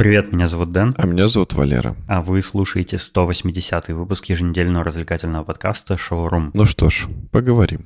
Привет, 0.00 0.32
меня 0.32 0.46
зовут 0.46 0.72
Дэн. 0.72 0.94
А 0.96 1.06
меня 1.06 1.28
зовут 1.28 1.52
Валера. 1.52 1.94
А 2.08 2.22
вы 2.22 2.40
слушаете 2.40 2.96
180-й 2.96 3.92
выпуск 3.92 4.24
еженедельного 4.30 4.82
развлекательного 4.82 5.44
подкаста 5.44 5.98
«Шоурум». 5.98 6.50
Ну 6.54 6.64
что 6.64 6.88
ж, 6.88 7.06
поговорим. 7.30 7.84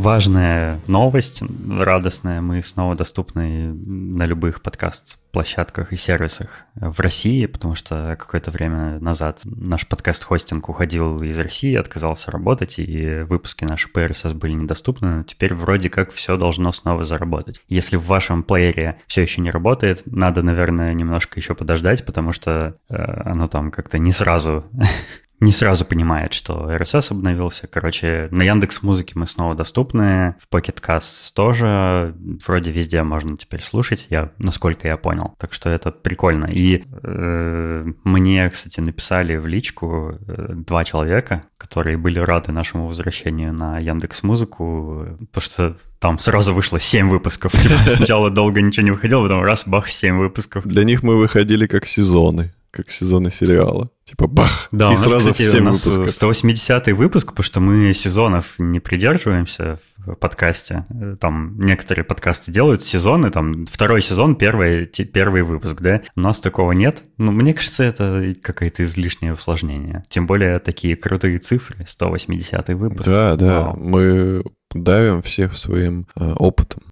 Важная 0.00 0.80
новость, 0.86 1.42
радостная. 1.68 2.40
Мы 2.40 2.62
снова 2.62 2.96
доступны 2.96 3.74
на 3.74 4.24
любых 4.24 4.62
подкаст-площадках 4.62 5.92
и 5.92 5.96
сервисах 5.96 6.64
в 6.74 7.00
России, 7.00 7.44
потому 7.44 7.74
что 7.74 8.16
какое-то 8.18 8.50
время 8.50 8.98
назад 8.98 9.42
наш 9.44 9.86
подкаст-хостинг 9.86 10.70
уходил 10.70 11.22
из 11.22 11.38
России, 11.38 11.74
отказался 11.74 12.30
работать, 12.30 12.78
и 12.78 13.20
выпуски 13.28 13.66
наши 13.66 13.90
по 13.90 13.98
RSS 13.98 14.32
были 14.32 14.52
недоступны. 14.52 15.16
Но 15.16 15.22
теперь 15.22 15.52
вроде 15.52 15.90
как 15.90 16.10
все 16.12 16.38
должно 16.38 16.72
снова 16.72 17.04
заработать. 17.04 17.60
Если 17.68 17.98
в 17.98 18.06
вашем 18.06 18.42
плеере 18.42 18.98
все 19.06 19.20
еще 19.20 19.42
не 19.42 19.50
работает, 19.50 20.04
надо, 20.06 20.42
наверное, 20.42 20.94
немножко 20.94 21.38
еще 21.38 21.54
подождать, 21.54 22.06
потому 22.06 22.32
что 22.32 22.78
э, 22.88 22.94
оно 22.96 23.48
там 23.48 23.70
как-то 23.70 23.98
не 23.98 24.12
сразу 24.12 24.64
не 25.40 25.52
сразу 25.52 25.84
понимает, 25.84 26.34
что 26.34 26.70
RSS 26.70 27.12
обновился. 27.12 27.66
Короче, 27.66 28.28
на 28.30 28.42
Яндекс 28.42 28.82
Музыке 28.82 29.12
мы 29.16 29.26
снова 29.26 29.54
доступны, 29.54 30.36
в 30.38 30.54
Pocket 30.54 30.80
Casts 30.80 31.32
тоже, 31.34 32.14
вроде 32.46 32.70
везде 32.70 33.02
можно 33.02 33.36
теперь 33.38 33.62
слушать, 33.62 34.06
я, 34.10 34.32
насколько 34.38 34.86
я 34.86 34.98
понял. 34.98 35.34
Так 35.38 35.54
что 35.54 35.70
это 35.70 35.90
прикольно. 35.90 36.46
И 36.46 36.84
э, 37.02 37.92
мне, 38.04 38.50
кстати, 38.50 38.80
написали 38.80 39.36
в 39.36 39.46
личку 39.46 40.18
э, 40.26 40.52
два 40.52 40.84
человека, 40.84 41.42
которые 41.56 41.96
были 41.96 42.18
рады 42.18 42.52
нашему 42.52 42.86
возвращению 42.86 43.54
на 43.54 43.78
Яндекс 43.78 44.22
Музыку, 44.22 45.06
потому 45.32 45.42
что 45.42 45.74
там 45.98 46.18
сразу 46.18 46.52
вышло 46.52 46.78
7 46.78 47.08
выпусков. 47.08 47.52
Типа 47.62 47.74
сначала 47.96 48.30
долго 48.30 48.60
ничего 48.60 48.84
не 48.84 48.90
выходило, 48.90 49.22
потом 49.22 49.42
раз, 49.42 49.66
бах, 49.66 49.88
7 49.88 50.18
выпусков. 50.18 50.66
Для 50.66 50.84
них 50.84 51.02
мы 51.02 51.16
выходили 51.16 51.66
как 51.66 51.86
сезоны 51.86 52.52
как 52.70 52.90
сезоны 52.90 53.30
сериала. 53.30 53.90
Типа 54.04 54.26
бах, 54.26 54.68
да, 54.72 54.86
и 54.86 54.88
у 54.88 54.90
нас, 54.92 55.02
сразу 55.02 55.30
кстати, 55.30 55.48
все 55.48 55.60
у 55.60 55.64
нас 55.64 55.86
выпуска. 55.86 56.12
180 56.12 56.88
выпуск, 56.88 57.28
потому 57.28 57.44
что 57.44 57.60
мы 57.60 57.94
сезонов 57.94 58.54
не 58.58 58.80
придерживаемся 58.80 59.78
в 59.98 60.14
подкасте. 60.14 60.84
Там 61.20 61.60
некоторые 61.60 62.04
подкасты 62.04 62.50
делают 62.50 62.82
сезоны, 62.82 63.30
там 63.30 63.66
второй 63.66 64.02
сезон, 64.02 64.34
первый, 64.34 64.86
первый 64.86 65.42
выпуск, 65.42 65.80
да? 65.80 66.02
У 66.16 66.20
нас 66.20 66.40
такого 66.40 66.72
нет. 66.72 67.04
Ну, 67.18 67.30
мне 67.30 67.54
кажется, 67.54 67.84
это 67.84 68.34
какое-то 68.42 68.82
излишнее 68.82 69.34
усложнение. 69.34 70.02
Тем 70.08 70.26
более 70.26 70.58
такие 70.58 70.96
крутые 70.96 71.38
цифры, 71.38 71.84
180 71.86 72.68
выпуск. 72.70 73.08
Да, 73.08 73.36
да, 73.36 73.60
Вау. 73.62 73.76
мы 73.76 74.42
давим 74.74 75.22
всех 75.22 75.56
своим 75.56 76.08
э, 76.18 76.32
опытом. 76.32 76.82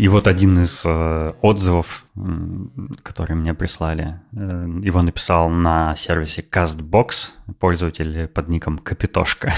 И 0.00 0.08
вот 0.08 0.26
один 0.26 0.62
из 0.62 0.82
э, 0.86 1.30
отзывов, 1.42 2.06
м, 2.16 2.90
которые 3.02 3.36
мне 3.36 3.52
прислали, 3.52 4.18
э, 4.32 4.36
его 4.82 5.02
написал 5.02 5.50
на 5.50 5.94
сервисе 5.94 6.40
CastBox 6.40 7.32
пользователь 7.58 8.26
под 8.26 8.48
ником 8.48 8.78
Капитошка. 8.78 9.52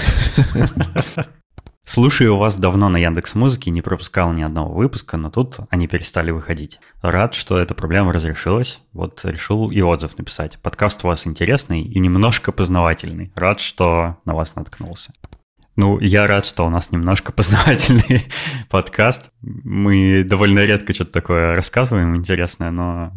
Слушаю 1.85 2.35
вас 2.35 2.57
давно 2.57 2.89
на 2.89 2.97
Яндекс 2.97 3.35
Музыке, 3.35 3.71
не 3.71 3.81
пропускал 3.81 4.33
ни 4.33 4.41
одного 4.41 4.73
выпуска, 4.73 5.15
но 5.15 5.29
тут 5.29 5.59
они 5.69 5.87
перестали 5.87 6.31
выходить. 6.31 6.81
Рад, 7.01 7.35
что 7.35 7.57
эта 7.57 7.73
проблема 7.73 8.11
разрешилась. 8.11 8.81
Вот 8.91 9.23
решил 9.23 9.71
и 9.71 9.79
отзыв 9.79 10.17
написать. 10.17 10.59
Подкаст 10.61 11.05
у 11.05 11.07
вас 11.07 11.25
интересный 11.25 11.83
и 11.83 11.99
немножко 11.99 12.51
познавательный. 12.51 13.31
Рад, 13.35 13.61
что 13.61 14.17
на 14.25 14.33
вас 14.33 14.55
наткнулся. 14.55 15.13
Ну, 15.75 15.99
я 15.99 16.27
рад, 16.27 16.45
что 16.45 16.65
у 16.65 16.69
нас 16.69 16.91
немножко 16.91 17.31
познавательный 17.31 18.25
подкаст. 18.69 19.31
Мы 19.41 20.23
довольно 20.23 20.59
редко 20.59 20.93
что-то 20.93 21.11
такое 21.11 21.55
рассказываем 21.55 22.15
интересное, 22.15 22.69
но 22.69 23.11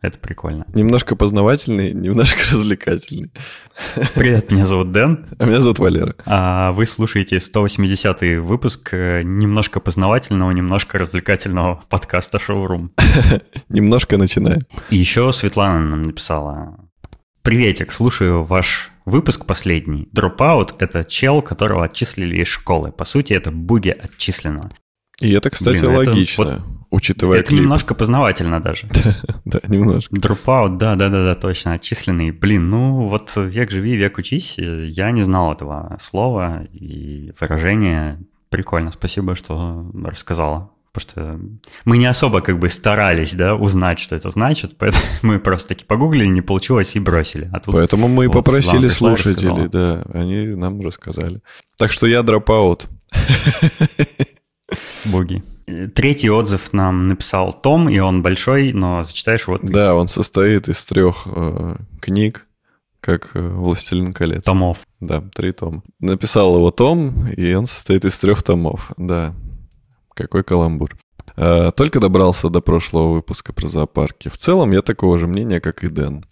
это 0.00 0.16
прикольно. 0.18 0.64
Немножко 0.72 1.16
познавательный, 1.16 1.92
немножко 1.92 2.38
развлекательный. 2.52 3.30
Привет, 4.14 4.50
меня 4.50 4.64
зовут 4.64 4.90
Дэн. 4.90 5.26
А 5.38 5.44
меня 5.44 5.60
зовут 5.60 5.80
Валера. 5.80 6.14
А 6.24 6.72
вы 6.72 6.86
слушаете 6.86 7.40
180 7.40 8.38
выпуск 8.40 8.88
э, 8.92 9.22
немножко 9.22 9.78
познавательного, 9.78 10.52
немножко 10.52 10.96
развлекательного 10.96 11.82
подкаста 11.90 12.38
«Шоурум». 12.38 12.92
Немножко 13.68 14.16
начинаем. 14.16 14.62
И 14.88 14.96
еще 14.96 15.30
Светлана 15.32 15.80
нам 15.80 16.02
написала. 16.04 16.78
Приветик, 17.42 17.92
слушаю 17.92 18.44
ваш 18.44 18.92
выпуск 19.08 19.46
последний. 19.46 20.08
Dropout— 20.14 20.74
это 20.78 21.04
чел, 21.04 21.42
которого 21.42 21.84
отчислили 21.84 22.36
из 22.42 22.48
школы. 22.48 22.92
По 22.92 23.04
сути, 23.04 23.32
это 23.32 23.50
буги 23.50 23.90
отчислено. 23.90 24.68
И 25.20 25.32
это, 25.32 25.50
кстати, 25.50 25.80
Блин, 25.80 25.90
это 25.90 26.10
логично, 26.10 26.60
учитывая 26.90 27.40
это 27.40 27.48
клип. 27.48 27.62
немножко 27.62 27.94
познавательно 27.94 28.60
даже. 28.62 28.88
Да, 29.44 29.60
немножко. 29.66 30.14
Dropout, 30.14 30.76
да, 30.76 30.94
да, 30.94 31.08
да, 31.08 31.24
да, 31.24 31.34
точно, 31.34 31.72
отчисленный. 31.72 32.30
Блин, 32.30 32.70
ну 32.70 33.08
вот 33.08 33.32
век 33.36 33.70
живи, 33.70 33.96
век 33.96 34.18
учись. 34.18 34.58
Я 34.58 35.10
не 35.10 35.22
знал 35.22 35.52
этого 35.52 35.96
слова 36.00 36.64
и 36.72 37.32
выражения. 37.40 38.20
Прикольно, 38.50 38.92
спасибо, 38.92 39.34
что 39.34 39.90
рассказала. 40.04 40.70
Потому 40.92 41.10
что 41.10 41.40
мы 41.84 41.98
не 41.98 42.06
особо 42.06 42.40
как 42.40 42.58
бы 42.58 42.68
старались, 42.68 43.34
да, 43.34 43.54
узнать, 43.54 43.98
что 43.98 44.16
это 44.16 44.30
значит, 44.30 44.76
поэтому 44.78 45.04
мы 45.22 45.38
просто 45.38 45.68
таки 45.68 45.84
погуглили, 45.84 46.26
не 46.26 46.40
получилось 46.40 46.96
и 46.96 47.00
бросили. 47.00 47.50
А 47.52 47.60
тут 47.60 47.74
Поэтому 47.74 48.08
мы 48.08 48.24
и 48.24 48.26
вот 48.26 48.44
попросили 48.44 48.88
слушателей, 48.88 49.68
да, 49.68 50.02
они 50.12 50.46
нам 50.46 50.80
рассказали. 50.80 51.40
Так 51.76 51.92
что 51.92 52.06
я 52.06 52.22
дропаут. 52.22 52.86
Боги. 55.06 55.42
Третий 55.94 56.30
отзыв 56.30 56.72
нам 56.72 57.08
написал 57.08 57.52
Том, 57.52 57.88
и 57.88 57.98
он 57.98 58.22
большой, 58.22 58.72
но 58.72 59.02
зачитаешь 59.02 59.46
вот. 59.46 59.62
Да, 59.62 59.94
он 59.94 60.08
состоит 60.08 60.68
из 60.68 60.84
трех 60.84 61.26
э, 61.26 61.76
книг, 62.00 62.46
как 63.00 63.30
э, 63.34 63.40
«Властелин 63.40 64.12
колец». 64.12 64.44
Томов. 64.44 64.86
Да, 65.00 65.22
три 65.34 65.52
тома. 65.52 65.82
Написал 66.00 66.56
его 66.56 66.70
Том, 66.70 67.28
и 67.28 67.54
он 67.54 67.66
состоит 67.66 68.04
из 68.04 68.18
трех 68.18 68.42
томов. 68.42 68.92
Да, 68.96 69.34
какой 70.18 70.42
каламбур. 70.42 70.96
А, 71.36 71.70
Только 71.70 72.00
добрался 72.00 72.50
до 72.50 72.60
прошлого 72.60 73.12
выпуска 73.12 73.52
про 73.52 73.68
зоопарки. 73.68 74.28
В 74.28 74.36
целом 74.36 74.72
я 74.72 74.82
такого 74.82 75.18
же 75.18 75.28
мнения, 75.28 75.60
как 75.60 75.84
и 75.84 75.88
Дэн. 75.88 76.24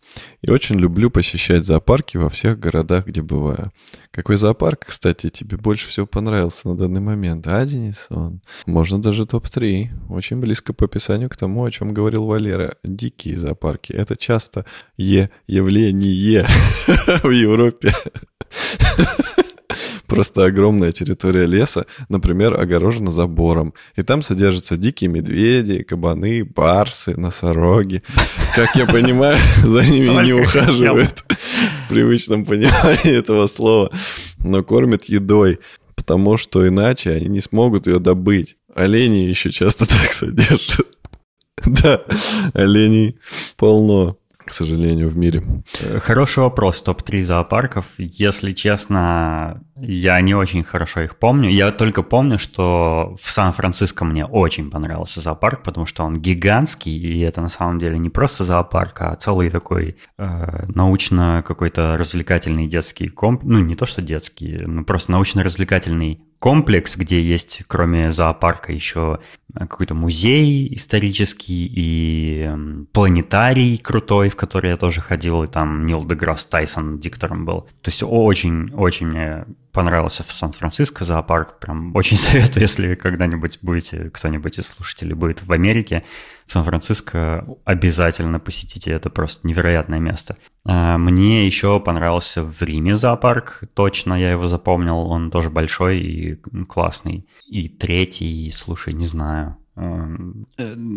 И 0.43 0.51
очень 0.51 0.77
люблю 0.77 1.11
посещать 1.11 1.65
зоопарки 1.65 2.17
во 2.17 2.29
всех 2.29 2.59
городах, 2.59 3.07
где 3.07 3.23
бываю. 3.23 3.71
Какой 4.11 4.37
зоопарк, 4.37 4.87
кстати, 4.87 5.31
тебе 5.31 5.57
больше 5.57 5.89
всего 5.89 6.07
понравился 6.07 6.69
на 6.69 6.77
данный 6.77 7.01
момент? 7.01 7.47
А, 7.47 7.65
Денисон? 7.65 8.41
Можно 8.67 9.01
даже 9.01 9.27
топ-3. 9.27 9.89
Очень 10.09 10.41
близко 10.41 10.73
по 10.73 10.87
описанию 10.87 11.31
к 11.31 11.37
тому, 11.37 11.65
о 11.65 11.71
чем 11.71 11.95
говорил 11.95 12.27
Валера. 12.27 12.75
Дикие 12.83 13.39
зоопарки. 13.39 13.93
Это 13.93 14.17
часто 14.17 14.65
е 14.97 15.31
явление 15.47 16.47
в 17.23 17.31
Европе. 17.31 17.95
Просто 20.07 20.45
огромная 20.45 20.93
территория 20.93 21.47
леса, 21.47 21.87
например, 22.09 22.59
огорожена 22.61 23.11
забором. 23.11 23.75
И 23.97 24.03
там 24.03 24.23
содержатся 24.23 24.77
дикие 24.77 25.11
медведи, 25.11 25.83
кабаны, 25.83 26.45
барсы, 26.45 27.17
носороги. 27.17 28.03
Как 28.55 28.77
я 28.77 28.87
понимаю, 28.87 29.39
за 29.65 29.83
ними 29.85 30.25
не 30.25 30.33
ухаживают 30.33 31.25
в 31.85 31.89
привычном 31.89 32.45
понимании 32.45 33.17
этого 33.17 33.47
слова, 33.47 33.91
но 34.39 34.63
кормят 34.63 35.07
едой, 35.07 35.59
потому 35.95 36.37
что 36.37 36.67
иначе 36.67 37.11
они 37.11 37.27
не 37.27 37.41
смогут 37.41 37.87
ее 37.87 37.99
добыть. 37.99 38.57
Олени 38.75 39.29
еще 39.29 39.51
часто 39.51 39.87
так 39.89 40.13
содержат. 40.13 40.87
Да, 41.65 42.03
оленей 42.53 43.19
полно, 43.57 44.19
к 44.47 44.53
сожалению, 44.53 45.09
в 45.09 45.17
мире. 45.17 45.43
Э, 45.81 45.99
Хороший 45.99 46.45
вопрос, 46.45 46.81
топ-3 46.83 47.23
зоопарков. 47.23 47.87
Если 47.99 48.53
честно, 48.53 49.61
я 49.77 50.21
не 50.21 50.35
очень 50.35 50.63
хорошо 50.63 51.01
их 51.01 51.17
помню. 51.19 51.51
Я 51.51 51.73
только 51.73 52.03
помню, 52.03 52.39
что 52.39 53.17
в 53.21 53.29
Сан-Франциско 53.29 54.05
мне 54.05 54.25
очень 54.25 54.71
понравился 54.71 55.21
зоопарк, 55.21 55.65
потому 55.65 55.85
что 55.85 56.05
он 56.05 56.21
гигантский, 56.21 56.97
и 56.97 57.21
это 57.21 57.41
на 57.41 57.49
самом 57.49 57.81
деле 57.81 57.99
не 57.99 58.09
просто 58.09 58.45
зоопарк, 58.45 59.03
а 59.03 59.17
целый 59.17 59.51
такой 59.51 59.97
э, 60.17 60.67
научно 60.75 61.43
какой-то 61.45 61.97
развлекательный 61.97 62.69
детский 62.69 63.09
комп... 63.09 63.43
Ну, 63.43 63.59
не 63.59 63.75
то, 63.75 63.85
что 63.85 64.01
детский, 64.01 64.63
ну, 64.65 64.85
просто 64.85 65.11
научно-развлекательный 65.11 66.21
комплекс, 66.39 66.97
где 66.97 67.23
есть, 67.23 67.63
кроме 67.67 68.11
зоопарка, 68.11 68.73
еще 68.73 69.19
какой-то 69.55 69.95
музей 69.95 70.73
исторический 70.75 71.67
и 71.67 72.43
эм, 72.43 72.89
планетарий 72.93 73.79
крутой, 73.79 74.29
в 74.29 74.37
который 74.37 74.71
я 74.71 74.77
тоже 74.77 75.01
ходил, 75.01 75.45
и 75.45 75.49
там 75.49 75.87
Нил 75.87 76.05
Деграсс 76.05 76.45
Тайсон 76.45 76.99
диктором 76.99 77.45
был. 77.45 77.63
То 77.83 77.91
есть 77.91 78.03
очень-очень 78.03 79.47
понравился 79.77 80.23
в 80.23 80.33
Сан-Франциско 80.33 81.05
зоопарк. 81.05 81.59
Прям 81.59 81.95
очень 81.95 82.17
советую, 82.27 82.63
если 82.63 82.95
когда-нибудь 82.95 83.59
будете, 83.61 84.09
кто-нибудь 84.09 84.59
из 84.59 84.69
слушателей 84.69 85.13
будет 85.13 85.43
в 85.43 85.53
Америке, 85.53 86.03
в 86.47 86.53
Сан-Франциско, 86.53 87.47
обязательно 87.67 88.41
посетите. 88.41 88.93
Это 88.93 89.11
просто 89.11 89.47
невероятное 89.47 89.99
место. 89.99 90.39
А, 90.65 90.97
мне 90.97 91.47
еще 91.47 91.79
понравился 91.79 92.43
в 92.43 92.63
Риме 92.63 92.97
зоопарк. 92.97 93.65
Точно 93.75 94.15
я 94.15 94.31
его 94.31 94.47
запомнил. 94.47 94.97
Он 95.11 95.31
тоже 95.31 95.51
большой 95.51 96.01
и 96.01 96.35
классный. 96.67 97.29
И 97.47 97.69
третий, 97.69 98.51
слушай, 98.53 98.95
не 98.95 99.05
знаю. 99.05 99.59
Эм, 99.77 100.47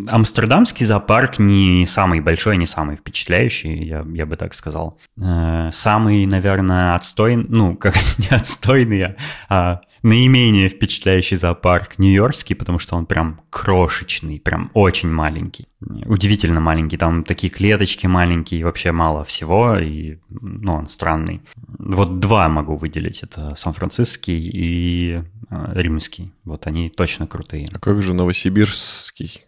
амстердамский 0.08 0.86
зоопарк 0.86 1.38
не 1.38 1.84
самый 1.86 2.20
большой, 2.20 2.56
не 2.56 2.64
самый 2.64 2.96
впечатляющий, 2.96 3.84
я, 3.84 4.06
я 4.14 4.24
бы 4.24 4.36
так 4.36 4.54
сказал. 4.54 4.98
Э, 5.18 5.68
самый, 5.70 6.24
наверное, 6.24 6.94
отстойный, 6.94 7.44
ну, 7.48 7.76
как 7.80 7.94
не 8.16 8.28
отстойный, 8.34 9.16
а 9.50 9.80
наименее 10.02 10.68
впечатляющий 10.68 11.36
зоопарк 11.36 11.98
нью-йоркский, 11.98 12.56
потому 12.56 12.78
что 12.78 12.96
он 12.96 13.06
прям 13.06 13.40
крошечный, 13.50 14.40
прям 14.40 14.70
очень 14.74 15.10
маленький. 15.10 15.66
Удивительно 16.06 16.60
маленький, 16.60 16.96
там 16.96 17.24
такие 17.24 17.50
клеточки 17.50 18.06
маленькие, 18.06 18.64
вообще 18.64 18.92
мало 18.92 19.24
всего, 19.24 19.76
и, 19.78 20.18
ну, 20.28 20.74
он 20.74 20.88
странный. 20.88 21.42
Вот 21.78 22.18
два 22.20 22.48
могу 22.48 22.76
выделить, 22.76 23.22
это 23.22 23.54
Сан-Франциский 23.56 24.48
и 24.48 25.22
э, 25.50 25.72
Римский. 25.74 26.32
Вот 26.44 26.66
они 26.66 26.90
точно 26.90 27.26
крутые. 27.26 27.68
А 27.72 27.78
как 27.78 28.02
же 28.02 28.14
Новосибирский? 28.14 29.44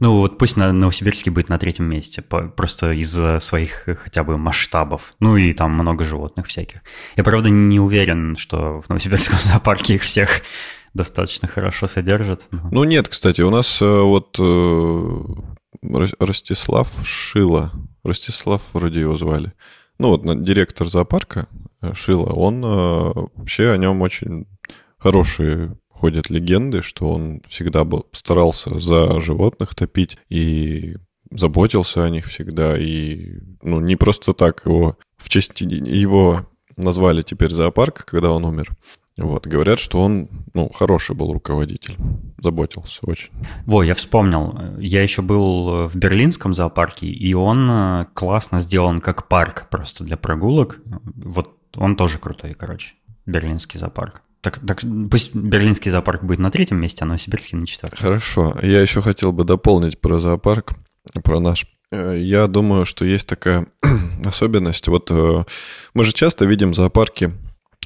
Ну 0.00 0.18
вот 0.18 0.38
пусть 0.38 0.56
на 0.56 0.72
Новосибирске 0.72 1.30
будет 1.30 1.48
на 1.48 1.58
третьем 1.58 1.86
месте, 1.86 2.22
просто 2.22 2.92
из-за 2.92 3.40
своих 3.40 3.88
хотя 4.02 4.24
бы 4.24 4.36
масштабов. 4.36 5.12
Ну 5.20 5.36
и 5.36 5.52
там 5.52 5.72
много 5.72 6.04
животных 6.04 6.46
всяких. 6.46 6.80
Я, 7.16 7.24
правда, 7.24 7.48
не 7.50 7.80
уверен, 7.80 8.36
что 8.36 8.80
в 8.80 8.88
Новосибирском 8.88 9.38
зоопарке 9.42 9.94
их 9.94 10.02
всех 10.02 10.42
достаточно 10.94 11.48
хорошо 11.48 11.86
содержат. 11.86 12.46
Но... 12.50 12.68
Ну 12.70 12.84
нет, 12.84 13.08
кстати, 13.08 13.42
у 13.42 13.50
нас 13.50 13.80
э, 13.82 14.00
вот 14.00 14.36
э, 14.38 15.20
Ростислав 16.20 16.90
Шила, 17.04 17.72
Ростислав 18.02 18.62
вроде 18.72 19.00
его 19.00 19.16
звали, 19.16 19.52
ну 19.98 20.08
вот 20.08 20.42
директор 20.42 20.88
зоопарка 20.88 21.46
э, 21.82 21.92
Шила, 21.94 22.32
он 22.32 22.60
вообще 22.62 23.70
о 23.70 23.76
нем 23.76 24.02
очень 24.02 24.46
хорошие 24.98 25.76
ходят 26.04 26.28
легенды, 26.28 26.82
что 26.82 27.08
он 27.08 27.40
всегда 27.46 27.82
был, 27.84 28.06
старался 28.12 28.78
за 28.78 29.20
животных 29.20 29.74
топить 29.74 30.18
и 30.28 30.96
заботился 31.30 32.04
о 32.04 32.10
них 32.10 32.26
всегда. 32.26 32.78
И 32.78 33.38
ну, 33.62 33.80
не 33.80 33.96
просто 33.96 34.34
так 34.34 34.66
его 34.66 34.98
в 35.16 35.30
честь 35.30 35.62
его 35.62 36.46
назвали 36.76 37.22
теперь 37.22 37.52
зоопарк, 37.52 38.04
когда 38.04 38.32
он 38.32 38.44
умер. 38.44 38.68
Вот, 39.16 39.46
говорят, 39.46 39.78
что 39.78 40.02
он, 40.02 40.28
ну, 40.52 40.70
хороший 40.74 41.16
был 41.16 41.32
руководитель, 41.32 41.96
заботился 42.36 42.98
очень. 43.04 43.30
Во, 43.64 43.82
я 43.82 43.94
вспомнил, 43.94 44.76
я 44.78 45.02
еще 45.02 45.22
был 45.22 45.88
в 45.88 45.96
берлинском 45.96 46.52
зоопарке, 46.52 47.06
и 47.06 47.32
он 47.32 47.70
э, 47.70 48.06
классно 48.12 48.58
сделан 48.58 49.00
как 49.00 49.28
парк 49.28 49.68
просто 49.70 50.04
для 50.04 50.18
прогулок. 50.18 50.80
Вот 51.16 51.56
он 51.76 51.96
тоже 51.96 52.18
крутой, 52.18 52.52
короче, 52.52 52.94
берлинский 53.24 53.80
зоопарк. 53.80 54.23
Так, 54.44 54.58
так 54.58 54.82
пусть 55.10 55.34
берлинский 55.34 55.90
зоопарк 55.90 56.22
будет 56.22 56.38
на 56.38 56.50
третьем 56.50 56.78
месте, 56.78 57.02
а 57.02 57.06
новосибирский 57.06 57.56
на 57.56 57.66
четвертом. 57.66 57.98
Хорошо. 57.98 58.54
Я 58.62 58.82
еще 58.82 59.00
хотел 59.00 59.32
бы 59.32 59.44
дополнить 59.44 59.98
про 59.98 60.20
зоопарк, 60.20 60.74
про 61.22 61.40
наш. 61.40 61.66
Э, 61.90 62.14
я 62.20 62.46
думаю, 62.46 62.84
что 62.84 63.06
есть 63.06 63.26
такая 63.26 63.66
особенность. 64.24 64.86
Вот 64.86 65.10
э, 65.10 65.44
мы 65.94 66.04
же 66.04 66.12
часто 66.12 66.44
видим 66.44 66.74
зоопарки 66.74 67.32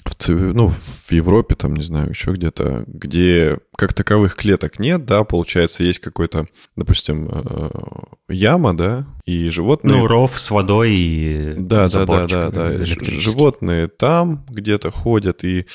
в, 0.08 0.28
ну, 0.28 0.68
в 0.68 1.12
Европе, 1.12 1.54
там, 1.54 1.74
не 1.74 1.82
знаю, 1.82 2.10
еще 2.10 2.32
где-то, 2.32 2.84
где 2.86 3.58
как 3.76 3.94
таковых 3.94 4.34
клеток 4.34 4.78
нет, 4.78 5.04
да, 5.04 5.24
получается, 5.24 5.82
есть 5.82 6.00
какой-то, 6.00 6.46
допустим, 6.76 7.28
э, 7.30 7.70
яма, 8.28 8.76
да, 8.76 9.06
и 9.24 9.48
животные... 9.48 9.96
Ну, 9.96 10.06
ров 10.06 10.38
с 10.38 10.50
водой 10.50 10.92
и 10.92 11.54
Да, 11.54 11.88
да, 11.88 12.04
да, 12.06 12.26
да, 12.26 12.50
да. 12.50 12.84
Животные 12.84 13.88
там 13.88 14.44
где-то 14.48 14.90
ходят, 14.90 15.44
и, 15.44 15.66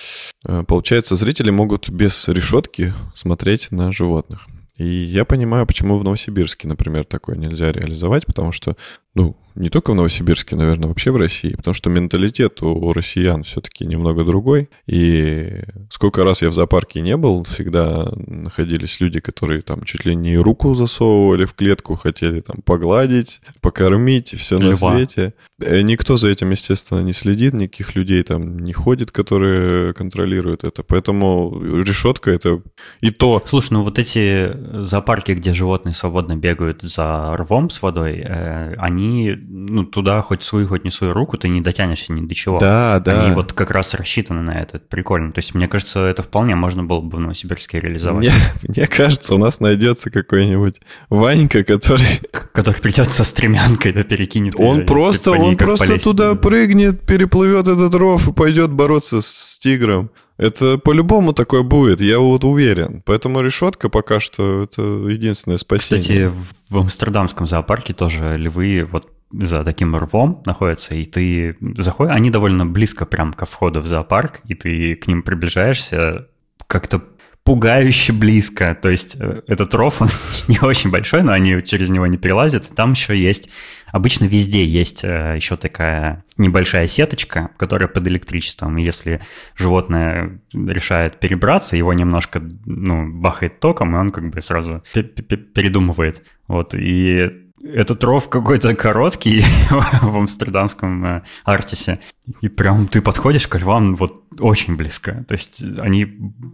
э, 0.45 0.63
получается, 0.67 1.15
зрители 1.15 1.49
могут 1.49 1.89
без 1.89 2.27
решетки 2.27 2.93
смотреть 3.15 3.71
на 3.71 3.91
животных. 3.91 4.47
И 4.77 4.85
я 4.85 5.23
понимаю, 5.23 5.67
почему 5.67 5.97
в 5.97 6.03
Новосибирске, 6.03 6.67
например, 6.67 7.05
такое 7.05 7.35
нельзя 7.35 7.71
реализовать, 7.71 8.25
потому 8.25 8.51
что, 8.51 8.75
ну, 9.15 9.35
не 9.55 9.69
только 9.69 9.91
в 9.91 9.95
Новосибирске, 9.95 10.55
наверное, 10.55 10.87
вообще 10.87 11.11
в 11.11 11.15
России, 11.15 11.53
потому 11.55 11.73
что 11.73 11.89
менталитет 11.89 12.61
у 12.63 12.91
россиян 12.91 13.43
все-таки 13.43 13.85
немного 13.85 14.23
другой. 14.23 14.69
И 14.87 15.61
сколько 15.91 16.23
раз 16.23 16.41
я 16.41 16.49
в 16.49 16.53
зоопарке 16.53 17.01
не 17.01 17.15
был, 17.17 17.43
всегда 17.43 18.11
находились 18.15 18.99
люди, 18.99 19.19
которые 19.19 19.61
там 19.61 19.83
чуть 19.83 20.05
ли 20.05 20.15
не 20.15 20.37
руку 20.37 20.73
засовывали 20.73 21.45
в 21.45 21.53
клетку, 21.53 21.95
хотели 21.95 22.41
там 22.41 22.57
погладить, 22.65 23.41
покормить, 23.61 24.33
все 24.35 24.57
Льва. 24.57 24.69
на 24.69 24.75
свете. 24.75 25.33
Э, 25.61 25.81
никто 25.81 26.17
за 26.17 26.29
этим, 26.29 26.49
естественно, 26.49 27.01
не 27.01 27.13
следит, 27.13 27.53
никаких 27.53 27.95
людей 27.95 28.23
там 28.23 28.57
не 28.57 28.73
ходит, 28.73 29.11
которые 29.11 29.93
контролируют 29.93 30.63
это. 30.63 30.81
Поэтому 30.81 31.61
решетка 31.61 32.31
это 32.31 32.61
и 33.01 33.11
то. 33.11 33.41
Слушай, 33.45 33.73
ну 33.73 33.83
вот 33.83 33.99
эти 33.99 34.51
зоопарки, 34.81 35.33
где 35.33 35.53
животные 35.53 35.93
свободно 35.93 36.35
бегают 36.35 36.81
за 36.81 37.33
рвом 37.37 37.69
с 37.69 37.81
водой, 37.83 38.23
э, 38.25 38.73
они 38.77 39.02
ну, 39.03 39.83
туда 39.85 40.21
хоть 40.21 40.43
свою, 40.43 40.67
хоть 40.67 40.83
не 40.83 40.91
свою 40.91 41.13
руку, 41.13 41.37
ты 41.37 41.49
не 41.49 41.61
дотянешься 41.61 42.13
ни 42.13 42.25
до 42.25 42.35
чего. 42.35 42.59
Да, 42.59 42.99
да. 42.99 43.25
Они 43.25 43.33
вот 43.33 43.53
как 43.53 43.71
раз 43.71 43.93
рассчитаны 43.93 44.41
на 44.41 44.61
это. 44.61 44.77
это 44.77 44.85
прикольно. 44.87 45.31
То 45.31 45.39
есть, 45.39 45.53
мне 45.53 45.67
кажется, 45.67 46.01
это 46.01 46.23
вполне 46.23 46.55
можно 46.55 46.83
было 46.83 47.01
бы 47.01 47.17
в 47.17 47.19
Новосибирске 47.19 47.79
реализовать. 47.79 48.25
Мне, 48.25 48.33
мне 48.75 48.87
кажется, 48.87 49.35
у 49.35 49.37
нас 49.37 49.59
найдется 49.59 50.09
какой-нибудь 50.09 50.81
Ванька, 51.09 51.63
который... 51.63 52.21
Который 52.51 52.79
придет 52.81 53.11
со 53.11 53.23
стремянкой, 53.23 53.93
да, 53.93 54.03
перекинет. 54.03 54.55
Он 54.57 54.85
просто, 54.85 55.31
он 55.31 55.57
просто 55.57 55.99
туда 55.99 56.35
прыгнет, 56.35 57.05
переплывет 57.05 57.67
этот 57.67 57.93
ров 57.95 58.27
и 58.27 58.33
пойдет 58.33 58.71
бороться 58.71 59.21
с 59.21 59.59
тигром. 59.59 60.11
Это 60.43 60.77
по-любому 60.77 61.31
такое 61.31 61.63
будет, 61.63 62.01
я 62.01 62.19
вот 62.19 62.43
уверен. 62.43 63.01
Поэтому 63.05 63.39
решетка 63.39 63.87
пока 63.87 64.19
что 64.19 64.63
это 64.63 64.81
единственное 64.81 65.57
спасение. 65.57 66.29
Кстати, 66.29 66.31
в 66.69 66.77
Амстердамском 66.77 67.47
зоопарке 67.47 67.93
тоже 67.93 68.35
львы 68.37 68.85
вот 68.91 69.07
за 69.31 69.63
таким 69.63 69.95
рвом 69.95 70.43
находятся, 70.45 70.95
и 70.95 71.05
ты 71.05 71.55
заходишь, 71.77 72.13
они 72.13 72.29
довольно 72.29 72.65
близко 72.65 73.05
прям 73.05 73.31
ко 73.31 73.45
входу 73.45 73.79
в 73.79 73.87
зоопарк, 73.87 74.41
и 74.45 74.53
ты 74.53 74.95
к 74.95 75.07
ним 75.07 75.23
приближаешься 75.23 76.27
как-то 76.67 76.99
пугающе 77.43 78.13
близко. 78.13 78.77
То 78.81 78.89
есть 78.89 79.17
э, 79.19 79.41
этот 79.47 79.73
ров, 79.75 80.01
он 80.01 80.07
не 80.47 80.59
очень 80.59 80.89
большой, 80.89 81.23
но 81.23 81.33
они 81.33 81.61
через 81.63 81.89
него 81.89 82.07
не 82.07 82.17
перелазят. 82.17 82.73
Там 82.75 82.91
еще 82.91 83.17
есть... 83.17 83.49
Обычно 83.91 84.25
везде 84.25 84.65
есть 84.65 85.03
э, 85.03 85.33
еще 85.35 85.55
такая 85.55 86.23
небольшая 86.37 86.87
сеточка, 86.87 87.51
которая 87.57 87.87
под 87.87 88.07
электричеством. 88.07 88.77
И 88.79 88.83
если 88.83 89.21
животное 89.55 90.41
решает 90.51 91.19
перебраться, 91.19 91.77
его 91.77 91.93
немножко 91.93 92.41
ну, 92.65 93.07
бахает 93.07 93.59
током, 93.59 93.95
и 93.95 93.99
он 93.99 94.09
как 94.09 94.31
бы 94.31 94.41
сразу 94.41 94.83
передумывает. 94.93 96.23
Вот. 96.47 96.73
И 96.73 97.29
этот 97.63 98.03
ров 98.03 98.29
какой-то 98.29 98.75
короткий 98.75 99.41
в 100.01 100.17
амстердамском 100.17 101.05
э, 101.05 101.21
Артисе. 101.43 101.99
И 102.41 102.49
прям 102.49 102.87
ты 102.87 103.01
подходишь 103.01 103.47
к 103.47 103.57
львам 103.57 103.95
вот 103.95 104.23
очень 104.39 104.75
близко. 104.75 105.23
То 105.27 105.33
есть 105.33 105.63
они 105.79 106.07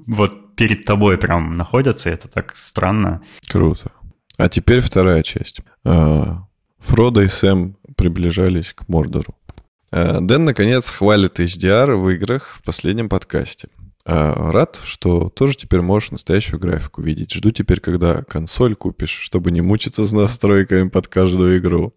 вот 0.07 0.48
перед 0.59 0.83
тобой 0.83 1.17
прям 1.17 1.53
находятся, 1.53 2.09
это 2.09 2.27
так 2.27 2.53
странно. 2.53 3.21
Круто. 3.47 3.91
А 4.37 4.49
теперь 4.49 4.81
вторая 4.81 5.23
часть. 5.23 5.61
А, 5.85 6.43
Фродо 6.79 7.21
и 7.21 7.29
Сэм 7.29 7.77
приближались 7.95 8.73
к 8.73 8.89
Мордору. 8.89 9.35
А, 9.91 10.19
Дэн, 10.19 10.43
наконец, 10.43 10.89
хвалит 10.89 11.39
HDR 11.39 11.95
в 11.95 12.09
играх 12.09 12.49
в 12.53 12.63
последнем 12.63 13.07
подкасте. 13.07 13.69
А, 14.05 14.51
рад, 14.51 14.77
что 14.83 15.29
тоже 15.29 15.55
теперь 15.55 15.79
можешь 15.79 16.11
настоящую 16.11 16.59
графику 16.59 17.01
видеть. 17.01 17.33
Жду 17.33 17.51
теперь, 17.51 17.79
когда 17.79 18.23
консоль 18.23 18.75
купишь, 18.75 19.17
чтобы 19.17 19.51
не 19.51 19.61
мучиться 19.61 20.05
с 20.05 20.11
настройками 20.11 20.89
под 20.89 21.07
каждую 21.07 21.57
игру. 21.59 21.93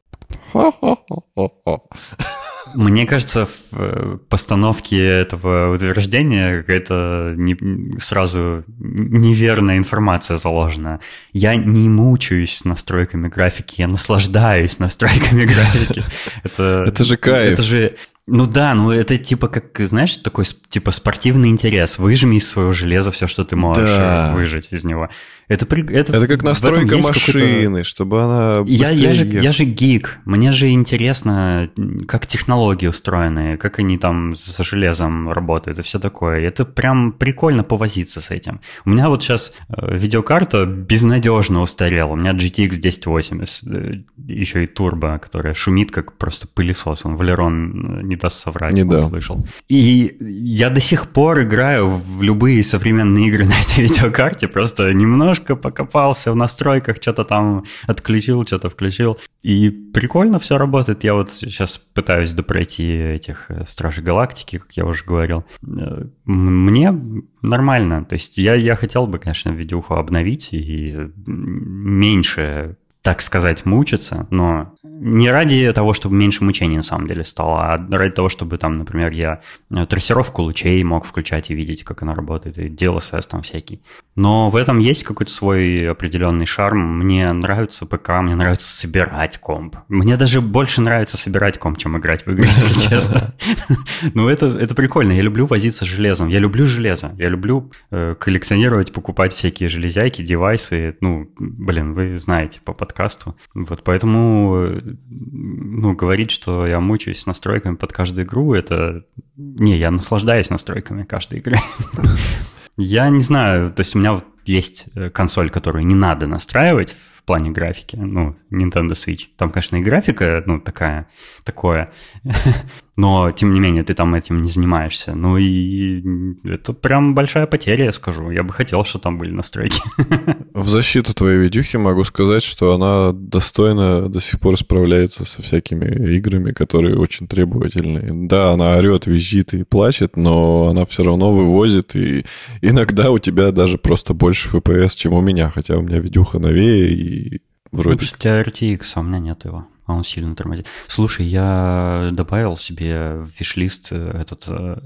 Мне 2.75 3.07
кажется, 3.07 3.47
в 3.47 3.51
э, 3.73 4.19
постановке 4.29 5.05
этого 5.05 5.75
утверждения 5.75 6.59
какая-то 6.59 7.35
не, 7.37 7.99
сразу 7.99 8.65
неверная 8.79 9.79
информация 9.79 10.37
заложена. 10.37 11.01
Я 11.33 11.55
не 11.55 11.89
мучаюсь 11.89 12.65
настройками 12.65 13.29
графики, 13.29 13.81
я 13.81 13.89
наслаждаюсь 13.89 14.79
настройками 14.79 15.45
графики. 15.45 16.05
Это, 16.45 16.85
это 16.87 17.05
же 17.05 17.17
кайф. 17.17 17.55
Это 17.55 17.63
же 17.63 17.97
Ну 18.27 18.47
да, 18.47 18.75
ну 18.75 18.91
это 18.91 19.19
типа 19.19 19.49
как, 19.49 19.79
знаешь, 19.81 20.17
такой 20.17 20.45
типа 20.45 20.91
спортивный 20.91 21.49
интерес. 21.49 21.99
Выжми 21.99 22.37
из 22.37 22.51
своего 22.51 22.73
железа 22.73 23.11
все, 23.11 23.27
что 23.27 23.45
ты 23.45 23.57
можешь 23.57 23.97
да. 23.97 24.33
выжать 24.35 24.69
из 24.71 24.85
него. 24.85 25.09
Это, 25.53 25.67
это, 25.77 26.17
это 26.17 26.29
как 26.29 26.43
настройка 26.43 26.97
машины, 26.97 27.85
чтобы 27.85 28.23
она 28.23 28.65
я, 28.67 28.89
я, 28.89 29.13
же, 29.13 29.27
я 29.27 29.53
же 29.53 29.65
гик. 29.65 30.19
Мне 30.25 30.51
же 30.51 30.71
интересно, 30.71 31.69
как 32.09 32.27
технологии 32.27 32.87
устроены, 32.87 33.59
как 33.59 33.79
они 33.79 33.99
там 33.99 34.35
с 34.35 34.63
железом 34.65 35.31
работают 35.31 35.79
и 35.79 35.83
все 35.83 35.99
такое. 35.99 36.41
Это 36.41 36.65
прям 36.65 37.13
прикольно 37.13 37.65
повозиться 37.65 38.23
с 38.23 38.31
этим. 38.31 38.63
У 38.87 38.91
меня 38.91 39.11
вот 39.11 39.23
сейчас 39.23 39.53
э, 39.69 39.95
видеокарта 39.95 40.65
безнадежно 40.65 41.61
устарела. 41.61 42.13
У 42.13 42.17
меня 42.17 42.33
GTX 42.33 42.79
1080, 42.79 43.69
э, 43.69 44.03
еще 44.27 44.65
и 44.65 44.67
турбо, 44.67 45.19
которая 45.19 45.53
шумит 45.53 45.91
как 45.91 46.17
просто 46.17 46.49
пылесос. 46.49 47.05
Он 47.05 47.17
Валерон 47.17 47.99
э, 47.99 48.03
не 48.05 48.17
даст 48.17 48.41
соврать, 48.41 48.73
не 48.73 48.85
да. 48.85 49.01
слышал. 49.01 49.45
И 49.69 50.17
я 50.19 50.71
до 50.71 50.81
сих 50.81 51.09
пор 51.09 51.43
играю 51.43 51.89
в 51.89 52.23
любые 52.23 52.63
современные 52.63 53.29
игры 53.29 53.45
на 53.45 53.61
этой 53.61 53.83
видеокарте, 53.83 54.49
просто 54.49 54.95
немножко 54.95 55.42
покопался 55.43 56.33
в 56.33 56.37
настройках, 56.37 56.97
что-то 56.97 57.25
там 57.25 57.65
отключил, 57.87 58.45
что-то 58.47 58.71
включил. 58.71 59.19
И 59.43 59.71
прикольно 59.71 60.39
все 60.39 60.59
работает. 60.59 61.05
Я 61.05 61.15
вот 61.15 61.33
сейчас 61.33 61.79
пытаюсь 61.79 62.33
допройти 62.33 62.93
этих 62.93 63.47
э, 63.49 63.65
Стражей 63.67 64.05
Галактики, 64.05 64.59
как 64.59 64.73
я 64.73 64.85
уже 64.85 65.05
говорил. 65.05 65.45
Э, 65.63 66.05
мне 66.25 66.95
нормально. 67.43 68.05
То 68.05 68.15
есть 68.15 68.39
я, 68.39 68.55
я 68.55 68.77
хотел 68.77 69.07
бы, 69.07 69.19
конечно, 69.19 69.51
видюху 69.51 69.95
обновить 69.95 70.51
и 70.53 70.97
меньше 71.27 72.77
так 73.03 73.21
сказать, 73.21 73.67
мучиться, 73.67 74.29
но 74.31 74.75
не 74.85 75.31
ради 75.31 75.73
того, 75.73 75.93
чтобы 75.93 76.15
меньше 76.15 76.45
мучений 76.45 76.77
на 76.77 76.85
самом 76.85 77.09
деле 77.09 77.25
стало, 77.25 77.75
а 77.75 77.89
ради 77.91 78.15
того, 78.15 78.29
чтобы 78.29 78.59
там, 78.59 78.79
например, 78.79 79.11
я 79.11 79.41
э, 79.71 79.87
трассировку 79.87 80.43
лучей 80.43 80.83
мог 80.85 81.05
включать 81.05 81.51
и 81.51 81.55
видеть, 81.55 81.83
как 81.83 82.03
она 82.03 82.15
работает, 82.15 82.59
и 82.59 82.69
DLSS 82.69 83.27
там 83.29 83.43
всякий. 83.43 83.83
Но 84.15 84.49
в 84.49 84.57
этом 84.57 84.79
есть 84.79 85.05
какой-то 85.05 85.33
свой 85.33 85.91
определенный 85.91 86.45
шарм. 86.45 86.99
Мне 86.99 87.33
нравится 87.33 87.87
ПК, 87.87 88.11
мне 88.21 88.35
нравится 88.35 88.69
собирать 88.69 89.39
комп. 89.39 89.77
Мне 89.89 90.17
даже 90.17 90.41
больше 90.41 90.83
нравится 90.83 91.17
собирать 91.17 91.59
комп, 91.59 91.79
чем 91.79 91.97
играть 91.97 92.27
в 92.27 92.31
игры, 92.31 92.47
если 92.57 92.89
честно. 92.89 93.35
Ну, 94.15 94.29
это, 94.29 94.47
это 94.47 94.75
прикольно. 94.75 95.13
Я 95.13 95.23
люблю 95.23 95.47
возиться 95.47 95.85
железом. 95.85 96.29
Я 96.29 96.39
люблю 96.41 96.67
железо. 96.67 97.15
Я 97.19 97.29
люблю 97.29 97.71
э, 97.91 98.15
коллекционировать, 98.19 98.93
покупать 98.93 99.33
всякие 99.33 99.69
железяки, 99.69 100.23
девайсы. 100.23 100.97
Ну, 101.01 101.31
блин, 101.39 101.95
вы 101.95 102.19
знаете 102.19 102.61
по 102.65 102.73
подкасту. 102.73 103.37
Вот 103.55 103.83
поэтому, 103.85 104.69
ну, 105.09 105.95
говорить, 105.95 106.31
что 106.31 106.67
я 106.67 106.81
мучаюсь 106.81 107.21
с 107.21 107.27
настройками 107.27 107.77
под 107.77 107.93
каждую 107.93 108.27
игру, 108.27 108.55
это... 108.55 109.05
Не, 109.37 109.79
я 109.79 109.91
наслаждаюсь 109.91 110.51
настройками 110.51 111.05
каждой 111.05 111.39
игры. 111.39 111.57
Я 112.77 113.09
не 113.11 113.21
знаю, 113.21 113.71
то 113.71 113.81
есть 113.81 113.95
у 113.95 113.99
меня 113.99 114.15
вот 114.15 114.25
есть 114.45 114.89
э, 114.95 115.11
консоль, 115.11 115.51
которую 115.51 115.87
не 115.87 115.95
надо 115.95 116.27
настраивать 116.27 116.95
в 117.23 117.25
плане 117.25 117.53
графики, 117.53 117.97
ну, 117.97 118.37
Nintendo 118.51 118.93
Switch. 118.93 119.29
Там, 119.37 119.51
конечно, 119.51 119.77
и 119.77 119.83
графика, 119.83 120.43
ну, 120.47 120.61
такая, 120.61 121.07
такое, 121.45 121.89
но, 122.97 123.31
тем 123.31 123.53
не 123.53 123.61
менее, 123.61 123.85
ты 123.85 123.95
там 123.95 124.15
этим 124.15 124.43
не 124.43 124.49
занимаешься. 124.49 125.15
Ну, 125.15 125.37
и 125.37 126.03
это 126.45 126.73
прям 126.73 127.15
большая 127.15 127.47
потеря, 127.47 127.85
я 127.85 127.93
скажу. 127.93 128.31
Я 128.31 128.43
бы 128.43 128.53
хотел, 128.53 128.85
чтобы 128.85 129.03
там 129.05 129.19
были 129.19 129.31
настройки. 129.31 129.81
В 130.55 130.69
защиту 130.69 131.15
твоей 131.15 131.39
видюхи 131.39 131.77
могу 131.77 132.05
сказать, 132.05 132.43
что 132.43 132.75
она 132.75 133.13
достойно 133.13 134.09
до 134.09 134.21
сих 134.21 134.39
пор 134.39 134.59
справляется 134.59 135.25
со 135.25 135.41
всякими 135.41 136.15
играми, 136.15 136.53
которые 136.53 136.99
очень 136.99 137.27
требовательные. 137.27 138.29
Да, 138.29 138.53
она 138.53 138.77
орет, 138.77 139.07
визжит 139.07 139.55
и 139.55 139.65
плачет, 139.65 140.17
но 140.17 140.69
она 140.69 140.85
все 140.85 141.05
равно 141.05 141.33
вывозит, 141.33 141.97
и 141.97 142.27
иногда 142.61 143.11
у 143.11 143.19
тебя 143.19 143.51
даже 143.51 143.79
просто 143.79 144.13
больше 144.13 144.49
FPS, 144.51 144.91
чем 144.97 145.15
у 145.15 145.23
меня, 145.23 145.49
хотя 145.51 145.79
у 145.79 145.81
меня 145.81 145.99
видюха 146.01 146.39
новее 146.39 146.93
и 146.93 147.43
вроде... 147.71 148.05
У 148.05 148.19
тебя 148.19 148.43
RTX, 148.43 148.83
а 148.95 149.01
у 149.01 149.05
меня 149.05 149.21
нет 149.21 149.45
его. 149.45 149.67
А 149.87 149.95
он 149.95 150.05
сильно 150.05 150.37
тормозит. 150.37 150.67
Слушай, 150.87 151.27
я 151.27 152.11
добавил 152.13 152.57
себе 152.57 153.17
в 153.17 153.31
виш-лист 153.39 153.89
э, 153.91 154.21
этот... 154.21 154.45
Э, 154.49 154.77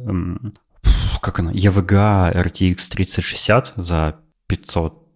как 1.20 1.40
она? 1.40 1.52
EVGA 1.52 2.34
RTX 2.34 2.76
3060 2.90 3.72
за 3.76 4.16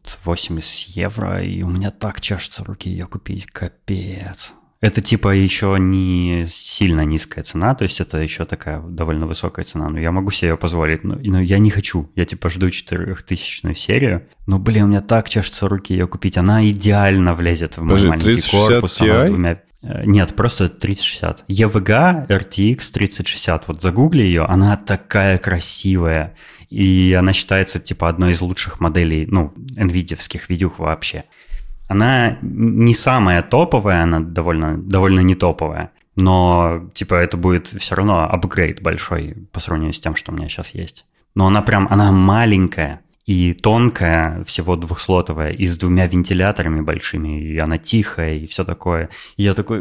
580 0.03 0.97
евро, 0.97 1.43
и 1.43 1.63
у 1.63 1.69
меня 1.69 1.91
так 1.91 2.21
чешутся 2.21 2.65
руки 2.65 2.91
ее 2.91 3.07
купить, 3.07 3.47
капец. 3.47 4.55
Это 4.81 5.03
типа 5.03 5.35
еще 5.35 5.77
не 5.79 6.47
сильно 6.49 7.03
низкая 7.03 7.45
цена, 7.45 7.75
то 7.75 7.85
есть 7.85 8.01
это 8.01 8.17
еще 8.17 8.47
такая 8.47 8.81
довольно 8.81 9.27
высокая 9.27 9.63
цена, 9.63 9.91
но 9.91 10.01
я 10.01 10.11
могу 10.11 10.31
себе 10.31 10.51
ее 10.51 10.57
позволить, 10.57 11.05
но, 11.05 11.17
но 11.23 11.39
я 11.39 11.59
не 11.59 11.69
хочу. 11.69 12.11
Я 12.17 12.25
типа 12.25 12.49
жду 12.49 12.71
4000 12.71 13.75
серию, 13.75 14.27
но, 14.47 14.59
блин, 14.59 14.85
у 14.85 14.87
меня 14.87 15.03
так 15.03 15.29
чешутся 15.29 15.69
руки 15.69 15.93
ее 15.93 16.09
купить, 16.09 16.39
она 16.39 16.67
идеально 16.71 17.35
влезет 17.35 17.77
в 17.77 17.83
мой 17.83 17.91
Подожди, 17.91 18.09
маленький 18.09 18.51
корпус, 18.51 19.01
она 19.03 19.19
с 19.19 19.25
двумя... 19.25 19.61
Э, 19.83 20.05
нет, 20.05 20.35
просто 20.37 20.69
3060. 20.69 21.45
EVGA 21.49 22.27
RTX 22.27 22.93
3060, 22.93 23.69
вот 23.69 23.83
загугли 23.83 24.23
ее, 24.23 24.45
она 24.45 24.77
такая 24.77 25.39
красивая, 25.39 26.35
и 26.69 27.17
она 27.19 27.33
считается 27.33 27.79
типа 27.79 28.09
одной 28.09 28.33
из 28.33 28.41
лучших 28.41 28.81
моделей, 28.81 29.27
ну, 29.27 29.53
NVIDIA-вских 29.77 30.49
видюх 30.49 30.79
вообще. 30.79 31.25
Она 31.89 32.39
не 32.43 32.95
самая 32.95 33.43
топовая, 33.43 34.05
она 34.05 34.21
довольно, 34.21 34.79
довольно 34.79 35.21
не 35.21 35.35
топовая, 35.35 35.91
но 36.15 36.89
типа 36.95 37.15
это 37.15 37.37
будет 37.37 37.67
все 37.67 37.97
равно 37.97 38.31
апгрейд 38.31 38.81
большой 38.81 39.49
по 39.53 39.59
сравнению 39.61 39.95
с 39.95 40.01
тем, 40.01 40.15
что 40.15 40.31
у 40.31 40.35
меня 40.35 40.49
сейчас 40.49 40.75
есть. 40.75 41.05
Но 41.35 41.47
она 41.47 41.63
прям, 41.63 41.89
она 41.91 42.13
маленькая 42.13 43.01
и 43.27 43.55
тонкая, 43.55 44.43
всего 44.45 44.77
двухслотовая, 44.77 45.51
и 45.53 45.67
с 45.67 45.79
двумя 45.79 46.07
вентиляторами 46.07 46.81
большими, 46.81 47.41
и 47.41 47.59
она 47.59 47.79
тихая, 47.79 48.37
и 48.37 48.47
все 48.47 48.65
такое. 48.65 49.09
И 49.37 49.43
я 49.43 49.55
такой, 49.55 49.81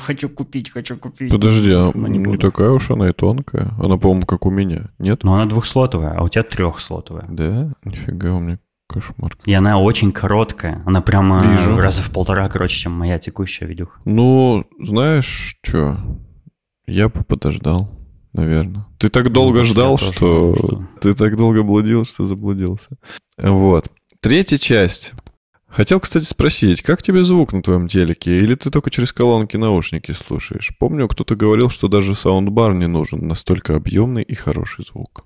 хочу 0.00 0.28
купить, 0.28 0.70
хочу 0.70 0.96
купить. 0.96 1.30
Подожди, 1.30 1.72
а 1.72 1.92
не, 1.94 2.18
не 2.18 2.36
такая 2.36 2.70
уж 2.70 2.90
она 2.90 3.10
и 3.10 3.12
тонкая. 3.12 3.74
Она, 3.78 3.96
по-моему, 3.96 4.26
как 4.26 4.46
у 4.46 4.50
меня, 4.50 4.90
нет? 4.98 5.22
Но 5.24 5.34
она 5.34 5.46
двухслотовая, 5.46 6.14
а 6.16 6.24
у 6.24 6.28
тебя 6.28 6.42
трехслотовая. 6.42 7.26
Да? 7.28 7.72
Нифига, 7.84 8.34
у 8.34 8.40
меня 8.40 8.58
Кошмар. 8.86 9.32
И 9.44 9.52
она 9.52 9.78
очень 9.78 10.12
короткая. 10.12 10.82
Она 10.84 11.00
прямо 11.00 11.42
Вижу. 11.42 11.76
раза 11.76 12.02
в 12.02 12.10
полтора 12.10 12.48
короче, 12.48 12.76
чем 12.76 12.92
моя 12.92 13.18
текущая 13.18 13.66
видюха. 13.66 13.98
Ну, 14.04 14.66
знаешь, 14.78 15.56
что? 15.62 15.96
Я 16.86 17.08
бы 17.08 17.24
подождал, 17.24 17.88
наверное. 18.34 18.86
Ты 18.98 19.08
так 19.08 19.32
долго 19.32 19.60
ну, 19.60 19.64
ждал, 19.64 19.96
что... 19.96 20.54
что... 20.54 20.84
Ты 21.00 21.14
так 21.14 21.36
долго 21.36 21.62
блудил, 21.62 22.04
что 22.04 22.24
заблудился. 22.24 22.98
Вот. 23.38 23.90
Третья 24.20 24.58
часть. 24.58 25.14
Хотел, 25.74 25.98
кстати, 25.98 26.24
спросить, 26.24 26.82
как 26.82 27.02
тебе 27.02 27.24
звук 27.24 27.52
на 27.52 27.60
твоем 27.60 27.88
телеке? 27.88 28.38
Или 28.38 28.54
ты 28.54 28.70
только 28.70 28.90
через 28.90 29.12
колонки 29.12 29.56
наушники 29.56 30.12
слушаешь? 30.12 30.72
Помню, 30.78 31.08
кто-то 31.08 31.34
говорил, 31.34 31.68
что 31.68 31.88
даже 31.88 32.14
саундбар 32.14 32.74
не 32.74 32.86
нужен, 32.86 33.26
настолько 33.26 33.74
объемный 33.74 34.22
и 34.22 34.36
хороший 34.36 34.84
звук. 34.84 35.24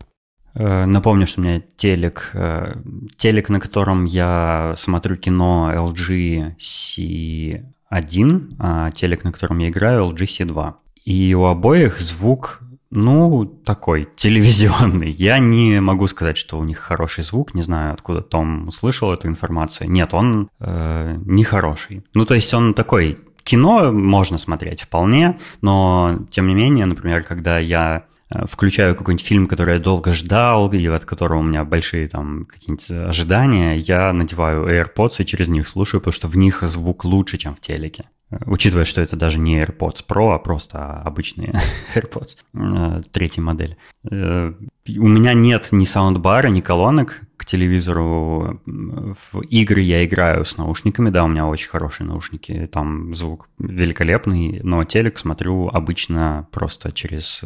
Э, 0.55 0.87
напомню, 0.87 1.27
что 1.27 1.43
у 1.43 1.45
меня 1.45 1.63
телек, 1.77 2.31
э, 2.33 2.77
телек, 3.19 3.51
на 3.51 3.61
котором 3.61 4.07
я 4.07 4.75
смотрю 4.79 5.17
кино 5.17 5.71
LG 5.75 6.57
C1, 6.59 8.55
а 8.59 8.91
телек, 8.93 9.25
на 9.25 9.33
котором 9.33 9.59
я 9.59 9.69
играю, 9.69 10.09
LG 10.09 10.47
C2. 10.47 10.75
И 11.05 11.35
у 11.35 11.45
обоих 11.45 12.01
звук, 12.01 12.61
ну, 12.91 13.45
такой, 13.45 14.09
телевизионный. 14.17 15.11
Я 15.11 15.39
не 15.39 15.81
могу 15.81 16.07
сказать, 16.07 16.37
что 16.37 16.59
у 16.59 16.65
них 16.65 16.79
хороший 16.79 17.25
звук, 17.25 17.55
не 17.55 17.63
знаю, 17.63 17.93
откуда 17.95 18.23
Том 18.23 18.69
услышал 18.69 19.13
эту 19.13 19.29
информацию. 19.29 19.91
Нет, 19.91 20.15
он 20.15 20.49
э, 20.61 21.17
не 21.25 21.45
хороший. 21.45 22.05
Ну, 22.15 22.25
то 22.25 22.35
есть 22.35 22.53
он 22.55 22.75
такой, 22.75 23.19
кино 23.43 23.93
можно 23.93 24.39
смотреть 24.39 24.83
вполне, 24.83 25.39
но, 25.61 26.21
тем 26.31 26.49
не 26.49 26.55
менее, 26.55 26.87
например, 26.87 27.23
когда 27.23 27.59
я 27.59 28.05
Э, 28.31 28.45
включаю 28.47 28.95
какой-нибудь 28.95 29.25
фильм, 29.25 29.47
который 29.47 29.75
я 29.75 29.81
долго 29.81 30.13
ждал, 30.13 30.71
или 30.73 30.89
от 30.89 31.05
которого 31.05 31.39
у 31.39 31.43
меня 31.43 31.65
большие 31.65 32.09
там 32.09 32.45
какие-нибудь 32.45 33.09
ожидания, 33.09 33.77
я 33.79 34.13
надеваю 34.13 34.67
AirPods 34.67 35.23
и 35.23 35.27
через 35.27 35.49
них 35.49 35.67
слушаю, 35.67 36.01
потому 36.01 36.13
что 36.13 36.29
в 36.29 36.37
них 36.37 36.63
звук 36.63 37.05
лучше, 37.05 37.39
чем 37.39 37.55
в 37.55 37.61
телеке. 37.61 38.05
Э, 38.31 38.37
учитывая, 38.47 38.85
что 38.85 39.01
это 39.01 39.17
даже 39.17 39.39
не 39.39 39.61
AirPods 39.63 40.05
Pro, 40.09 40.35
а 40.35 40.39
просто 40.39 41.01
обычные 41.03 41.55
AirPods, 41.95 42.37
э, 42.55 43.03
третья 43.11 43.43
модель. 43.43 43.77
У 44.05 45.09
меня 45.09 45.35
нет 45.35 45.69
ни 45.71 45.85
саундбара, 45.85 46.49
ни 46.49 46.61
колонок 46.61 47.21
к 47.37 47.45
телевизору. 47.45 48.61
В 48.65 49.41
игры 49.43 49.81
я 49.81 50.05
играю 50.05 50.45
с 50.45 50.57
наушниками, 50.57 51.11
да, 51.11 51.25
у 51.25 51.29
меня 51.29 51.47
очень 51.47 51.69
хорошие 51.69 52.07
наушники, 52.07 52.69
там 52.73 53.15
звук 53.15 53.49
великолепный, 53.59 54.61
но 54.63 54.85
телек 54.85 55.19
смотрю 55.19 55.69
обычно 55.69 56.49
просто 56.53 56.91
через 56.93 57.45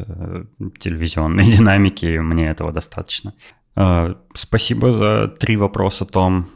телевизионные 0.78 1.50
динамики, 1.50 2.18
мне 2.18 2.48
этого 2.48 2.72
достаточно. 2.72 3.34
Спасибо 4.34 4.92
за 4.92 5.28
три 5.28 5.56
вопроса, 5.56 6.04
Том. 6.04 6.46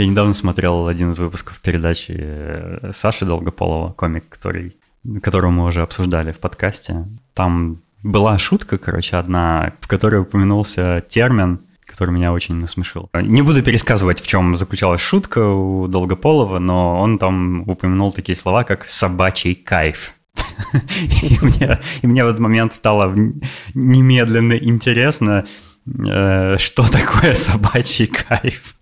Я 0.00 0.06
недавно 0.06 0.32
смотрел 0.32 0.86
один 0.86 1.10
из 1.10 1.18
выпусков 1.18 1.60
передачи 1.60 2.16
э, 2.18 2.90
Саши 2.90 3.26
Долгополова, 3.26 3.92
комик, 3.92 4.30
который, 4.30 4.74
которого 5.20 5.50
мы 5.50 5.66
уже 5.66 5.82
обсуждали 5.82 6.32
в 6.32 6.38
подкасте. 6.38 7.04
Там 7.34 7.82
была 8.02 8.38
шутка, 8.38 8.78
короче, 8.78 9.16
одна, 9.16 9.74
в 9.78 9.88
которой 9.88 10.22
упомянулся 10.22 11.04
термин, 11.06 11.60
который 11.84 12.14
меня 12.14 12.32
очень 12.32 12.54
насмешил. 12.54 13.10
Не 13.12 13.42
буду 13.42 13.62
пересказывать, 13.62 14.22
в 14.22 14.26
чем 14.26 14.56
заключалась 14.56 15.02
шутка 15.02 15.46
у 15.46 15.86
Долгополова, 15.86 16.58
но 16.58 16.98
он 16.98 17.18
там 17.18 17.68
упомянул 17.68 18.10
такие 18.10 18.36
слова, 18.36 18.64
как 18.64 18.88
«собачий 18.88 19.54
кайф». 19.54 20.14
И 21.22 21.38
мне, 21.42 21.78
и 22.00 22.06
мне 22.06 22.24
в 22.24 22.28
этот 22.28 22.40
момент 22.40 22.72
стало 22.72 23.14
немедленно 23.74 24.54
интересно, 24.54 25.44
что 25.86 26.90
такое 26.90 27.34
собачий 27.34 28.06
кайф. 28.06 28.74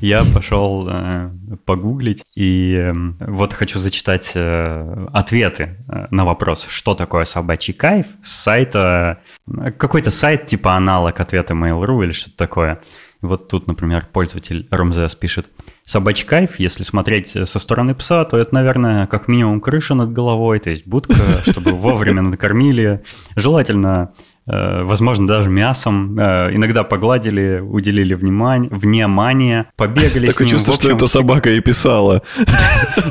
Я 0.00 0.24
пошел 0.24 0.88
э, 0.88 1.30
погуглить, 1.64 2.24
и 2.34 2.74
э, 2.74 2.92
вот 3.20 3.52
хочу 3.52 3.78
зачитать 3.78 4.32
э, 4.34 5.06
ответы 5.12 5.76
э, 5.88 6.06
на 6.10 6.24
вопрос, 6.24 6.66
что 6.68 6.94
такое 6.94 7.24
собачий 7.24 7.74
кайф, 7.74 8.06
с 8.22 8.32
сайта, 8.32 9.20
э, 9.48 9.72
какой-то 9.72 10.10
сайт 10.10 10.46
типа 10.46 10.74
аналог 10.74 11.18
ответа 11.20 11.54
Mail.ru 11.54 12.04
или 12.04 12.12
что-то 12.12 12.36
такое. 12.36 12.80
Вот 13.22 13.48
тут, 13.48 13.66
например, 13.66 14.06
пользователь 14.12 14.68
Ромзес 14.70 15.14
пишет, 15.14 15.48
собачий 15.84 16.26
кайф, 16.26 16.58
если 16.58 16.82
смотреть 16.82 17.28
со 17.30 17.58
стороны 17.58 17.94
пса, 17.94 18.24
то 18.24 18.36
это, 18.36 18.54
наверное, 18.54 19.06
как 19.06 19.26
минимум 19.26 19.60
крыша 19.60 19.94
над 19.94 20.12
головой, 20.12 20.58
то 20.58 20.70
есть 20.70 20.86
будка, 20.86 21.14
чтобы 21.42 21.70
вовремя 21.72 22.22
накормили. 22.22 23.02
Желательно 23.34 24.12
Э, 24.12 24.35
возможно, 24.46 25.26
даже 25.26 25.50
мясом. 25.50 26.18
Э, 26.18 26.50
иногда 26.52 26.84
погладили, 26.84 27.58
уделили 27.60 28.14
внимание, 28.14 28.70
внимание, 28.70 29.66
побегали 29.76 30.26
Такое 30.26 30.32
с 30.32 30.40
ним. 30.40 30.48
чувство, 30.50 30.74
общем, 30.74 30.88
что 30.88 30.96
эта 30.96 31.06
собака 31.06 31.50
и 31.50 31.60
писала. 31.60 32.22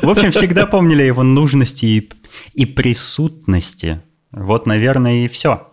В 0.01 0.09
общем, 0.09 0.31
всегда 0.31 0.65
помнили 0.65 1.03
его 1.03 1.23
нужности 1.23 1.85
и, 1.85 2.09
и 2.53 2.65
присутности. 2.65 4.01
Вот, 4.31 4.65
наверное, 4.65 5.25
и 5.25 5.27
все. 5.27 5.67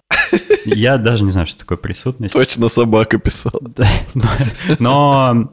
Я 0.65 0.99
даже 0.99 1.25
не 1.25 1.31
знаю, 1.31 1.47
что 1.47 1.61
такое 1.61 1.79
присутность. 1.79 2.35
Точно 2.35 2.69
собака 2.69 3.19
писала. 3.19 3.61
Но 4.79 5.53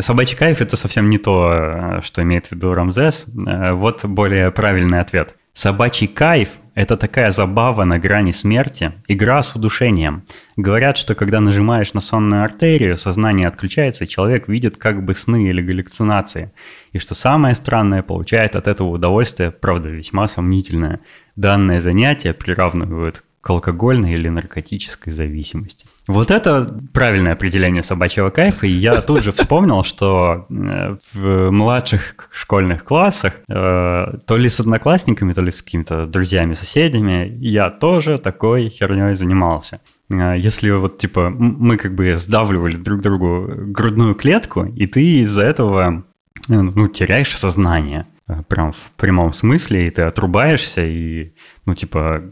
собачий 0.00 0.36
кайф– 0.36 0.60
это 0.62 0.76
совсем 0.76 1.10
не 1.10 1.18
то, 1.18 2.00
что 2.02 2.22
имеет 2.22 2.46
в 2.46 2.52
виду 2.52 2.72
Рамзес. 2.72 3.26
Э, 3.46 3.72
вот 3.72 4.04
более 4.04 4.50
правильный 4.50 5.00
ответ. 5.00 5.36
Собачий 5.52 6.06
кайф– 6.06 6.50
это 6.78 6.96
такая 6.96 7.32
забава 7.32 7.84
на 7.84 7.98
грани 7.98 8.30
смерти, 8.30 8.92
игра 9.08 9.42
с 9.42 9.56
удушением. 9.56 10.22
Говорят, 10.56 10.96
что 10.96 11.16
когда 11.16 11.40
нажимаешь 11.40 11.92
на 11.92 12.00
сонную 12.00 12.44
артерию, 12.44 12.96
сознание 12.96 13.48
отключается, 13.48 14.04
и 14.04 14.08
человек 14.08 14.46
видит 14.46 14.76
как 14.76 15.04
бы 15.04 15.16
сны 15.16 15.48
или 15.48 15.60
галлюцинации. 15.60 16.52
И 16.92 17.00
что 17.00 17.16
самое 17.16 17.56
странное, 17.56 18.04
получает 18.04 18.54
от 18.54 18.68
этого 18.68 18.90
удовольствие, 18.90 19.50
правда, 19.50 19.90
весьма 19.90 20.28
сомнительное. 20.28 21.00
Данное 21.34 21.80
занятие 21.80 22.32
приравнивают 22.32 23.24
к 23.40 23.50
алкогольной 23.50 24.12
или 24.12 24.28
наркотической 24.28 25.12
зависимости. 25.12 25.86
Вот 26.08 26.30
это 26.30 26.80
правильное 26.92 27.34
определение 27.34 27.82
собачьего 27.82 28.30
кайфа, 28.30 28.66
и 28.66 28.70
я 28.70 29.00
тут 29.00 29.22
же 29.22 29.30
вспомнил, 29.30 29.84
что 29.84 30.46
э, 30.50 30.96
в 31.12 31.50
младших 31.50 32.28
школьных 32.32 32.82
классах, 32.82 33.34
э, 33.48 34.18
то 34.26 34.36
ли 34.36 34.48
с 34.48 34.58
одноклассниками, 34.58 35.34
то 35.34 35.42
ли 35.42 35.50
с 35.50 35.62
какими-то 35.62 36.06
друзьями, 36.06 36.54
соседями, 36.54 37.36
я 37.38 37.70
тоже 37.70 38.18
такой 38.18 38.70
херней 38.70 39.14
занимался. 39.14 39.80
Э, 40.10 40.34
если 40.36 40.70
вот, 40.70 40.98
типа, 40.98 41.30
мы 41.30 41.76
как 41.76 41.94
бы 41.94 42.16
сдавливали 42.16 42.76
друг 42.76 43.00
другу 43.02 43.46
грудную 43.48 44.14
клетку, 44.14 44.64
и 44.64 44.86
ты 44.86 45.20
из-за 45.20 45.42
этого, 45.42 46.04
ну, 46.48 46.88
теряешь 46.88 47.36
сознание 47.36 48.06
прям 48.48 48.72
в 48.72 48.92
прямом 48.96 49.32
смысле, 49.32 49.86
и 49.86 49.90
ты 49.90 50.02
отрубаешься, 50.02 50.84
и, 50.84 51.32
ну, 51.68 51.74
типа, 51.74 52.22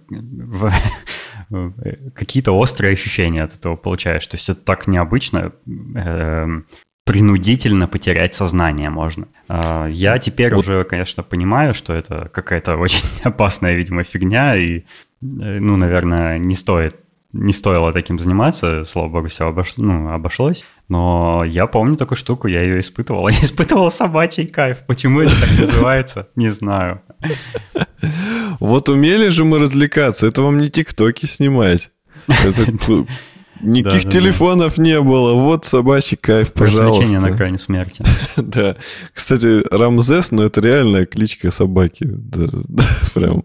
какие-то 2.15 2.53
острые 2.53 2.95
ощущения 2.95 3.45
от 3.45 3.55
этого 3.55 3.77
получаешь. 3.77 4.27
То 4.27 4.37
есть 4.37 4.49
это 4.49 4.63
так 4.63 4.87
необычно, 4.87 5.53
э, 5.95 6.47
принудительно 7.05 7.87
потерять 7.87 8.35
сознание 8.35 8.89
можно. 8.89 9.29
Э, 9.49 9.89
я 9.91 10.19
теперь 10.19 10.55
вот. 10.55 10.61
уже, 10.61 10.85
конечно, 10.85 11.23
понимаю, 11.23 11.75
что 11.75 11.93
это 11.93 12.31
какая-то 12.33 12.77
очень 12.79 13.05
опасная, 13.25 13.75
видимо, 13.75 14.05
фигня, 14.05 14.57
и, 14.57 14.79
э, 14.79 14.83
ну, 15.21 15.77
наверное, 15.77 16.39
не 16.39 16.55
стоит 16.55 16.97
не 17.37 17.53
стоило 17.53 17.93
таким 17.93 18.19
заниматься, 18.19 18.85
слава 18.85 19.09
богу, 19.09 19.29
все 19.29 19.47
обош... 19.47 19.77
ну, 19.77 20.13
обошлось. 20.13 20.65
Но 20.89 21.45
я 21.45 21.67
помню 21.67 21.97
такую 21.97 22.17
штуку, 22.17 22.49
я 22.49 22.63
ее 22.63 22.81
испытывал. 22.81 23.29
Я 23.29 23.41
испытывал 23.41 23.91
собачий 23.91 24.47
кайф. 24.47 24.85
Почему 24.87 25.21
это 25.21 25.41
так 25.41 25.59
называется, 25.59 26.29
не 26.37 26.51
знаю. 26.51 27.03
Вот 28.61 28.89
умели 28.89 29.29
же 29.29 29.45
мы 29.45 29.59
развлекаться. 29.59 30.27
Это 30.27 30.43
вам 30.43 30.59
не 30.59 30.71
тиктоки 30.71 31.27
снимать. 31.27 31.91
Это... 32.29 32.67
Никаких 33.63 34.05
да, 34.05 34.11
телефонов 34.11 34.77
да. 34.77 34.83
не 34.83 35.01
было. 35.01 35.33
Вот 35.33 35.65
собачий 35.65 36.19
кайф, 36.19 36.53
пожалуйста. 36.53 37.01
Развлечение 37.01 37.21
на 37.21 37.37
крайне 37.37 37.59
смерти. 37.59 38.05
да. 38.37 38.77
Кстати, 39.15 39.65
Рамзес, 39.75 40.31
ну 40.31 40.43
это 40.43 40.61
реальная 40.61 41.07
кличка 41.07 41.51
собаки. 41.51 42.07
Прям. 43.15 43.45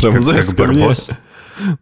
Рамзес 0.00 0.46
как, 0.46 0.56
как 0.56 0.68
мне... 0.68 0.94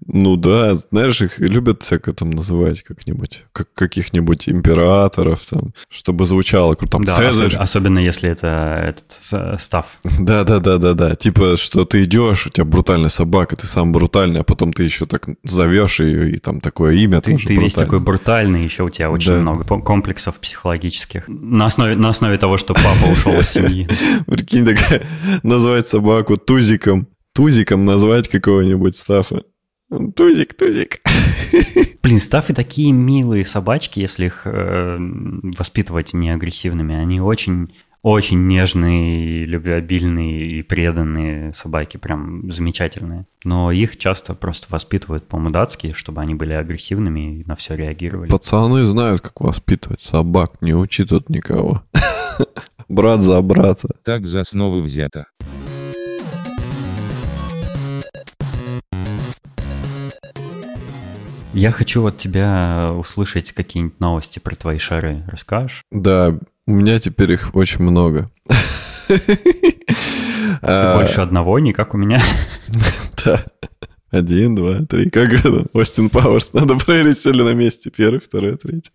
Ну 0.07 0.37
да, 0.37 0.75
знаешь, 0.75 1.21
их 1.23 1.39
любят 1.39 1.83
всяко 1.83 2.13
там 2.13 2.31
называть 2.31 2.83
как-нибудь, 2.83 3.45
как 3.53 3.73
каких-нибудь 3.75 4.49
императоров, 4.49 5.41
там, 5.49 5.75
чтобы 5.89 6.27
звучало 6.27 6.75
круто. 6.75 6.93
Там 6.93 7.05
да, 7.05 7.17
Цезарь. 7.17 7.55
Особ- 7.55 7.59
особенно 7.59 7.99
если 7.99 8.31
это 8.31 8.83
этот 8.83 9.61
став. 9.61 9.99
Да, 10.19 10.45
да, 10.45 10.59
да, 10.59 10.79
да, 10.79 10.95
да. 10.95 11.15
Типа, 11.15 11.57
что 11.57 11.85
ты 11.85 12.05
идешь, 12.05 12.47
у 12.47 12.51
тебя 12.51 12.65
брутальная 12.65 13.11
собака, 13.11 13.55
ты 13.57 13.67
сам 13.67 13.93
брутальный, 13.93 14.41
а 14.41 14.45
потом 14.45 14.73
ты 14.73 14.83
еще 14.83 15.07
так 15.07 15.29
зовешь 15.45 16.01
ее, 16.01 16.31
и 16.31 16.39
там 16.39 16.61
такое 16.61 16.95
имя 16.95 17.21
ты, 17.21 17.33
тоже 17.33 17.47
Ты 17.47 17.57
весь 17.57 17.75
такой 17.75 18.01
брутальный, 18.01 18.65
еще 18.65 18.83
у 18.83 18.91
тебя 18.91 19.11
очень 19.11 19.33
да. 19.33 19.39
много 19.39 19.65
комплексов 19.65 20.39
психологических. 20.41 21.25
На 21.29 21.67
основе, 21.67 21.97
на 21.97 22.09
основе 22.09 22.39
того, 22.39 22.57
что 22.57 22.75
папа 22.75 23.13
ушел 23.13 23.39
из 23.39 23.49
семьи. 23.49 23.89
Прикинь, 24.27 24.65
такая, 24.65 25.03
назвать 25.43 25.87
собаку 25.87 26.37
Тузиком. 26.37 27.09
Тузиком 27.35 27.85
назвать 27.85 28.29
какого-нибудь 28.29 28.97
стафа. 28.97 29.43
Тузик, 29.89 30.55
тузик. 30.55 31.01
Блин, 32.03 32.19
стафы 32.19 32.55
такие 32.55 32.93
милые 32.93 33.45
собачки, 33.45 34.01
если 34.01 34.27
их 34.27 34.43
э, 34.45 34.99
воспитывать 35.57 36.13
не 36.13 36.31
агрессивными. 36.31 36.97
Они 36.97 37.21
очень, 37.21 37.73
очень 38.03 38.49
нежные, 38.49 39.45
любвеобильные 39.45 40.59
и 40.59 40.63
преданные 40.63 41.55
собаки, 41.55 41.99
прям 41.99 42.51
замечательные. 42.51 43.27
Но 43.45 43.71
их 43.71 43.97
часто 43.97 44.35
просто 44.35 44.67
воспитывают 44.71 45.29
по-мудацки, 45.29 45.93
чтобы 45.93 46.21
они 46.21 46.35
были 46.35 46.53
агрессивными 46.53 47.41
и 47.41 47.45
на 47.45 47.55
все 47.55 47.75
реагировали. 47.77 48.29
Пацаны 48.29 48.85
знают, 48.85 49.21
как 49.23 49.41
воспитывать 49.41 50.03
собак, 50.03 50.61
не 50.63 50.75
учи 50.75 51.05
тут 51.05 51.29
никого. 51.29 51.85
Брат 52.89 53.23
за 53.23 53.41
брата. 53.41 53.89
Так 54.05 54.27
за 54.27 54.41
основу 54.41 54.81
взято. 54.81 55.27
Я 61.57 61.73
хочу 61.73 62.05
от 62.05 62.19
тебя 62.19 62.93
услышать 62.99 63.53
какие-нибудь 63.53 63.99
новости 63.99 64.39
про 64.39 64.55
твои 64.55 64.77
шары. 64.77 65.25
Расскажешь? 65.27 65.81
Да, 65.91 66.39
у 66.67 66.71
меня 66.71 67.01
теперь 67.01 67.33
их 67.33 67.55
очень 67.55 67.83
много. 67.83 68.29
А, 70.63 70.97
больше 70.97 71.21
одного, 71.21 71.59
не 71.59 71.73
как 71.73 71.95
у 71.95 71.97
меня. 71.97 72.21
Да. 73.25 73.45
Один, 74.11 74.55
два, 74.55 74.83
три. 74.83 75.11
Как 75.11 75.33
это? 75.33 75.67
Остин 75.73 76.11
Пауэрс. 76.11 76.53
Надо 76.53 76.77
проверить, 76.77 77.17
все 77.17 77.33
ли 77.33 77.43
на 77.43 77.55
месте. 77.55 77.91
Первый, 77.91 78.21
второй, 78.21 78.57
третий. 78.57 78.91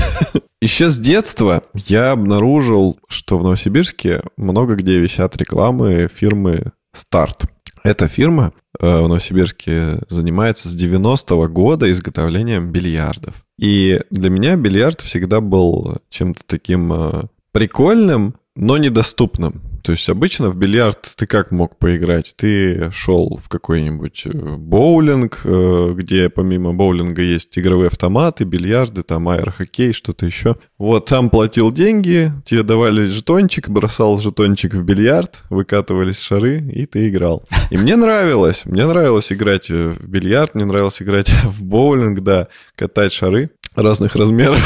Еще 0.60 0.90
с 0.90 0.98
детства 0.98 1.62
я 1.74 2.10
обнаружил, 2.10 2.98
что 3.08 3.38
в 3.38 3.42
Новосибирске 3.42 4.22
много 4.36 4.74
где 4.74 4.98
висят 4.98 5.36
рекламы 5.36 6.08
фирмы 6.12 6.72
«Старт». 6.92 7.44
Эта 7.82 8.08
фирма 8.08 8.52
э, 8.78 8.86
в 9.00 9.08
Новосибирске 9.08 10.00
занимается 10.08 10.68
с 10.68 10.76
90-го 10.76 11.48
года 11.48 11.90
изготовлением 11.90 12.72
бильярдов. 12.72 13.44
И 13.58 14.00
для 14.10 14.30
меня 14.30 14.56
бильярд 14.56 15.00
всегда 15.00 15.40
был 15.40 15.96
чем-то 16.08 16.42
таким 16.46 16.92
э, 16.92 17.22
прикольным, 17.52 18.34
но 18.56 18.76
недоступным. 18.76 19.62
То 19.82 19.92
есть 19.92 20.08
обычно 20.08 20.50
в 20.50 20.56
бильярд 20.56 21.14
ты 21.16 21.26
как 21.26 21.50
мог 21.50 21.76
поиграть? 21.78 22.34
Ты 22.36 22.90
шел 22.92 23.38
в 23.42 23.48
какой-нибудь 23.48 24.22
э, 24.26 24.30
боулинг, 24.30 25.40
э, 25.44 25.92
где 25.94 26.28
помимо 26.28 26.72
боулинга 26.72 27.22
есть 27.22 27.58
игровые 27.58 27.88
автоматы, 27.88 28.44
бильярды, 28.44 29.02
там 29.02 29.28
аэрохоккей, 29.28 29.92
что-то 29.92 30.26
еще. 30.26 30.56
Вот 30.78 31.06
там 31.06 31.30
платил 31.30 31.72
деньги, 31.72 32.32
тебе 32.44 32.62
давали 32.62 33.06
жетончик, 33.06 33.68
бросал 33.68 34.18
жетончик 34.18 34.74
в 34.74 34.82
бильярд, 34.82 35.42
выкатывались 35.50 36.20
шары, 36.20 36.60
и 36.60 36.86
ты 36.86 37.08
играл. 37.08 37.44
И 37.70 37.78
мне 37.78 37.96
нравилось, 37.96 38.64
мне 38.66 38.86
нравилось 38.86 39.32
играть 39.32 39.70
э, 39.70 39.94
в 39.98 40.08
бильярд, 40.08 40.54
мне 40.54 40.64
нравилось 40.64 41.00
играть 41.00 41.30
в 41.44 41.64
боулинг, 41.64 42.20
да, 42.20 42.48
катать 42.76 43.12
шары 43.12 43.50
разных 43.74 44.16
размеров. 44.16 44.60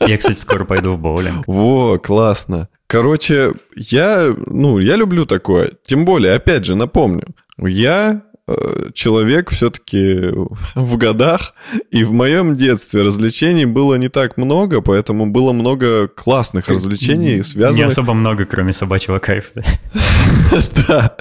Я, 0.00 0.16
кстати, 0.16 0.38
скоро 0.38 0.64
пойду 0.64 0.92
в 0.92 0.98
боулинг. 0.98 1.44
Во, 1.46 1.98
классно. 1.98 2.68
Короче, 2.90 3.52
я, 3.76 4.34
ну, 4.48 4.80
я 4.80 4.96
люблю 4.96 5.24
такое. 5.24 5.70
Тем 5.84 6.04
более, 6.04 6.34
опять 6.34 6.64
же, 6.64 6.74
напомню, 6.74 7.24
я 7.56 8.22
Э, 8.50 8.90
человек 8.94 9.50
все-таки 9.50 10.32
в 10.74 10.96
годах, 10.96 11.54
и 11.92 12.02
в 12.02 12.12
моем 12.12 12.56
детстве 12.56 13.02
развлечений 13.02 13.64
было 13.64 13.94
не 13.94 14.08
так 14.08 14.36
много, 14.36 14.80
поэтому 14.80 15.26
было 15.26 15.52
много 15.52 16.08
классных 16.08 16.68
развлечений, 16.68 17.44
связанных... 17.44 17.78
Не 17.78 17.92
особо 17.92 18.12
много, 18.12 18.46
кроме 18.46 18.72
собачьего 18.72 19.18
кайфа. 19.18 19.62
Да. 20.88 21.16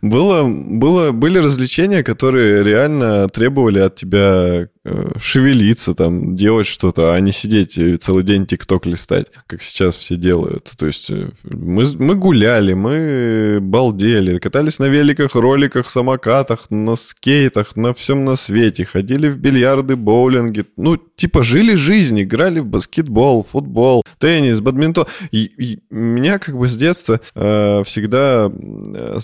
Было, 0.00 0.44
было, 0.44 1.10
были 1.10 1.38
развлечения, 1.38 2.04
которые 2.04 2.62
реально 2.62 3.26
требовали 3.28 3.80
от 3.80 3.96
тебя 3.96 4.68
шевелиться, 5.18 5.94
там, 5.94 6.34
делать 6.34 6.66
что-то, 6.66 7.14
а 7.14 7.20
не 7.20 7.32
сидеть 7.32 7.78
целый 8.02 8.24
день 8.24 8.46
тикток 8.46 8.86
листать, 8.86 9.26
как 9.46 9.62
сейчас 9.62 9.96
все 9.96 10.16
делают. 10.16 10.72
То 10.76 10.86
есть 10.86 11.10
э, 11.10 11.30
мы, 11.44 11.84
мы 11.98 12.14
гуляли, 12.14 12.74
мы 12.74 13.58
балдели, 13.60 14.38
катались 14.38 14.78
на 14.78 14.86
великах, 14.86 15.34
роликах, 15.34 15.90
самокатах, 15.90 16.70
на 16.70 16.96
скейтах, 16.96 17.76
на 17.76 17.92
всем 17.92 18.24
на 18.24 18.36
свете, 18.36 18.84
ходили 18.84 19.28
в 19.28 19.38
бильярды, 19.38 19.96
боулинги. 19.96 20.64
Ну, 20.76 20.96
типа 20.96 21.42
жили 21.42 21.74
жизнь, 21.74 22.20
играли 22.20 22.60
в 22.60 22.66
баскетбол, 22.66 23.42
футбол, 23.42 24.02
теннис, 24.18 24.60
бадминтон. 24.60 25.06
И, 25.30 25.44
и 25.44 25.78
меня 25.90 26.38
как 26.38 26.56
бы 26.56 26.68
с 26.68 26.76
детства 26.76 27.20
э, 27.34 27.82
всегда 27.84 28.50
э, 28.50 29.18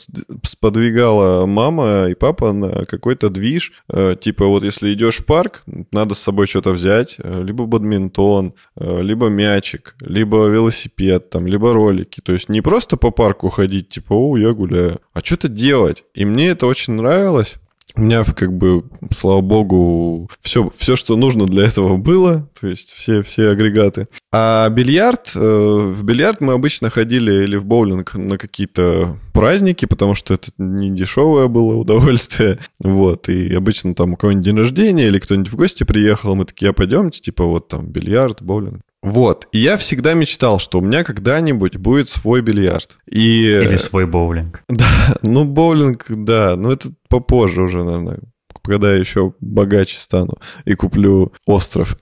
сподвигала 0.45 1.47
мама 1.47 2.07
и 2.09 2.15
папа 2.15 2.53
на 2.53 2.85
какой-то 2.85 3.29
движ. 3.31 3.73
Э, 3.89 4.17
типа 4.21 4.47
вот 4.47 4.65
если 4.65 4.93
идешь 4.93 5.19
в 5.19 5.27
парк, 5.27 5.52
парк, 5.53 5.65
надо 5.93 6.15
с 6.15 6.19
собой 6.19 6.47
что-то 6.47 6.73
взять, 6.73 7.17
э, 7.19 7.43
либо 7.43 7.67
бадминтон, 7.67 8.55
э, 8.77 9.03
либо 9.03 9.29
мячик, 9.29 9.95
либо 10.01 10.49
велосипед, 10.49 11.31
там, 11.31 11.47
либо 11.47 11.73
ролики. 11.73 12.21
То 12.21 12.33
есть 12.33 12.49
не 12.49 12.61
просто 12.61 12.97
по 12.97 13.11
парку 13.11 13.49
ходить, 13.49 13.89
типа, 13.89 14.15
о, 14.15 14.37
я 14.37 14.53
гуляю, 14.53 15.01
а 15.13 15.21
что-то 15.21 15.49
делать. 15.49 16.05
И 16.15 16.25
мне 16.25 16.49
это 16.49 16.67
очень 16.67 16.95
нравилось. 16.95 17.57
У 17.95 18.01
меня, 18.01 18.25
как 18.25 18.53
бы, 18.53 18.85
слава 19.15 19.41
богу, 19.41 20.31
все, 20.41 20.71
все, 20.71 20.97
что 20.97 21.17
нужно 21.17 21.47
для 21.47 21.65
этого 21.65 21.97
было, 21.97 22.49
то 22.59 22.67
есть 22.67 22.93
все, 22.93 23.23
все 23.23 23.51
агрегаты. 23.51 24.09
А 24.33 24.69
бильярд, 24.69 25.33
э, 25.35 25.39
в 25.39 26.03
бильярд 26.03 26.41
мы 26.41 26.55
обычно 26.55 26.91
ходили 26.91 27.45
или 27.45 27.57
в 27.57 27.67
боулинг 27.67 28.15
на 28.15 28.39
какие-то 28.39 29.19
праздники, 29.33 29.85
потому 29.85 30.15
что 30.15 30.35
это 30.35 30.51
не 30.59 30.91
дешевое 30.91 31.49
было 31.49 31.75
удовольствие. 31.81 32.59
Вот, 32.81 33.29
и 33.29 33.55
обычно 33.55 33.95
там 33.95 34.15
у 34.15 34.17
кого-нибудь 34.17 34.45
день 34.45 34.57
рождения 34.59 35.07
или 35.07 35.19
кто-нибудь 35.19 35.53
в 35.53 35.57
гости 35.57 35.85
приехал, 35.85 36.35
мы 36.35 36.45
такие, 36.45 36.71
а 36.71 36.73
пойдемте, 36.73 37.21
типа 37.21 37.45
вот 37.45 37.69
там 37.69 37.87
бильярд, 37.87 38.43
боулинг. 38.43 38.83
Вот. 39.03 39.49
И 39.53 39.59
я 39.59 39.77
всегда 39.77 40.15
мечтал, 40.15 40.59
что 40.59 40.79
у 40.79 40.83
меня 40.83 41.03
когда-нибудь 41.03 41.77
будет 41.77 42.09
свой 42.09 42.41
бильярд. 42.41 42.99
И... 43.11 43.45
Или 43.47 43.77
свой 43.77 44.07
боулинг. 44.07 44.63
Да, 44.69 45.17
ну 45.23 45.45
боулинг, 45.45 46.05
да. 46.09 46.57
Но 46.57 46.73
это 46.73 46.91
попозже 47.09 47.63
уже, 47.63 47.83
наверное 47.83 48.21
когда 48.65 48.93
я 48.93 48.99
еще 48.99 49.35
богаче 49.41 49.99
стану 49.99 50.39
и 50.65 50.75
куплю 50.75 51.33
остров. 51.47 51.97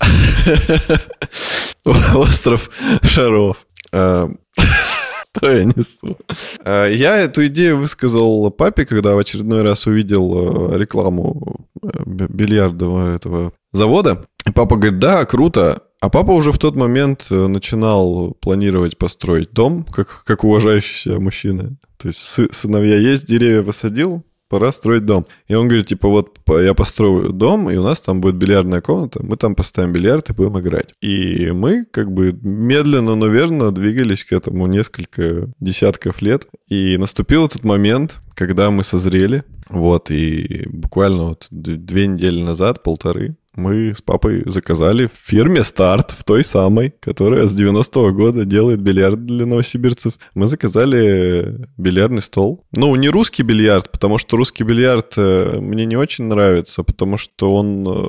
Остров 2.14 2.70
шаров. 3.02 3.66
А, 3.92 4.28
что 5.36 5.50
я 5.50 5.64
несу? 5.64 6.18
А, 6.62 6.86
я 6.86 7.16
эту 7.16 7.46
идею 7.46 7.78
высказал 7.78 8.50
папе, 8.50 8.84
когда 8.84 9.14
в 9.14 9.18
очередной 9.18 9.62
раз 9.62 9.86
увидел 9.86 10.74
э, 10.74 10.78
рекламу 10.78 11.66
э, 11.82 11.88
бильярдового 12.04 13.14
этого 13.14 13.52
завода. 13.72 14.26
И 14.46 14.52
папа 14.52 14.76
говорит, 14.76 14.98
да, 14.98 15.24
круто, 15.24 15.82
а 16.00 16.08
папа 16.08 16.30
уже 16.30 16.50
в 16.50 16.58
тот 16.58 16.76
момент 16.76 17.26
э, 17.30 17.46
начинал 17.46 18.32
планировать 18.40 18.96
построить 18.96 19.52
дом, 19.52 19.84
как, 19.84 20.24
как 20.24 20.44
уважающийся 20.44 21.20
мужчина. 21.20 21.76
То 21.98 22.08
есть 22.08 22.18
сыновья 22.54 22.96
есть, 22.96 23.26
деревья 23.26 23.62
посадил, 23.62 24.24
пора 24.50 24.72
строить 24.72 25.06
дом. 25.06 25.26
И 25.46 25.54
он 25.54 25.68
говорит, 25.68 25.86
типа, 25.86 26.08
вот 26.08 26.38
я 26.48 26.74
построю 26.74 27.32
дом, 27.32 27.70
и 27.70 27.76
у 27.76 27.82
нас 27.82 28.00
там 28.00 28.20
будет 28.20 28.34
бильярдная 28.34 28.80
комната, 28.80 29.22
мы 29.22 29.36
там 29.36 29.54
поставим 29.54 29.92
бильярд 29.92 30.28
и 30.28 30.32
будем 30.32 30.58
играть. 30.58 30.92
И 31.00 31.52
мы 31.52 31.84
как 31.84 32.10
бы 32.12 32.32
медленно, 32.42 33.14
но 33.14 33.26
верно 33.28 33.70
двигались 33.70 34.24
к 34.24 34.32
этому 34.32 34.66
несколько 34.66 35.48
десятков 35.60 36.20
лет. 36.20 36.46
И 36.68 36.96
наступил 36.98 37.46
этот 37.46 37.62
момент, 37.62 38.18
когда 38.34 38.70
мы 38.70 38.82
созрели, 38.82 39.44
вот, 39.68 40.10
и 40.10 40.66
буквально 40.66 41.28
вот 41.28 41.46
две 41.50 42.08
недели 42.08 42.42
назад, 42.42 42.82
полторы, 42.82 43.36
мы 43.56 43.94
с 43.94 44.00
папой 44.00 44.42
заказали 44.46 45.06
в 45.06 45.16
фирме 45.16 45.64
«Старт», 45.64 46.12
в 46.12 46.24
той 46.24 46.44
самой, 46.44 46.94
которая 47.00 47.46
с 47.46 47.56
90-го 47.56 48.12
года 48.12 48.44
делает 48.44 48.80
бильярд 48.80 49.26
для 49.26 49.44
новосибирцев. 49.44 50.14
Мы 50.34 50.48
заказали 50.48 51.66
бильярдный 51.76 52.22
стол. 52.22 52.64
Ну, 52.72 52.94
не 52.94 53.08
русский 53.08 53.42
бильярд, 53.42 53.90
потому 53.90 54.18
что 54.18 54.36
русский 54.36 54.62
бильярд 54.62 55.14
э, 55.16 55.58
мне 55.60 55.84
не 55.84 55.96
очень 55.96 56.24
нравится, 56.24 56.84
потому 56.84 57.16
что 57.16 57.54
он 57.54 57.86
э, 57.88 58.08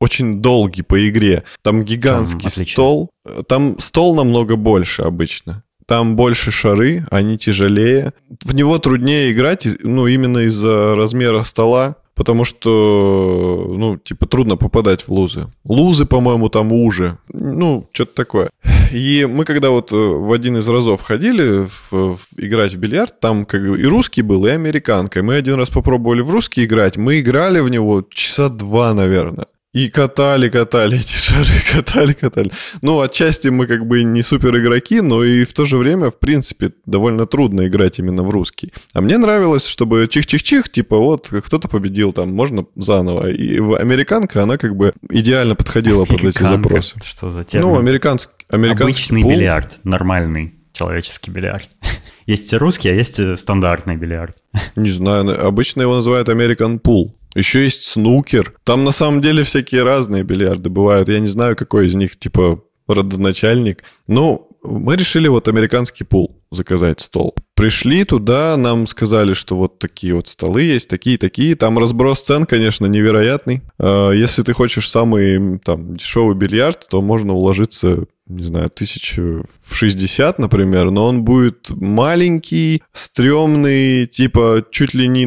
очень 0.00 0.40
долгий 0.40 0.82
по 0.82 1.08
игре. 1.08 1.44
Там 1.62 1.84
гигантский 1.84 2.50
там 2.50 2.66
стол. 2.66 3.10
Там 3.46 3.78
стол 3.80 4.14
намного 4.14 4.56
больше 4.56 5.02
обычно. 5.02 5.64
Там 5.86 6.16
больше 6.16 6.50
шары, 6.50 7.06
они 7.10 7.38
тяжелее. 7.38 8.12
В 8.44 8.54
него 8.54 8.78
труднее 8.78 9.32
играть, 9.32 9.66
ну, 9.82 10.06
именно 10.06 10.38
из-за 10.40 10.94
размера 10.94 11.42
стола 11.44 11.96
потому 12.18 12.44
что, 12.44 13.72
ну, 13.78 13.96
типа, 13.96 14.26
трудно 14.26 14.56
попадать 14.56 15.06
в 15.06 15.08
лузы. 15.08 15.46
Лузы, 15.64 16.04
по-моему, 16.04 16.48
там 16.48 16.72
уже. 16.72 17.16
Ну, 17.32 17.88
что-то 17.92 18.14
такое. 18.14 18.50
И 18.92 19.26
мы 19.30 19.44
когда 19.44 19.70
вот 19.70 19.92
э, 19.92 19.96
в 19.96 20.32
один 20.32 20.56
из 20.56 20.68
разов 20.68 21.02
ходили 21.02 21.64
в, 21.64 21.92
в, 21.92 22.18
играть 22.36 22.74
в 22.74 22.78
бильярд, 22.78 23.20
там 23.20 23.46
как 23.46 23.62
и 23.62 23.86
русский 23.86 24.22
был, 24.22 24.46
и 24.46 24.50
американка. 24.50 25.22
Мы 25.22 25.36
один 25.36 25.54
раз 25.54 25.70
попробовали 25.70 26.20
в 26.20 26.30
русский 26.30 26.64
играть, 26.64 26.96
мы 26.96 27.20
играли 27.20 27.60
в 27.60 27.68
него 27.68 28.04
часа 28.10 28.48
два, 28.48 28.94
наверное. 28.94 29.46
И 29.74 29.90
катали, 29.90 30.48
катали 30.48 30.98
эти 30.98 31.12
шары, 31.12 31.60
катали, 31.72 32.12
катали. 32.14 32.50
Ну, 32.80 33.00
отчасти 33.00 33.48
мы 33.48 33.66
как 33.66 33.86
бы 33.86 34.02
не 34.02 34.22
супер 34.22 34.56
игроки, 34.56 35.02
но 35.02 35.22
и 35.22 35.44
в 35.44 35.52
то 35.52 35.66
же 35.66 35.76
время, 35.76 36.10
в 36.10 36.18
принципе, 36.18 36.72
довольно 36.86 37.26
трудно 37.26 37.66
играть 37.66 37.98
именно 37.98 38.22
в 38.22 38.30
русский. 38.30 38.72
А 38.94 39.02
мне 39.02 39.18
нравилось, 39.18 39.66
чтобы 39.66 40.08
чих-чих-чих, 40.08 40.70
типа 40.70 40.96
вот 40.96 41.28
кто-то 41.28 41.68
победил, 41.68 42.12
там 42.12 42.34
можно 42.34 42.64
заново. 42.76 43.28
И 43.30 43.58
американка, 43.58 44.42
она 44.42 44.56
как 44.56 44.74
бы 44.74 44.94
идеально 45.10 45.54
подходила 45.54 46.06
под 46.06 46.24
эти 46.24 46.42
запросы. 46.42 46.96
Что 47.04 47.30
за 47.30 47.44
термин? 47.44 47.68
Ну, 47.68 47.78
американский, 47.78 48.32
американский 48.48 48.84
Обычный 48.84 49.22
пул. 49.22 49.30
бильярд, 49.32 49.80
нормальный 49.84 50.54
человеческий 50.72 51.30
бильярд. 51.30 51.68
Есть 52.26 52.52
русский, 52.52 52.90
а 52.90 52.92
есть 52.92 53.18
стандартный 53.38 53.96
бильярд. 53.96 54.36
Не 54.76 54.90
знаю, 54.90 55.46
обычно 55.46 55.82
его 55.82 55.96
называют 55.96 56.28
American 56.28 56.78
Pool. 56.80 57.12
Еще 57.38 57.62
есть 57.62 57.84
снукер. 57.84 58.52
Там 58.64 58.82
на 58.82 58.90
самом 58.90 59.22
деле 59.22 59.44
всякие 59.44 59.84
разные 59.84 60.24
бильярды 60.24 60.70
бывают. 60.70 61.08
Я 61.08 61.20
не 61.20 61.28
знаю, 61.28 61.54
какой 61.54 61.86
из 61.86 61.94
них, 61.94 62.18
типа, 62.18 62.64
родоначальник. 62.88 63.84
Ну, 64.08 64.48
мы 64.64 64.96
решили 64.96 65.28
вот 65.28 65.46
американский 65.46 66.02
пул 66.02 66.42
заказать 66.50 67.00
стол. 67.00 67.36
Пришли 67.58 68.04
туда, 68.04 68.56
нам 68.56 68.86
сказали, 68.86 69.34
что 69.34 69.56
вот 69.56 69.80
такие 69.80 70.14
вот 70.14 70.28
столы 70.28 70.62
есть, 70.62 70.88
такие-такие. 70.88 71.56
Там 71.56 71.76
разброс 71.76 72.22
цен, 72.22 72.46
конечно, 72.46 72.86
невероятный. 72.86 73.62
А, 73.80 74.12
если 74.12 74.44
ты 74.44 74.52
хочешь 74.52 74.88
самый 74.88 75.58
там 75.58 75.96
дешевый 75.96 76.36
бильярд, 76.36 76.86
то 76.88 77.02
можно 77.02 77.34
уложиться 77.34 78.04
не 78.28 78.44
знаю, 78.44 78.68
тысяч 78.70 79.16
в 79.16 79.74
60, 79.74 80.38
например, 80.38 80.90
но 80.90 81.06
он 81.06 81.24
будет 81.24 81.70
маленький, 81.70 82.82
стрёмный, 82.92 84.06
типа 84.06 84.66
чуть 84.70 84.92
ли 84.92 85.08
не, 85.08 85.24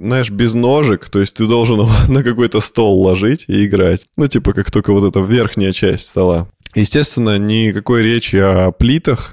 знаешь, 0.00 0.30
без 0.30 0.52
ножек, 0.52 1.08
то 1.08 1.20
есть 1.20 1.36
ты 1.36 1.46
должен 1.46 1.78
его 1.78 1.90
на 2.08 2.24
какой-то 2.24 2.60
стол 2.60 3.00
ложить 3.02 3.44
и 3.46 3.64
играть. 3.64 4.04
Ну, 4.16 4.26
типа 4.26 4.52
как 4.52 4.70
только 4.70 4.92
вот 4.92 5.08
эта 5.08 5.20
верхняя 5.20 5.72
часть 5.72 6.08
стола. 6.08 6.48
Естественно, 6.74 7.38
никакой 7.38 8.02
речи 8.02 8.36
о 8.36 8.72
плитах 8.72 9.32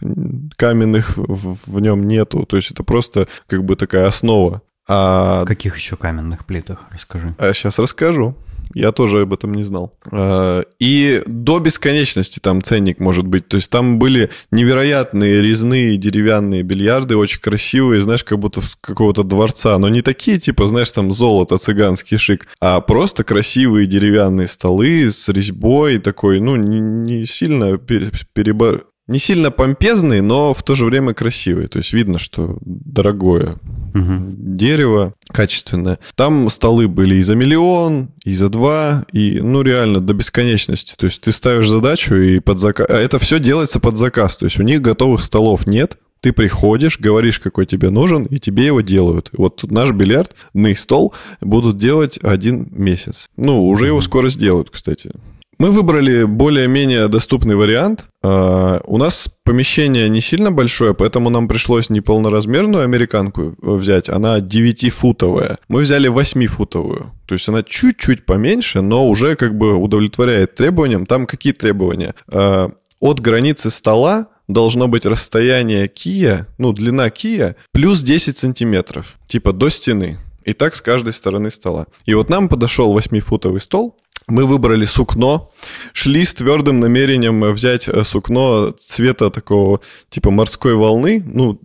каменных 0.55 1.13
в, 1.15 1.79
нем 1.79 2.07
нету. 2.07 2.45
То 2.45 2.57
есть 2.57 2.71
это 2.71 2.83
просто 2.83 3.27
как 3.47 3.63
бы 3.63 3.75
такая 3.75 4.07
основа. 4.07 4.61
А... 4.87 5.45
Каких 5.45 5.77
еще 5.77 5.95
каменных 5.95 6.45
плитах? 6.45 6.85
Расскажи. 6.91 7.35
А 7.37 7.53
сейчас 7.53 7.79
расскажу. 7.79 8.35
Я 8.73 8.91
тоже 8.91 9.21
об 9.21 9.33
этом 9.33 9.53
не 9.53 9.63
знал. 9.63 9.97
А, 10.11 10.63
и 10.79 11.21
до 11.25 11.59
бесконечности 11.59 12.39
там 12.39 12.61
ценник 12.61 12.99
может 12.99 13.25
быть. 13.25 13.47
То 13.47 13.57
есть 13.57 13.69
там 13.69 13.99
были 13.99 14.29
невероятные 14.51 15.41
резные 15.41 15.97
деревянные 15.97 16.63
бильярды, 16.63 17.17
очень 17.17 17.39
красивые, 17.39 18.01
знаешь, 18.01 18.23
как 18.23 18.39
будто 18.39 18.61
с 18.61 18.75
какого-то 18.79 19.23
дворца. 19.23 19.77
Но 19.79 19.89
не 19.89 20.01
такие, 20.01 20.39
типа, 20.39 20.67
знаешь, 20.67 20.91
там 20.91 21.11
золото, 21.11 21.57
цыганский 21.57 22.17
шик, 22.17 22.47
а 22.59 22.81
просто 22.81 23.23
красивые 23.23 23.87
деревянные 23.87 24.47
столы 24.47 25.11
с 25.11 25.29
резьбой 25.29 25.97
такой, 25.99 26.39
ну, 26.39 26.55
не, 26.55 26.79
не 26.79 27.25
сильно 27.25 27.77
перебор 27.77 28.85
не 29.09 29.17
сильно 29.17 29.49
помпезный, 29.49 30.21
но 30.21 30.53
в 30.53 30.61
то 30.61 30.75
же 30.75 30.85
время 30.85 31.15
красивый. 31.15 31.67
То 31.67 31.79
есть 31.79 31.93
видно, 31.93 32.19
что 32.19 32.59
дорогое 32.61 33.57
угу. 33.93 34.27
дерево 34.29 35.13
качественное. 35.31 35.99
Там 36.15 36.49
столы 36.49 36.87
были 36.87 37.15
и 37.15 37.23
за 37.23 37.35
миллион, 37.35 38.09
и 38.23 38.33
за 38.33 38.49
два, 38.49 39.05
и, 39.11 39.39
ну, 39.41 39.61
реально, 39.61 39.99
до 39.99 40.13
бесконечности. 40.13 40.95
То 40.97 41.05
есть 41.05 41.21
ты 41.21 41.31
ставишь 41.31 41.69
задачу 41.69 42.15
и 42.15 42.39
под 42.39 42.59
заказ... 42.59 42.87
А 42.89 42.97
это 42.97 43.19
все 43.19 43.39
делается 43.39 43.79
под 43.79 43.97
заказ. 43.97 44.37
То 44.37 44.45
есть 44.45 44.59
у 44.59 44.63
них 44.63 44.81
готовых 44.81 45.23
столов 45.23 45.67
нет, 45.67 45.97
ты 46.21 46.33
приходишь, 46.33 46.99
говоришь, 46.99 47.39
какой 47.39 47.65
тебе 47.65 47.89
нужен, 47.89 48.25
и 48.25 48.39
тебе 48.39 48.65
его 48.65 48.81
делают. 48.81 49.29
Вот 49.33 49.63
наш 49.71 49.91
бильярдный 49.91 50.75
стол 50.75 51.13
будут 51.41 51.77
делать 51.77 52.19
один 52.21 52.67
месяц. 52.71 53.29
Ну, 53.37 53.65
уже 53.65 53.87
его 53.87 54.01
скоро 54.01 54.29
сделают, 54.29 54.69
кстати. 54.69 55.11
Мы 55.59 55.71
выбрали 55.71 56.23
более-менее 56.23 57.09
доступный 57.09 57.55
вариант. 57.55 58.05
Uh, 58.23 58.81
у 58.85 58.97
нас 58.97 59.29
помещение 59.43 60.07
не 60.07 60.21
сильно 60.21 60.53
большое, 60.53 60.93
поэтому 60.93 61.29
нам 61.29 61.49
пришлось 61.49 61.89
не 61.89 61.99
полноразмерную 61.99 62.85
американку 62.85 63.55
взять, 63.61 64.07
она 64.07 64.39
9-футовая. 64.39 65.57
Мы 65.67 65.81
взяли 65.81 66.09
8-футовую. 66.09 67.07
То 67.27 67.35
есть 67.35 67.49
она 67.49 67.61
чуть-чуть 67.61 68.25
поменьше, 68.25 68.79
но 68.79 69.05
уже 69.09 69.35
как 69.35 69.57
бы 69.57 69.75
удовлетворяет 69.75 70.55
требованиям. 70.55 71.05
Там 71.05 71.27
какие 71.27 71.51
требования? 71.51 72.15
Uh, 72.29 72.73
от 73.01 73.19
границы 73.19 73.69
стола 73.69 74.27
должно 74.47 74.87
быть 74.87 75.05
расстояние 75.05 75.89
кия, 75.89 76.47
ну, 76.57 76.71
длина 76.71 77.09
кия, 77.09 77.57
плюс 77.73 78.01
10 78.01 78.37
сантиметров, 78.37 79.17
типа 79.27 79.51
до 79.51 79.67
стены. 79.67 80.19
И 80.45 80.53
так 80.53 80.73
с 80.75 80.81
каждой 80.81 81.11
стороны 81.11 81.51
стола. 81.51 81.87
И 82.05 82.13
вот 82.13 82.29
нам 82.29 82.47
подошел 82.47 82.97
8-футовый 82.97 83.59
стол, 83.59 83.97
мы 84.27 84.45
выбрали 84.45 84.85
сукно, 84.85 85.49
шли 85.93 86.23
с 86.23 86.33
твердым 86.33 86.79
намерением 86.79 87.41
взять 87.53 87.87
э, 87.87 88.03
сукно 88.03 88.71
цвета 88.71 89.29
такого 89.29 89.81
типа 90.09 90.31
морской 90.31 90.75
волны, 90.75 91.21
ну, 91.25 91.59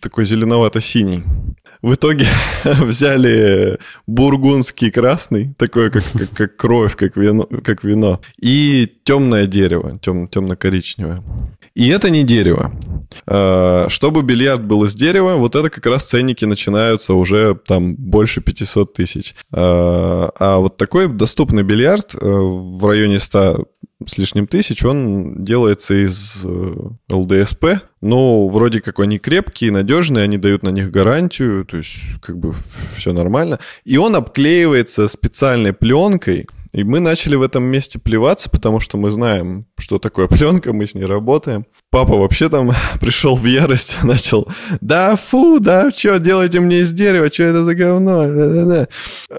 такой 0.00 0.26
зеленовато-синий. 0.26 1.22
В 1.82 1.94
итоге 1.94 2.26
взяли 2.64 3.78
бургундский 4.06 4.90
красный, 4.90 5.54
такой 5.56 5.90
как, 5.90 6.04
как, 6.12 6.30
как 6.30 6.56
кровь, 6.56 6.96
как 6.96 7.16
вино, 7.16 7.48
как 7.64 7.84
вино, 7.84 8.20
и 8.40 8.86
темное 9.04 9.46
дерево, 9.46 9.98
тем, 10.00 10.28
темно-коричневое. 10.28 11.22
И 11.74 11.88
это 11.88 12.10
не 12.10 12.24
дерево. 12.24 12.72
А, 13.26 13.86
чтобы 13.88 14.22
бильярд 14.22 14.64
был 14.64 14.84
из 14.84 14.94
дерева, 14.94 15.36
вот 15.36 15.54
это 15.54 15.70
как 15.70 15.86
раз 15.86 16.04
ценники 16.04 16.44
начинаются 16.44 17.14
уже 17.14 17.54
там 17.66 17.94
больше 17.94 18.40
500 18.40 18.92
тысяч. 18.92 19.34
А, 19.52 20.30
а 20.38 20.58
вот 20.58 20.76
такой 20.76 21.08
доступный 21.08 21.62
бильярд 21.62 22.14
э, 22.14 22.18
в 22.20 22.86
районе 22.86 23.20
100 23.20 23.66
с 24.06 24.18
лишним 24.18 24.46
тысяч, 24.46 24.84
он 24.84 25.42
делается 25.42 25.94
из 25.94 26.42
э, 26.44 26.74
ЛДСП. 27.10 27.82
Ну, 28.00 28.48
вроде 28.48 28.80
как 28.80 28.98
они 29.00 29.18
крепкие, 29.18 29.72
надежные, 29.72 30.24
они 30.24 30.38
дают 30.38 30.62
на 30.62 30.70
них 30.70 30.90
гарантию, 30.90 31.64
то 31.64 31.76
есть 31.76 31.98
как 32.22 32.38
бы 32.38 32.54
все 32.96 33.12
нормально. 33.12 33.58
И 33.84 33.96
он 33.98 34.16
обклеивается 34.16 35.06
специальной 35.08 35.72
пленкой, 35.72 36.46
и 36.72 36.84
мы 36.84 37.00
начали 37.00 37.34
в 37.34 37.42
этом 37.42 37.64
месте 37.64 37.98
плеваться, 37.98 38.48
потому 38.48 38.78
что 38.80 38.96
мы 38.96 39.10
знаем, 39.10 39.66
что 39.78 39.98
такое 39.98 40.28
пленка, 40.28 40.72
мы 40.72 40.86
с 40.86 40.94
ней 40.94 41.04
работаем. 41.04 41.66
Папа 41.90 42.16
вообще 42.16 42.48
там 42.48 42.72
пришел 43.00 43.34
в 43.34 43.44
ярость, 43.44 43.98
начал, 44.04 44.46
да 44.80 45.16
фу, 45.16 45.58
да, 45.58 45.90
что 45.90 46.18
делаете 46.18 46.60
мне 46.60 46.80
из 46.80 46.92
дерева, 46.92 47.28
что 47.28 47.44
это 47.44 47.64
за 47.64 47.74
говно? 47.74 48.26
Да-да-да. 48.26 48.88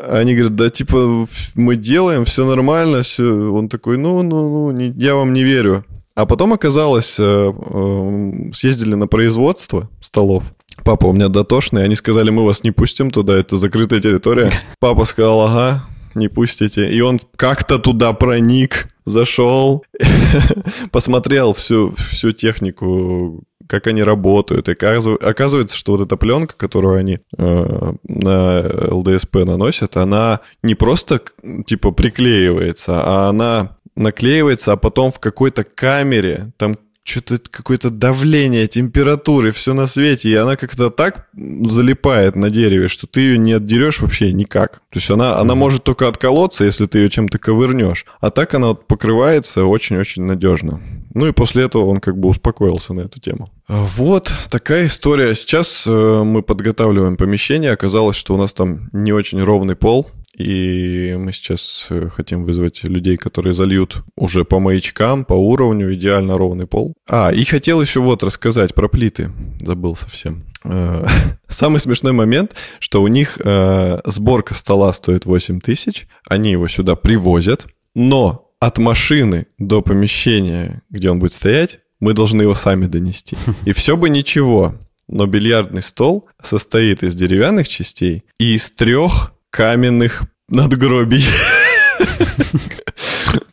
Они 0.10 0.34
говорят, 0.34 0.56
да 0.56 0.70
типа 0.70 1.28
мы 1.56 1.76
делаем, 1.76 2.26
все 2.26 2.46
нормально, 2.46 3.04
все. 3.04 3.24
Он 3.24 3.70
такой, 3.70 3.98
ну, 3.98 4.22
ну, 4.22 4.50
ну, 4.50 4.72
не, 4.72 4.88
я 4.98 5.16
вам 5.16 5.34
не 5.34 5.44
верю. 5.44 5.86
А 6.14 6.26
потом 6.26 6.52
оказалось, 6.52 7.16
э, 7.20 7.24
э, 7.54 8.52
съездили 8.54 8.96
на 8.96 9.08
производство 9.08 9.90
столов, 10.02 10.44
Папа 10.84 11.06
у 11.06 11.14
меня 11.14 11.28
дотошный, 11.28 11.84
они 11.84 11.96
сказали, 11.96 12.32
мы 12.32 12.44
вас 12.44 12.64
не 12.64 12.72
пустим 12.72 13.12
туда, 13.12 13.38
это 13.38 13.58
закрытая 13.58 14.00
территория. 14.00 14.50
Папа 14.80 15.06
сказал, 15.06 15.42
ага, 15.42 15.84
не 16.16 16.28
пустите. 16.28 16.90
И 16.90 17.02
он 17.02 17.20
как-то 17.36 17.80
туда 17.80 18.14
проник, 18.14 18.88
зашел, 19.06 19.84
посмотрел 20.92 21.54
всю, 21.54 21.94
всю 21.96 22.32
технику, 22.32 23.44
как 23.68 23.88
они 23.88 24.04
работают. 24.04 24.68
И 24.70 24.72
оказывается, 24.72 25.76
что 25.76 25.94
вот 25.94 26.02
эта 26.02 26.18
пленка, 26.18 26.56
которую 26.56 26.98
они 26.98 27.20
э, 27.38 27.94
на 28.08 28.94
ЛДСП 28.94 29.38
наносят, 29.46 29.98
она 29.98 30.42
не 30.62 30.76
просто 30.76 31.22
типа 31.66 31.92
приклеивается, 31.92 33.02
а 33.04 33.30
она 33.30 33.78
наклеивается, 33.96 34.74
а 34.74 34.78
потом 34.78 35.12
в 35.12 35.20
какой-то 35.20 35.64
камере, 35.64 36.52
там 36.58 36.76
что-то 37.04 37.40
какое-то 37.50 37.90
давление, 37.90 38.68
температуры, 38.68 39.52
все 39.52 39.74
на 39.74 39.88
свете, 39.88 40.30
и 40.30 40.36
она 40.36 40.56
как-то 40.56 40.90
так 40.90 41.28
залипает 41.34 42.36
на 42.36 42.50
дереве, 42.50 42.88
что 42.88 43.08
ты 43.08 43.22
ее 43.22 43.38
не 43.38 43.54
отдерешь 43.54 44.02
вообще 44.02 44.32
никак. 44.34 44.82
То 44.92 45.00
есть 45.00 45.10
она, 45.10 45.38
она 45.40 45.56
может 45.56 45.84
только 45.84 46.08
отколоться, 46.08 46.64
если 46.64 46.86
ты 46.86 47.00
ее 47.00 47.10
чем-то 47.10 47.40
ковырнешь, 47.40 48.06
а 48.20 48.30
так 48.30 48.54
она 48.54 48.74
покрывается 48.74 49.66
очень-очень 49.66 50.24
надежно. 50.24 50.80
Ну 51.14 51.28
и 51.28 51.32
после 51.32 51.64
этого 51.64 51.86
он 51.86 52.00
как 52.00 52.18
бы 52.18 52.30
успокоился 52.30 52.94
на 52.94 53.02
эту 53.02 53.20
тему. 53.20 53.50
Вот 53.68 54.32
такая 54.50 54.88
история. 54.88 55.36
Сейчас 55.36 55.86
э, 55.88 56.24
мы 56.24 56.42
подготавливаем 56.42 57.18
помещение. 57.18 57.72
Оказалось, 57.72 58.16
что 58.16 58.34
у 58.34 58.38
нас 58.38 58.54
там 58.54 58.90
не 58.94 59.12
очень 59.12 59.42
ровный 59.42 59.76
пол. 59.76 60.10
И 60.38 61.16
мы 61.18 61.34
сейчас 61.34 61.88
э, 61.90 62.10
хотим 62.10 62.44
вызвать 62.44 62.84
людей, 62.84 63.18
которые 63.18 63.54
зальют 63.54 64.04
уже 64.16 64.46
по 64.46 64.60
маячкам, 64.60 65.26
по 65.26 65.34
уровню, 65.34 65.94
идеально 65.94 66.38
ровный 66.38 66.68
пол. 66.68 66.94
А, 67.10 67.32
и 67.32 67.44
хотел 67.44 67.82
еще 67.82 68.00
вот 68.00 68.24
рассказать 68.24 68.74
про 68.74 68.88
плиты. 68.88 69.32
Забыл 69.60 69.96
совсем. 69.96 70.46
Э, 70.64 71.06
самый 71.50 71.80
смешной 71.80 72.14
момент, 72.14 72.56
что 72.80 73.02
у 73.02 73.08
них 73.08 73.40
э, 73.44 74.00
сборка 74.06 74.54
стола 74.54 74.94
стоит 74.94 75.26
8 75.26 75.60
тысяч, 75.60 76.08
они 76.28 76.52
его 76.52 76.68
сюда 76.68 76.96
привозят, 76.96 77.68
но 77.94 78.52
от 78.60 78.78
машины 78.78 79.48
до 79.58 79.82
помещения, 79.82 80.82
где 80.90 81.10
он 81.10 81.20
будет 81.20 81.34
стоять, 81.34 81.80
мы 82.00 82.14
должны 82.14 82.44
его 82.44 82.56
сами 82.56 82.86
донести. 82.86 83.38
И 83.66 83.74
все 83.74 83.98
бы 83.98 84.10
ничего, 84.10 84.76
но 85.08 85.26
бильярдный 85.26 85.82
стол 85.82 86.30
состоит 86.42 87.04
из 87.04 87.16
деревянных 87.16 87.68
частей 87.68 88.24
и 88.40 88.56
из 88.56 88.72
трех 88.72 89.34
каменных 89.52 90.24
надгробий. 90.48 91.24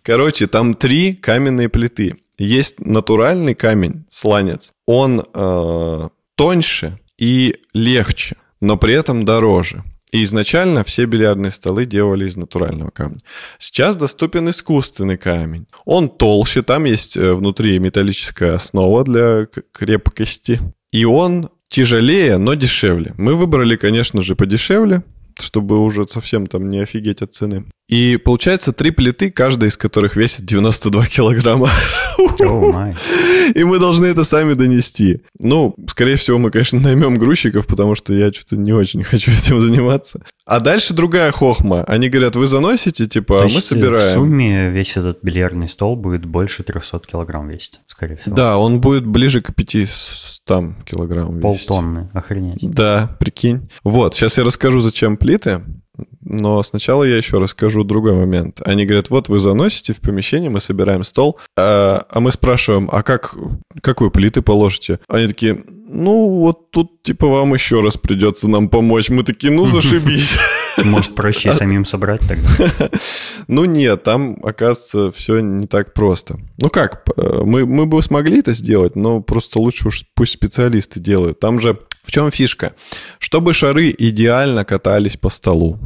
Короче, 0.03 0.47
там 0.47 0.75
три 0.75 1.13
каменные 1.13 1.69
плиты. 1.69 2.17
Есть 2.39 2.81
натуральный 2.81 3.55
камень, 3.55 4.07
сланец. 4.09 4.73
Он 4.87 5.27
э, 5.35 6.09
тоньше 6.37 6.99
и 7.19 7.57
легче, 7.75 8.37
но 8.61 8.77
при 8.77 8.95
этом 8.95 9.25
дороже. 9.25 9.83
И 10.13 10.25
изначально 10.25 10.85
все 10.85 11.05
бильярдные 11.05 11.51
столы 11.51 11.85
делали 11.85 12.27
из 12.27 12.37
натурального 12.37 12.91
камня. 12.91 13.21
Сейчас 13.59 13.97
доступен 13.97 14.49
искусственный 14.49 15.19
камень. 15.19 15.67
Он 15.85 16.09
толще, 16.09 16.63
там 16.63 16.85
есть 16.85 17.17
э, 17.17 17.35
внутри 17.35 17.79
металлическая 17.79 18.55
основа 18.55 19.05
для 19.05 19.47
крепкости. 19.73 20.61
И 20.93 21.05
он 21.05 21.51
тяжелее, 21.69 22.39
но 22.39 22.55
дешевле. 22.55 23.15
Мы 23.19 23.35
выбрали, 23.35 23.77
конечно 23.77 24.23
же, 24.23 24.37
подешевле, 24.37 25.03
чтобы 25.41 25.79
уже 25.79 26.07
совсем 26.07 26.47
там 26.47 26.71
не 26.71 26.79
офигеть 26.81 27.23
от 27.23 27.35
цены. 27.35 27.65
И 27.89 28.19
получается 28.19 28.75
три 28.75 28.91
плиты, 28.91 29.31
каждая 29.31 29.71
из 29.71 29.77
которых 29.79 30.15
весит 30.17 30.45
92 30.45 31.07
килограмма. 31.07 31.71
Oh 32.21 32.95
и 33.55 33.65
мы 33.65 33.79
должны 33.79 34.07
это 34.07 34.25
сами 34.25 34.53
донести. 34.53 35.23
Ну, 35.39 35.75
скорее 35.89 36.17
всего, 36.17 36.37
мы, 36.37 36.51
конечно, 36.51 36.79
наймем 36.79 37.17
грузчиков, 37.17 37.67
потому 37.67 37.95
что 37.95 38.13
я 38.13 38.33
что-то 38.33 38.57
не 38.57 38.73
очень 38.73 39.03
хочу 39.05 39.31
этим 39.33 39.61
заниматься. 39.61 40.21
А 40.45 40.61
дальше 40.61 40.95
другая 40.95 41.33
хохма. 41.33 41.85
Они 41.85 42.09
говорят, 42.09 42.37
вы 42.37 42.47
заносите, 42.47 43.07
типа, 43.07 43.43
а 43.43 43.45
мы 43.45 43.63
собираем. 43.63 44.11
В 44.11 44.13
сумме 44.13 44.71
весь 44.71 44.97
этот 44.97 45.23
бильярдный 45.23 45.69
стол 45.69 45.97
будет 45.97 46.27
больше 46.27 46.63
300 46.63 47.01
килограмм 47.01 47.49
весить, 47.49 47.81
скорее 47.87 48.17
всего. 48.17 48.35
Да, 48.35 48.59
он 48.59 48.81
будет 48.81 49.07
ближе 49.07 49.41
к 49.41 49.55
500 49.55 50.85
килограмм 50.85 51.39
весить. 51.39 51.43
Полтонны, 51.43 52.11
охренеть. 52.13 52.59
Да, 52.71 53.17
прикинь. 53.19 53.69
Вот, 53.83 54.15
сейчас 54.15 54.37
я 54.37 54.45
расскажу, 54.45 54.81
зачем 54.81 55.17
плиты. 55.17 55.63
Но 56.31 56.63
сначала 56.63 57.05
я 57.05 57.17
еще 57.17 57.39
расскажу 57.39 57.85
другой 57.85 58.13
момент. 58.13 58.61
Они 58.65 58.85
говорят, 58.85 59.09
вот 59.09 59.31
вы 59.31 59.41
заносите 59.41 59.95
в 59.95 60.01
помещение, 60.01 60.51
мы 60.51 60.61
собираем 60.61 61.03
стол, 61.03 61.39
а, 61.57 62.05
а 62.11 62.21
мы 62.21 62.31
спрашиваем, 62.33 62.89
а 62.93 63.03
как, 63.03 63.35
какой 63.81 64.11
плиты 64.11 64.43
положите? 64.43 65.01
Они 65.09 65.27
такие, 65.27 65.65
ну 65.89 66.41
вот 66.41 66.71
тут 66.71 67.03
типа 67.03 67.27
вам 67.27 67.55
еще 67.55 67.81
раз 67.81 67.97
придется 67.97 68.49
нам 68.49 68.69
помочь. 68.69 69.09
Мы 69.09 69.25
такие, 69.25 69.53
ну 69.53 69.67
зашибись. 69.67 70.39
Может, 70.85 71.15
проще 71.15 71.53
самим 71.53 71.85
собрать 71.85 72.21
тогда? 72.27 72.91
Ну 73.49 73.65
нет, 73.65 74.03
там, 74.03 74.37
оказывается, 74.43 75.11
все 75.11 75.41
не 75.41 75.67
так 75.67 75.95
просто. 75.95 76.39
Ну 76.59 76.69
как, 76.69 77.07
мы, 77.17 77.65
мы 77.65 77.87
бы 77.87 78.03
смогли 78.03 78.41
это 78.41 78.53
сделать, 78.53 78.95
но 78.95 79.23
просто 79.23 79.59
лучше 79.59 79.89
уж 79.89 80.05
пусть 80.15 80.35
специалисты 80.35 81.01
делают. 81.01 81.41
Там 81.41 81.59
же 81.59 81.79
в 82.05 82.11
чем 82.11 82.31
фишка? 82.31 82.75
Чтобы 83.19 83.53
шары 83.53 83.95
идеально 83.97 84.65
катались 84.65 85.17
по 85.17 85.29
столу, 85.29 85.79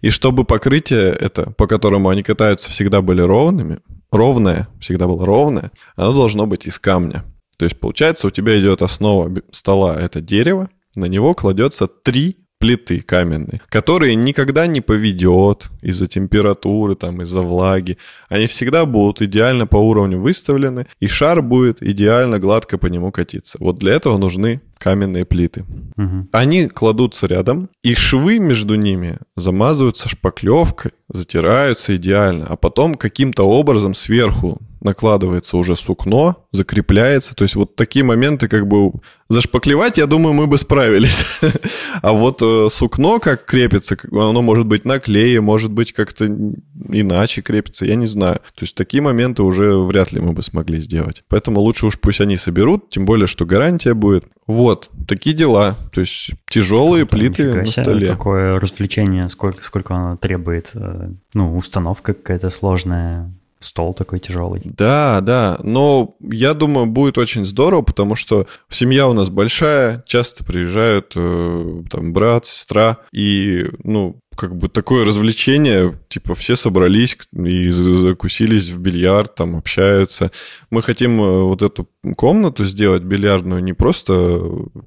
и 0.00 0.10
чтобы 0.10 0.44
покрытие 0.44 1.10
это, 1.12 1.50
по 1.50 1.66
которому 1.66 2.08
они 2.08 2.22
катаются, 2.22 2.70
всегда 2.70 3.02
были 3.02 3.20
ровными, 3.20 3.78
ровное, 4.12 4.68
всегда 4.80 5.06
было 5.06 5.24
ровное, 5.26 5.72
оно 5.96 6.12
должно 6.12 6.46
быть 6.46 6.66
из 6.66 6.78
камня. 6.78 7.24
То 7.56 7.64
есть, 7.64 7.78
получается, 7.78 8.26
у 8.26 8.30
тебя 8.30 8.58
идет 8.60 8.82
основа 8.82 9.32
стола— 9.50 9.96
это 10.00 10.20
дерево, 10.20 10.68
на 10.94 11.06
него 11.06 11.34
кладется 11.34 11.86
три 11.86 12.36
плиты 12.58 13.00
каменные, 13.00 13.60
которые 13.68 14.14
никогда 14.14 14.66
не 14.66 14.80
поведет 14.80 15.68
из-за 15.82 16.06
температуры, 16.06 16.94
там, 16.94 17.22
из-за 17.22 17.42
влаги. 17.42 17.98
Они 18.28 18.46
всегда 18.46 18.86
будут 18.86 19.22
идеально 19.22 19.66
по 19.66 19.76
уровню 19.76 20.18
выставлены, 20.18 20.86
и 21.00 21.06
шар 21.06 21.42
будет 21.42 21.82
идеально 21.82 22.38
гладко 22.38 22.78
по 22.78 22.86
нему 22.86 23.12
катиться. 23.12 23.58
Вот 23.60 23.78
для 23.78 23.92
этого 23.92 24.16
нужны 24.16 24.62
каменные 24.78 25.24
плиты. 25.24 25.64
Угу. 25.96 26.28
Они 26.32 26.68
кладутся 26.68 27.26
рядом, 27.26 27.68
и 27.82 27.94
швы 27.94 28.38
между 28.38 28.74
ними 28.74 29.18
замазываются 29.36 30.08
шпаклевкой, 30.08 30.92
затираются 31.08 31.96
идеально, 31.96 32.46
а 32.48 32.56
потом 32.56 32.94
каким-то 32.94 33.44
образом 33.44 33.94
сверху 33.94 34.60
накладывается 34.86 35.58
уже 35.58 35.76
сукно, 35.76 36.46
закрепляется. 36.52 37.34
То 37.34 37.44
есть 37.44 37.54
вот 37.56 37.76
такие 37.76 38.04
моменты 38.04 38.48
как 38.48 38.66
бы 38.66 38.92
зашпаклевать, 39.28 39.98
я 39.98 40.06
думаю, 40.06 40.32
мы 40.32 40.46
бы 40.46 40.56
справились. 40.56 41.26
а 42.02 42.12
вот 42.12 42.40
э, 42.42 42.68
сукно 42.70 43.18
как 43.18 43.44
крепится, 43.44 43.96
оно 44.10 44.40
может 44.40 44.66
быть 44.66 44.84
на 44.84 44.98
клее, 44.98 45.40
может 45.40 45.72
быть 45.72 45.92
как-то 45.92 46.26
иначе 46.88 47.42
крепится, 47.42 47.84
я 47.84 47.96
не 47.96 48.06
знаю. 48.06 48.36
То 48.36 48.62
есть 48.62 48.74
такие 48.74 49.02
моменты 49.02 49.42
уже 49.42 49.76
вряд 49.76 50.12
ли 50.12 50.20
мы 50.20 50.32
бы 50.32 50.42
смогли 50.42 50.78
сделать. 50.78 51.24
Поэтому 51.28 51.60
лучше 51.60 51.86
уж 51.86 51.98
пусть 51.98 52.20
они 52.20 52.36
соберут, 52.36 52.88
тем 52.90 53.04
более, 53.04 53.26
что 53.26 53.44
гарантия 53.44 53.94
будет. 53.94 54.24
Вот, 54.46 54.90
такие 55.08 55.34
дела. 55.34 55.74
То 55.92 56.00
есть 56.00 56.30
тяжелые 56.48 57.04
Круто, 57.04 57.16
плиты 57.16 57.52
на 57.52 57.66
столе. 57.66 58.08
Какое 58.08 58.60
развлечение, 58.60 59.28
сколько, 59.28 59.62
сколько 59.64 59.94
оно 59.94 60.16
требует, 60.16 60.70
э, 60.74 61.10
ну, 61.34 61.56
установка 61.56 62.14
какая-то 62.14 62.50
сложная, 62.50 63.34
стол 63.66 63.94
такой 63.94 64.18
тяжелый. 64.18 64.62
Да, 64.64 65.20
да, 65.20 65.58
но 65.62 66.16
я 66.20 66.54
думаю, 66.54 66.86
будет 66.86 67.18
очень 67.18 67.44
здорово, 67.44 67.82
потому 67.82 68.16
что 68.16 68.46
семья 68.70 69.08
у 69.08 69.12
нас 69.12 69.28
большая, 69.28 70.02
часто 70.06 70.44
приезжают 70.44 71.12
э, 71.14 71.82
там 71.90 72.12
брат, 72.12 72.46
сестра, 72.46 72.98
и, 73.12 73.66
ну, 73.82 74.20
как 74.36 74.54
бы 74.54 74.68
такое 74.68 75.04
развлечение, 75.04 75.98
типа 76.08 76.34
все 76.34 76.54
собрались 76.56 77.18
и 77.32 77.70
закусились 77.70 78.68
в 78.68 78.78
бильярд, 78.78 79.34
там 79.34 79.56
общаются. 79.56 80.30
Мы 80.70 80.82
хотим 80.82 81.20
э, 81.20 81.42
вот 81.42 81.62
эту 81.62 81.88
комнату 82.16 82.64
сделать 82.64 83.02
бильярдную 83.02 83.62
не 83.64 83.72
просто 83.72 84.40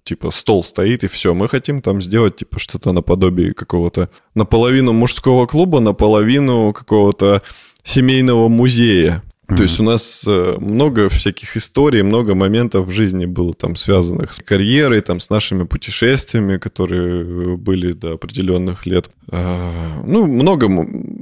типа 0.04 0.32
стол 0.32 0.64
стоит 0.64 1.04
и 1.04 1.08
все. 1.08 1.34
Мы 1.34 1.50
хотим 1.50 1.82
там 1.82 2.02
сделать 2.02 2.38
типа 2.38 2.60
что-то 2.60 2.94
наподобие 2.94 3.54
какого-то 3.54 4.10
наполовину 4.36 4.94
мужского 4.94 5.48
клуба, 5.48 5.80
наполовину 5.80 6.72
какого-то 6.72 7.42
семейного 7.84 8.48
музея. 8.48 9.22
Mm-hmm. 9.50 9.56
То 9.56 9.64
есть 9.64 9.80
у 9.80 9.84
нас 9.84 10.26
э, 10.28 10.58
много 10.60 11.10
всяких 11.10 11.58
историй, 11.58 12.04
много 12.04 12.36
моментов 12.36 12.86
в 12.86 12.92
жизни 12.92 13.26
было 13.26 13.54
там 13.56 13.76
связанных 13.76 14.34
с 14.34 14.38
карьерой, 14.38 15.02
там 15.02 15.20
с 15.20 15.32
нашими 15.32 15.64
путешествиями, 15.64 16.58
которые 16.58 17.58
были 17.58 17.94
до 17.94 18.14
определенных 18.14 18.86
лет. 18.86 19.10
А, 19.32 19.74
ну, 20.06 20.28
много 20.28 20.70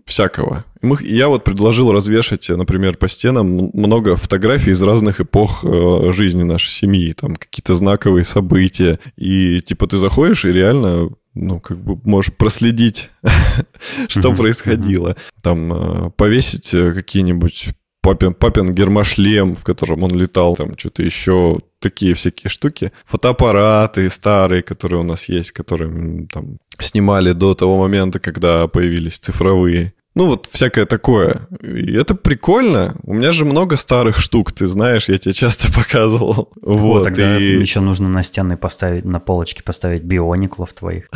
всякого. 0.05 0.65
Мы, 0.81 0.97
я 1.03 1.29
вот 1.29 1.45
предложил 1.45 1.93
развешать, 1.93 2.49
например, 2.49 2.97
по 2.97 3.07
стенам 3.07 3.71
много 3.73 4.17
фотографий 4.17 4.71
из 4.71 4.83
разных 4.83 5.21
эпох 5.21 5.63
э, 5.63 6.11
жизни 6.11 6.43
нашей 6.43 6.71
семьи, 6.71 7.13
там 7.13 7.37
какие-то 7.37 7.75
знаковые 7.75 8.25
события. 8.25 8.99
И 9.15 9.61
типа 9.61 9.87
ты 9.87 9.97
заходишь 9.97 10.43
и 10.43 10.51
реально 10.51 11.09
ну, 11.37 11.59
как 11.59 11.77
бы 11.77 11.99
можешь 12.03 12.33
проследить, 12.33 13.09
что 14.07 14.33
происходило. 14.33 15.15
Там 15.41 15.73
э, 15.73 16.09
повесить 16.11 16.73
э, 16.73 16.93
какие-нибудь 16.93 17.69
папин, 18.01 18.33
папин 18.33 18.71
гермошлем, 18.71 19.55
в 19.55 19.63
котором 19.63 20.03
он 20.03 20.11
летал, 20.11 20.55
там 20.55 20.77
что-то 20.77 21.03
еще, 21.03 21.59
такие 21.79 22.13
всякие 22.13 22.49
штуки. 22.49 22.91
Фотоаппараты 23.05 24.09
старые, 24.09 24.63
которые 24.63 25.01
у 25.01 25.03
нас 25.03 25.29
есть, 25.29 25.51
которые 25.51 26.27
там 26.27 26.57
снимали 26.79 27.33
до 27.33 27.53
того 27.53 27.77
момента, 27.77 28.19
когда 28.19 28.67
появились 28.67 29.19
цифровые. 29.19 29.93
Ну, 30.17 30.25
вот 30.25 30.49
всякое 30.51 30.87
такое. 30.87 31.47
И 31.61 31.93
это 31.93 32.15
прикольно. 32.15 32.95
У 33.03 33.13
меня 33.13 33.31
же 33.31 33.45
много 33.45 33.75
старых 33.75 34.17
штук, 34.17 34.51
ты 34.51 34.65
знаешь, 34.65 35.09
я 35.09 35.19
тебе 35.19 35.35
часто 35.35 35.71
показывал. 35.75 36.49
Вот, 36.59 36.79
вот 36.79 37.03
тогда 37.03 37.37
и... 37.37 37.43
еще 37.43 37.81
нужно 37.81 38.09
на 38.09 38.23
стены 38.23 38.57
поставить, 38.57 39.05
на 39.05 39.19
полочке 39.19 39.61
поставить 39.61 40.01
биониклов 40.01 40.73
твоих. 40.73 41.05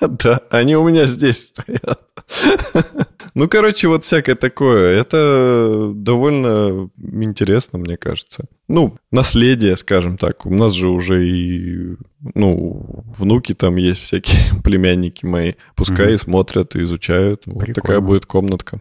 Да, 0.00 0.42
они 0.50 0.76
у 0.76 0.88
меня 0.88 1.06
здесь 1.06 1.48
стоят. 1.48 2.00
Ну, 3.38 3.48
короче, 3.48 3.86
вот 3.86 4.02
всякое 4.02 4.34
такое. 4.34 5.00
Это 5.00 5.92
довольно 5.94 6.90
интересно, 6.96 7.78
мне 7.78 7.96
кажется. 7.96 8.46
Ну, 8.66 8.96
наследие, 9.12 9.76
скажем 9.76 10.18
так. 10.18 10.44
У 10.44 10.52
нас 10.52 10.72
же 10.72 10.88
уже 10.88 11.24
и, 11.24 11.94
ну, 12.34 13.04
внуки 13.16 13.54
там 13.54 13.76
есть 13.76 14.00
всякие, 14.00 14.40
племянники 14.64 15.24
мои. 15.24 15.52
Пускай 15.76 16.14
mm 16.14 16.18
смотрят 16.18 16.74
и 16.74 16.82
изучают. 16.82 17.44
Вот 17.46 17.64
такая 17.74 18.00
будет 18.00 18.26
комнатка. 18.26 18.80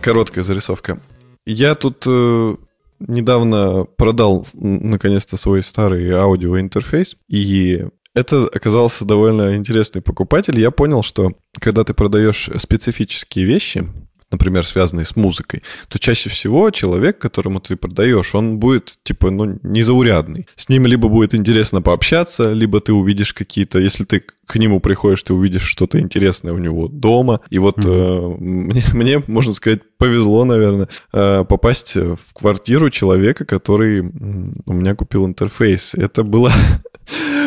Короткая 0.00 0.44
зарисовка. 0.44 1.00
Я 1.46 1.74
тут 1.74 2.04
э, 2.06 2.56
недавно 3.00 3.84
продал 3.84 4.46
наконец-то 4.54 5.36
свой 5.36 5.62
старый 5.62 6.10
аудиоинтерфейс, 6.10 7.16
и 7.28 7.84
это 8.14 8.46
оказался 8.46 9.04
довольно 9.04 9.56
интересный 9.56 10.02
покупатель. 10.02 10.58
Я 10.58 10.70
понял, 10.70 11.02
что 11.02 11.32
когда 11.60 11.84
ты 11.84 11.94
продаешь 11.94 12.50
специфические 12.58 13.44
вещи, 13.44 13.86
например, 14.30 14.64
связанные 14.64 15.06
с 15.06 15.16
музыкой, 15.16 15.62
то 15.88 15.98
чаще 15.98 16.30
всего 16.30 16.70
человек, 16.70 17.18
которому 17.18 17.60
ты 17.60 17.76
продаешь, 17.76 18.34
он 18.34 18.58
будет, 18.58 18.98
типа, 19.02 19.30
ну, 19.30 19.58
незаурядный. 19.62 20.46
С 20.56 20.68
ним 20.68 20.86
либо 20.86 21.08
будет 21.08 21.34
интересно 21.34 21.82
пообщаться, 21.82 22.52
либо 22.52 22.80
ты 22.80 22.92
увидишь 22.92 23.32
какие-то... 23.32 23.78
Если 23.78 24.04
ты 24.04 24.22
к 24.46 24.56
нему 24.56 24.80
приходишь, 24.80 25.22
ты 25.22 25.34
увидишь 25.34 25.62
что-то 25.62 26.00
интересное 26.00 26.52
у 26.52 26.58
него 26.58 26.88
дома. 26.88 27.40
И 27.50 27.58
вот 27.58 27.78
mm-hmm. 27.78 28.34
э, 28.34 28.36
мне, 28.38 28.84
мне, 28.92 29.22
можно 29.26 29.54
сказать, 29.54 29.80
повезло, 29.98 30.44
наверное, 30.44 30.88
э, 31.12 31.44
попасть 31.48 31.96
в 31.96 32.34
квартиру 32.34 32.90
человека, 32.90 33.44
который 33.44 34.00
у 34.00 34.72
меня 34.72 34.94
купил 34.94 35.26
интерфейс. 35.26 35.94
Это 35.94 36.22
было 36.22 36.52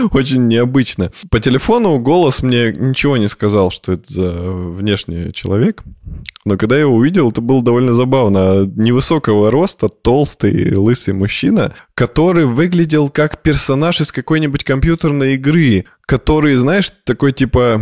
очень 0.11 0.47
необычно. 0.47 1.11
По 1.29 1.39
телефону 1.39 1.99
голос 1.99 2.41
мне 2.41 2.71
ничего 2.71 3.17
не 3.17 3.27
сказал, 3.27 3.71
что 3.71 3.93
это 3.93 4.11
за 4.11 4.31
внешний 4.31 5.33
человек. 5.33 5.83
Но 6.43 6.57
когда 6.57 6.75
я 6.75 6.81
его 6.81 6.95
увидел, 6.95 7.29
это 7.29 7.41
было 7.41 7.63
довольно 7.63 7.93
забавно. 7.93 8.65
Невысокого 8.75 9.51
роста, 9.51 9.87
толстый, 9.87 10.75
лысый 10.75 11.13
мужчина, 11.13 11.73
который 11.93 12.45
выглядел 12.45 13.09
как 13.09 13.41
персонаж 13.41 14.01
из 14.01 14.11
какой-нибудь 14.11 14.63
компьютерной 14.63 15.35
игры, 15.35 15.85
который, 16.05 16.55
знаешь, 16.55 16.91
такой 17.05 17.31
типа 17.31 17.81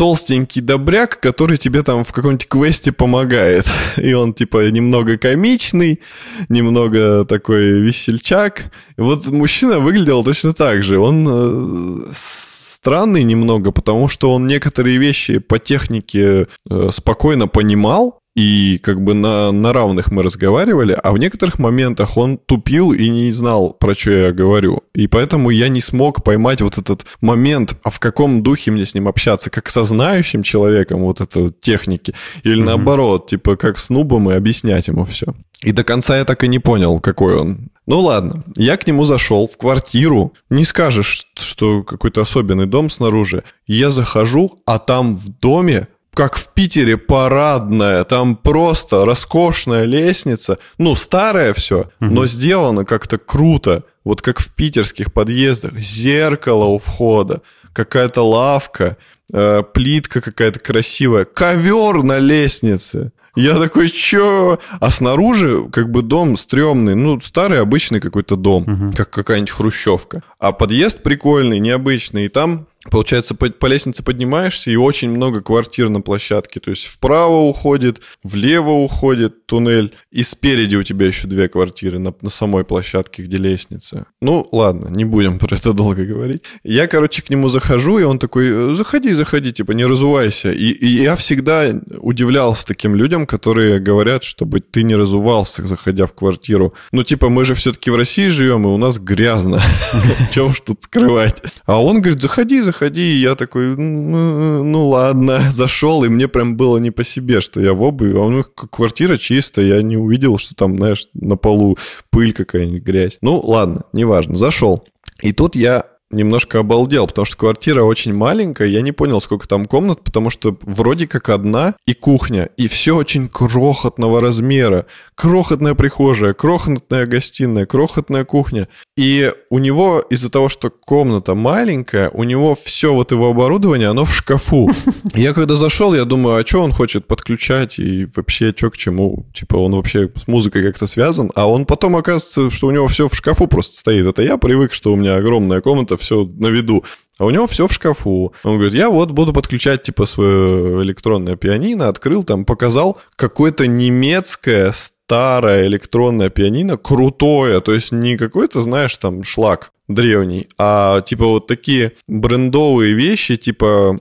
толстенький 0.00 0.62
добряк, 0.62 1.20
который 1.20 1.58
тебе 1.58 1.82
там 1.82 2.04
в 2.04 2.12
каком-нибудь 2.12 2.48
квесте 2.48 2.90
помогает. 2.90 3.66
И 3.98 4.14
он 4.14 4.32
типа 4.32 4.70
немного 4.70 5.18
комичный, 5.18 6.00
немного 6.48 7.26
такой 7.26 7.80
весельчак. 7.80 8.72
И 8.96 9.00
вот 9.02 9.26
мужчина 9.26 9.78
выглядел 9.78 10.24
точно 10.24 10.54
так 10.54 10.82
же. 10.82 10.98
Он 10.98 11.28
э, 11.28 12.12
странный 12.12 13.24
немного, 13.24 13.72
потому 13.72 14.08
что 14.08 14.32
он 14.32 14.46
некоторые 14.46 14.96
вещи 14.96 15.36
по 15.36 15.58
технике 15.58 16.46
э, 16.70 16.88
спокойно 16.90 17.46
понимал, 17.46 18.19
и 18.36 18.78
как 18.78 19.02
бы 19.02 19.14
на, 19.14 19.50
на 19.50 19.72
равных 19.72 20.10
мы 20.10 20.22
разговаривали, 20.22 20.92
а 20.92 21.12
в 21.12 21.18
некоторых 21.18 21.58
моментах 21.58 22.16
он 22.16 22.38
тупил 22.38 22.92
и 22.92 23.08
не 23.08 23.32
знал, 23.32 23.72
про 23.72 23.94
что 23.94 24.12
я 24.12 24.32
говорю. 24.32 24.82
И 24.94 25.06
поэтому 25.08 25.50
я 25.50 25.68
не 25.68 25.80
смог 25.80 26.22
поймать 26.22 26.60
вот 26.60 26.78
этот 26.78 27.06
момент, 27.20 27.76
а 27.82 27.90
в 27.90 27.98
каком 27.98 28.42
духе 28.42 28.70
мне 28.70 28.86
с 28.86 28.94
ним 28.94 29.08
общаться, 29.08 29.50
как 29.50 29.68
со 29.68 29.84
знающим 29.84 30.42
человеком 30.42 31.00
вот 31.00 31.20
это 31.20 31.50
техники, 31.50 32.14
или 32.44 32.60
mm-hmm. 32.60 32.64
наоборот, 32.64 33.26
типа 33.26 33.56
как 33.56 33.78
с 33.78 33.90
нубом 33.90 34.30
и 34.30 34.34
объяснять 34.34 34.88
ему 34.88 35.04
все. 35.04 35.34
И 35.62 35.72
до 35.72 35.84
конца 35.84 36.16
я 36.16 36.24
так 36.24 36.42
и 36.44 36.48
не 36.48 36.58
понял, 36.58 37.00
какой 37.00 37.36
он. 37.36 37.70
Ну 37.86 38.00
ладно, 38.00 38.44
я 38.56 38.76
к 38.76 38.86
нему 38.86 39.04
зашел 39.04 39.46
в 39.46 39.58
квартиру. 39.58 40.32
Не 40.48 40.64
скажешь, 40.64 41.26
что 41.34 41.82
какой-то 41.82 42.22
особенный 42.22 42.66
дом 42.66 42.88
снаружи. 42.88 43.42
Я 43.66 43.90
захожу, 43.90 44.62
а 44.64 44.78
там 44.78 45.16
в 45.16 45.28
доме 45.40 45.88
как 46.20 46.36
в 46.36 46.48
Питере 46.48 46.98
парадная, 46.98 48.04
там 48.04 48.36
просто 48.36 49.06
роскошная 49.06 49.84
лестница, 49.84 50.58
ну, 50.76 50.94
старое 50.94 51.54
все, 51.54 51.88
угу. 51.98 52.10
но 52.10 52.26
сделано 52.26 52.84
как-то 52.84 53.16
круто, 53.16 53.84
вот 54.04 54.20
как 54.20 54.38
в 54.38 54.54
питерских 54.54 55.14
подъездах, 55.14 55.78
зеркало 55.78 56.66
у 56.66 56.78
входа, 56.78 57.40
какая-то 57.72 58.20
лавка, 58.20 58.98
э, 59.32 59.62
плитка 59.72 60.20
какая-то 60.20 60.60
красивая, 60.60 61.24
ковер 61.24 62.02
на 62.02 62.18
лестнице. 62.18 63.12
Я 63.34 63.54
такой, 63.54 63.88
чё? 63.88 64.58
А 64.78 64.90
снаружи 64.90 65.70
как 65.72 65.90
бы 65.90 66.02
дом 66.02 66.36
стрёмный, 66.36 66.96
ну, 66.96 67.18
старый 67.22 67.62
обычный 67.62 68.00
какой-то 68.00 68.36
дом, 68.36 68.64
угу. 68.64 68.92
как 68.94 69.08
какая-нибудь 69.08 69.52
хрущевка. 69.52 70.22
А 70.38 70.52
подъезд 70.52 71.02
прикольный, 71.02 71.60
необычный, 71.60 72.26
и 72.26 72.28
там 72.28 72.66
Получается, 72.88 73.34
по, 73.34 73.50
по 73.50 73.66
лестнице 73.66 74.02
поднимаешься, 74.02 74.70
и 74.70 74.76
очень 74.76 75.10
много 75.10 75.42
квартир 75.42 75.90
на 75.90 76.00
площадке. 76.00 76.60
То 76.60 76.70
есть 76.70 76.86
вправо 76.86 77.40
уходит, 77.42 78.00
влево 78.22 78.70
уходит 78.70 79.44
туннель, 79.44 79.92
и 80.10 80.22
спереди 80.22 80.76
у 80.76 80.82
тебя 80.82 81.06
еще 81.06 81.26
две 81.26 81.50
квартиры 81.50 81.98
на, 81.98 82.14
на 82.22 82.30
самой 82.30 82.64
площадке, 82.64 83.24
где 83.24 83.36
лестница. 83.36 84.06
Ну, 84.22 84.48
ладно, 84.50 84.88
не 84.88 85.04
будем 85.04 85.38
про 85.38 85.56
это 85.56 85.74
долго 85.74 86.06
говорить. 86.06 86.44
Я, 86.64 86.86
короче, 86.86 87.20
к 87.20 87.28
нему 87.28 87.50
захожу, 87.50 87.98
и 87.98 88.02
он 88.02 88.18
такой, 88.18 88.74
заходи, 88.74 89.12
заходи, 89.12 89.52
типа, 89.52 89.72
не 89.72 89.84
разувайся. 89.84 90.50
И, 90.50 90.70
и 90.70 90.86
я 90.86 91.16
всегда 91.16 91.78
удивлялся 91.98 92.66
таким 92.66 92.96
людям, 92.96 93.26
которые 93.26 93.78
говорят, 93.78 94.24
чтобы 94.24 94.60
ты 94.60 94.84
не 94.84 94.94
разувался, 94.94 95.66
заходя 95.66 96.06
в 96.06 96.14
квартиру. 96.14 96.72
Ну, 96.92 97.02
типа, 97.02 97.28
мы 97.28 97.44
же 97.44 97.54
все-таки 97.54 97.90
в 97.90 97.96
России 97.96 98.28
живем, 98.28 98.64
и 98.64 98.68
у 98.68 98.78
нас 98.78 98.98
грязно. 98.98 99.60
Чего 100.32 100.46
уж 100.46 100.60
тут 100.60 100.82
скрывать. 100.82 101.42
А 101.66 101.82
он 101.82 102.00
говорит, 102.00 102.22
заходи, 102.22 102.62
заходи. 102.62 102.69
И 102.82 103.20
я 103.20 103.34
такой, 103.34 103.76
ну, 103.76 104.64
ну 104.64 104.88
ладно, 104.88 105.40
зашел, 105.50 106.04
и 106.04 106.08
мне 106.08 106.28
прям 106.28 106.56
было 106.56 106.78
не 106.78 106.90
по 106.90 107.04
себе, 107.04 107.40
что 107.40 107.60
я 107.60 107.72
в 107.72 107.82
обуви, 107.82 108.16
а 108.16 108.20
у 108.20 108.30
них 108.30 108.52
квартира 108.54 109.16
чистая, 109.16 109.66
я 109.66 109.82
не 109.82 109.96
увидел, 109.96 110.38
что 110.38 110.54
там, 110.54 110.76
знаешь, 110.76 111.08
на 111.14 111.36
полу 111.36 111.76
пыль 112.10 112.32
какая-нибудь, 112.32 112.82
грязь. 112.82 113.18
Ну 113.22 113.40
ладно, 113.40 113.82
неважно, 113.92 114.36
зашел. 114.36 114.84
И 115.22 115.32
тут 115.32 115.54
я 115.54 115.89
немножко 116.10 116.58
обалдел, 116.58 117.06
потому 117.06 117.24
что 117.24 117.36
квартира 117.36 117.82
очень 117.82 118.12
маленькая, 118.12 118.68
я 118.68 118.80
не 118.80 118.92
понял, 118.92 119.20
сколько 119.20 119.46
там 119.46 119.66
комнат, 119.66 120.02
потому 120.02 120.30
что 120.30 120.56
вроде 120.62 121.06
как 121.06 121.28
одна 121.28 121.74
и 121.86 121.94
кухня, 121.94 122.50
и 122.56 122.66
все 122.66 122.96
очень 122.96 123.28
крохотного 123.28 124.20
размера. 124.20 124.86
Крохотная 125.14 125.74
прихожая, 125.74 126.32
крохотная 126.32 127.06
гостиная, 127.06 127.66
крохотная 127.66 128.24
кухня. 128.24 128.68
И 128.96 129.32
у 129.50 129.58
него 129.58 130.00
из-за 130.10 130.30
того, 130.30 130.48
что 130.48 130.70
комната 130.70 131.34
маленькая, 131.34 132.10
у 132.10 132.24
него 132.24 132.56
все 132.60 132.92
вот 132.92 133.12
его 133.12 133.30
оборудование, 133.30 133.88
оно 133.88 134.04
в 134.04 134.14
шкафу. 134.14 134.70
Я 135.14 135.32
когда 135.34 135.56
зашел, 135.56 135.94
я 135.94 136.04
думаю, 136.04 136.40
а 136.40 136.46
что 136.46 136.62
он 136.62 136.72
хочет 136.72 137.06
подключать 137.06 137.78
и 137.78 138.06
вообще 138.16 138.52
что 138.56 138.70
к 138.70 138.76
чему? 138.76 139.26
Типа 139.34 139.56
он 139.56 139.74
вообще 139.74 140.10
с 140.16 140.26
музыкой 140.26 140.62
как-то 140.62 140.86
связан, 140.86 141.30
а 141.34 141.48
он 141.48 141.66
потом 141.66 141.96
оказывается, 141.96 142.50
что 142.50 142.66
у 142.66 142.70
него 142.70 142.86
все 142.86 143.08
в 143.08 143.14
шкафу 143.14 143.46
просто 143.46 143.76
стоит. 143.76 144.06
Это 144.06 144.22
я 144.22 144.36
привык, 144.38 144.72
что 144.72 144.92
у 144.92 144.96
меня 144.96 145.16
огромная 145.16 145.60
комната, 145.60 145.96
все 146.00 146.24
на 146.24 146.48
виду. 146.48 146.84
А 147.18 147.26
у 147.26 147.30
него 147.30 147.46
все 147.46 147.66
в 147.66 147.72
шкафу. 147.72 148.32
Он 148.44 148.54
говорит, 148.54 148.72
я 148.72 148.88
вот 148.88 149.10
буду 149.10 149.34
подключать, 149.34 149.82
типа, 149.82 150.06
свое 150.06 150.82
электронное 150.82 151.36
пианино, 151.36 151.88
открыл 151.88 152.24
там, 152.24 152.46
показал 152.46 152.98
какое-то 153.14 153.66
немецкое 153.66 154.72
старое 154.72 155.66
электронное 155.66 156.30
пианино, 156.30 156.76
крутое, 156.76 157.60
то 157.60 157.72
есть 157.72 157.92
не 157.92 158.16
какой-то, 158.16 158.62
знаешь, 158.62 158.96
там 158.96 159.24
шлак 159.24 159.72
древний, 159.88 160.48
а 160.56 161.00
типа 161.00 161.26
вот 161.26 161.46
такие 161.46 161.92
брендовые 162.06 162.94
вещи, 162.94 163.36
типа, 163.36 163.98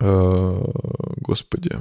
э, 0.00 0.64
господи, 1.18 1.76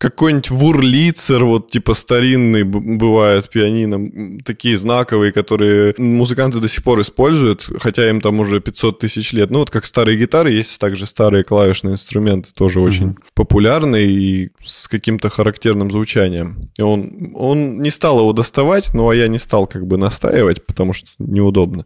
какой-нибудь 0.00 0.50
вурлицер, 0.50 1.44
вот 1.44 1.70
типа 1.70 1.92
старинный 1.92 2.62
бывает 2.64 3.50
пианино, 3.50 4.40
такие 4.42 4.78
знаковые, 4.78 5.30
которые 5.30 5.94
музыканты 5.98 6.58
до 6.58 6.68
сих 6.68 6.82
пор 6.82 7.02
используют, 7.02 7.68
хотя 7.78 8.08
им 8.08 8.22
там 8.22 8.40
уже 8.40 8.60
500 8.60 8.98
тысяч 8.98 9.34
лет. 9.34 9.50
Ну 9.50 9.58
вот 9.58 9.70
как 9.70 9.84
старые 9.84 10.16
гитары, 10.16 10.52
есть 10.52 10.80
также 10.80 11.06
старые 11.06 11.44
клавишные 11.44 11.92
инструменты, 11.92 12.48
тоже 12.54 12.78
mm-hmm. 12.78 12.86
очень 12.86 13.16
популярные 13.34 14.06
и 14.10 14.50
с 14.64 14.88
каким-то 14.88 15.28
характерным 15.28 15.90
звучанием. 15.90 16.56
И 16.78 16.82
он, 16.82 17.32
он 17.34 17.82
не 17.82 17.90
стал 17.90 18.20
его 18.20 18.32
доставать, 18.32 18.94
ну 18.94 19.10
а 19.10 19.14
я 19.14 19.28
не 19.28 19.38
стал 19.38 19.66
как 19.66 19.86
бы 19.86 19.98
настаивать, 19.98 20.64
потому 20.64 20.94
что 20.94 21.10
неудобно. 21.18 21.84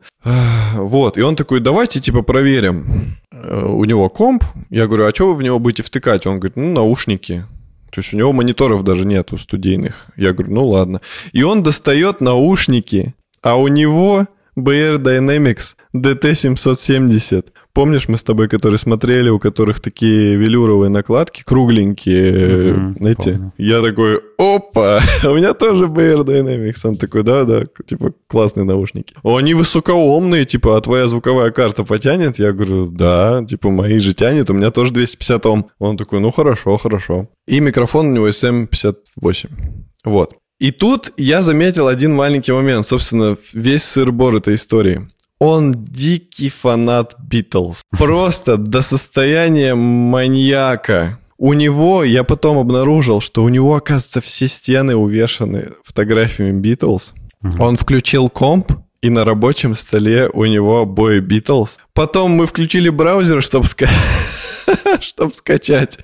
Вот, 0.75 1.19
и 1.19 1.23
он 1.23 1.35
такой, 1.35 1.59
давайте 1.59 2.01
типа 2.01 2.23
проверим. 2.23 3.17
Э, 3.33 3.65
у 3.67 3.85
него 3.85 4.09
комп, 4.09 4.45
я 4.71 4.87
говорю, 4.87 5.07
а 5.07 5.11
что 5.11 5.29
вы 5.29 5.35
в 5.35 5.43
него 5.43 5.59
будете 5.59 5.83
втыкать? 5.83 6.27
Он 6.27 6.39
говорит, 6.39 6.57
ну 6.57 6.73
наушники. 6.73 7.45
То 7.95 8.01
есть 8.01 8.13
у 8.13 8.17
него 8.17 8.33
мониторов 8.33 8.83
даже 8.83 9.07
нету 9.07 9.39
студийных. 9.39 10.07
Я 10.17 10.33
говорю, 10.33 10.53
ну 10.53 10.67
ладно. 10.67 11.01
И 11.33 11.45
он 11.45 11.63
достает 11.63 12.21
наушники, 12.21 13.15
а 13.41 13.55
у 13.55 13.69
него 13.69 14.27
BR 14.59 14.99
Dynamics 14.99 15.77
DT770. 15.95 17.53
Помнишь, 17.75 18.07
мы 18.07 18.17
с 18.17 18.23
тобой, 18.23 18.49
которые 18.49 18.79
смотрели, 18.79 19.29
у 19.31 19.41
которых 19.41 19.81
такие 19.81 20.37
велюровые 20.37 20.91
накладки, 20.91 21.43
кругленькие, 21.43 22.33
mm-hmm, 22.73 23.09
эти? 23.11 23.31
Помню. 23.33 23.53
Я 23.59 23.83
такой, 23.83 24.21
опа, 24.39 25.01
у 25.25 25.35
меня 25.35 25.55
тоже 25.55 25.87
BR 25.87 26.25
Dynamics. 26.25 26.89
Он 26.89 26.97
такой, 26.97 27.25
да-да, 27.25 27.65
типа 27.85 28.13
классные 28.29 28.63
наушники. 28.63 29.17
Они 29.25 29.55
высокоумные, 29.55 30.45
типа, 30.45 30.77
а 30.77 30.81
твоя 30.81 31.07
звуковая 31.07 31.51
карта 31.51 31.83
потянет? 31.83 32.39
Я 32.39 32.53
говорю, 32.53 32.87
да, 32.87 33.45
типа, 33.45 33.71
мои 33.71 33.99
же 33.99 34.15
тянет, 34.15 34.51
у 34.51 34.55
меня 34.55 34.71
тоже 34.71 34.93
250 34.93 35.47
Ом. 35.47 35.67
Он 35.81 35.97
такой, 35.97 36.21
ну 36.21 36.31
хорошо, 36.31 36.77
хорошо. 36.77 37.29
И 37.49 37.59
микрофон 37.59 38.07
у 38.07 38.13
него 38.13 38.29
SM58. 38.29 39.49
Вот. 40.05 40.35
И 40.61 40.71
тут 40.71 41.13
я 41.17 41.43
заметил 41.43 41.89
один 41.89 42.15
маленький 42.15 42.53
момент, 42.53 42.87
собственно, 42.87 43.37
весь 43.53 43.83
сыр-бор 43.83 44.37
этой 44.37 44.55
истории. 44.55 45.09
Он 45.41 45.73
дикий 45.73 46.49
фанат 46.49 47.17
Битлз. 47.19 47.83
Просто 47.91 48.57
до 48.57 48.83
состояния 48.83 49.75
маньяка. 49.75 51.19
У 51.37 51.53
него, 51.53 52.05
я 52.05 52.25
потом 52.25 52.59
обнаружил, 52.59 53.21
что 53.21 53.43
у 53.43 53.49
него, 53.49 53.75
оказывается, 53.75 54.21
все 54.21 54.49
стены 54.49 54.97
увешаны 54.97 55.73
фотографиями 55.83 56.61
Битлз. 56.61 57.15
Он 57.59 57.77
включил 57.77 58.31
комп, 58.31 58.73
и 59.03 59.11
на 59.11 59.27
рабочем 59.27 59.75
столе 59.75 60.31
у 60.33 60.47
него 60.47 60.81
обои 60.81 61.21
Битлз. 61.21 61.79
Потом 61.93 62.31
мы 62.31 62.47
включили 62.47 62.89
браузер, 62.89 63.43
чтобы 63.43 63.67
сказать 63.67 63.95
чтобы 65.01 65.35
скачать 65.35 65.99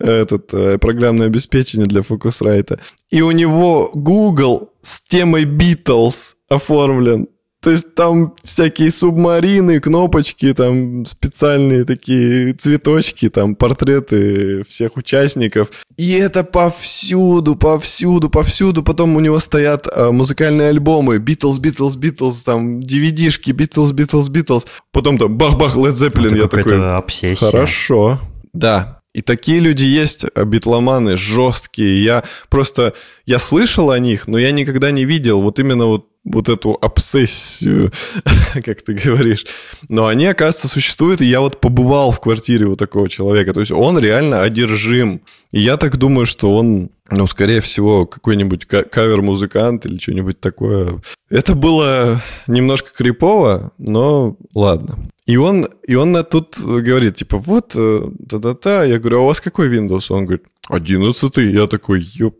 этот 0.00 0.52
э, 0.54 0.78
программное 0.78 1.26
обеспечение 1.26 1.86
для 1.86 2.00
Focusrite. 2.00 2.80
И 3.10 3.20
у 3.20 3.30
него 3.32 3.90
Google 3.92 4.72
с 4.82 5.02
темой 5.02 5.44
Beatles 5.44 6.34
оформлен. 6.48 7.28
То 7.60 7.70
есть 7.70 7.94
там 7.96 8.34
всякие 8.44 8.92
субмарины, 8.92 9.80
кнопочки, 9.80 10.54
там 10.54 11.04
специальные 11.06 11.84
такие 11.84 12.52
цветочки, 12.52 13.28
там 13.28 13.56
портреты 13.56 14.62
всех 14.64 14.96
участников. 14.96 15.70
И 15.96 16.12
это 16.12 16.44
повсюду, 16.44 17.56
повсюду, 17.56 18.30
повсюду. 18.30 18.84
Потом 18.84 19.16
у 19.16 19.20
него 19.20 19.40
стоят 19.40 19.88
э, 19.92 20.10
музыкальные 20.12 20.68
альбомы. 20.68 21.16
Beatles, 21.16 21.60
Beatles, 21.60 21.98
Beatles, 21.98 22.36
там 22.44 22.78
DVD-шки, 22.78 23.50
Beatles, 23.50 23.92
Beatles, 23.92 24.30
Beatles. 24.30 24.66
Потом 24.92 25.18
там 25.18 25.36
бах-бах, 25.36 25.76
Led 25.76 25.94
Zeppelin. 25.94 26.28
Это 26.28 26.36
Я 26.36 26.48
такой, 26.48 26.94
обсессия. 26.94 27.50
хорошо. 27.50 28.20
Да, 28.52 28.98
и 29.14 29.20
такие 29.22 29.58
люди 29.58 29.84
есть, 29.84 30.26
э, 30.32 30.44
битломаны, 30.44 31.16
жесткие. 31.16 32.04
Я 32.04 32.24
просто, 32.50 32.94
я 33.26 33.40
слышал 33.40 33.90
о 33.90 33.98
них, 33.98 34.28
но 34.28 34.38
я 34.38 34.52
никогда 34.52 34.92
не 34.92 35.04
видел 35.04 35.42
вот 35.42 35.58
именно 35.58 35.86
вот 35.86 36.06
вот 36.32 36.48
эту 36.48 36.78
обсессию, 36.80 37.90
как 38.64 38.82
ты 38.82 38.94
говоришь. 38.94 39.46
Но 39.88 40.06
они, 40.06 40.26
оказывается, 40.26 40.68
существуют, 40.68 41.20
и 41.20 41.26
я 41.26 41.40
вот 41.40 41.60
побывал 41.60 42.10
в 42.10 42.20
квартире 42.20 42.66
у 42.66 42.76
такого 42.76 43.08
человека. 43.08 43.52
То 43.52 43.60
есть 43.60 43.72
он 43.72 43.98
реально 43.98 44.42
одержим. 44.42 45.20
И 45.50 45.60
я 45.60 45.76
так 45.76 45.96
думаю, 45.96 46.26
что 46.26 46.54
он, 46.54 46.90
ну, 47.10 47.26
скорее 47.26 47.60
всего, 47.60 48.06
какой-нибудь 48.06 48.66
кавер-музыкант 48.66 49.86
или 49.86 49.98
что-нибудь 49.98 50.40
такое. 50.40 51.00
Это 51.30 51.54
было 51.54 52.22
немножко 52.46 52.90
крипово, 52.94 53.72
но 53.78 54.36
ладно. 54.54 54.98
И 55.26 55.36
он, 55.36 55.68
и 55.86 55.94
он 55.94 56.24
тут 56.24 56.58
говорит, 56.58 57.16
типа, 57.16 57.36
вот, 57.36 57.72
э, 57.76 58.10
та-та-та. 58.28 58.84
Я 58.84 58.98
говорю, 58.98 59.18
а 59.18 59.22
у 59.22 59.26
вас 59.26 59.40
какой 59.40 59.68
Windows? 59.68 60.06
Он 60.10 60.24
говорит, 60.24 60.44
одиннадцатый. 60.68 61.52
Я 61.52 61.66
такой, 61.66 62.00
ёп. 62.00 62.36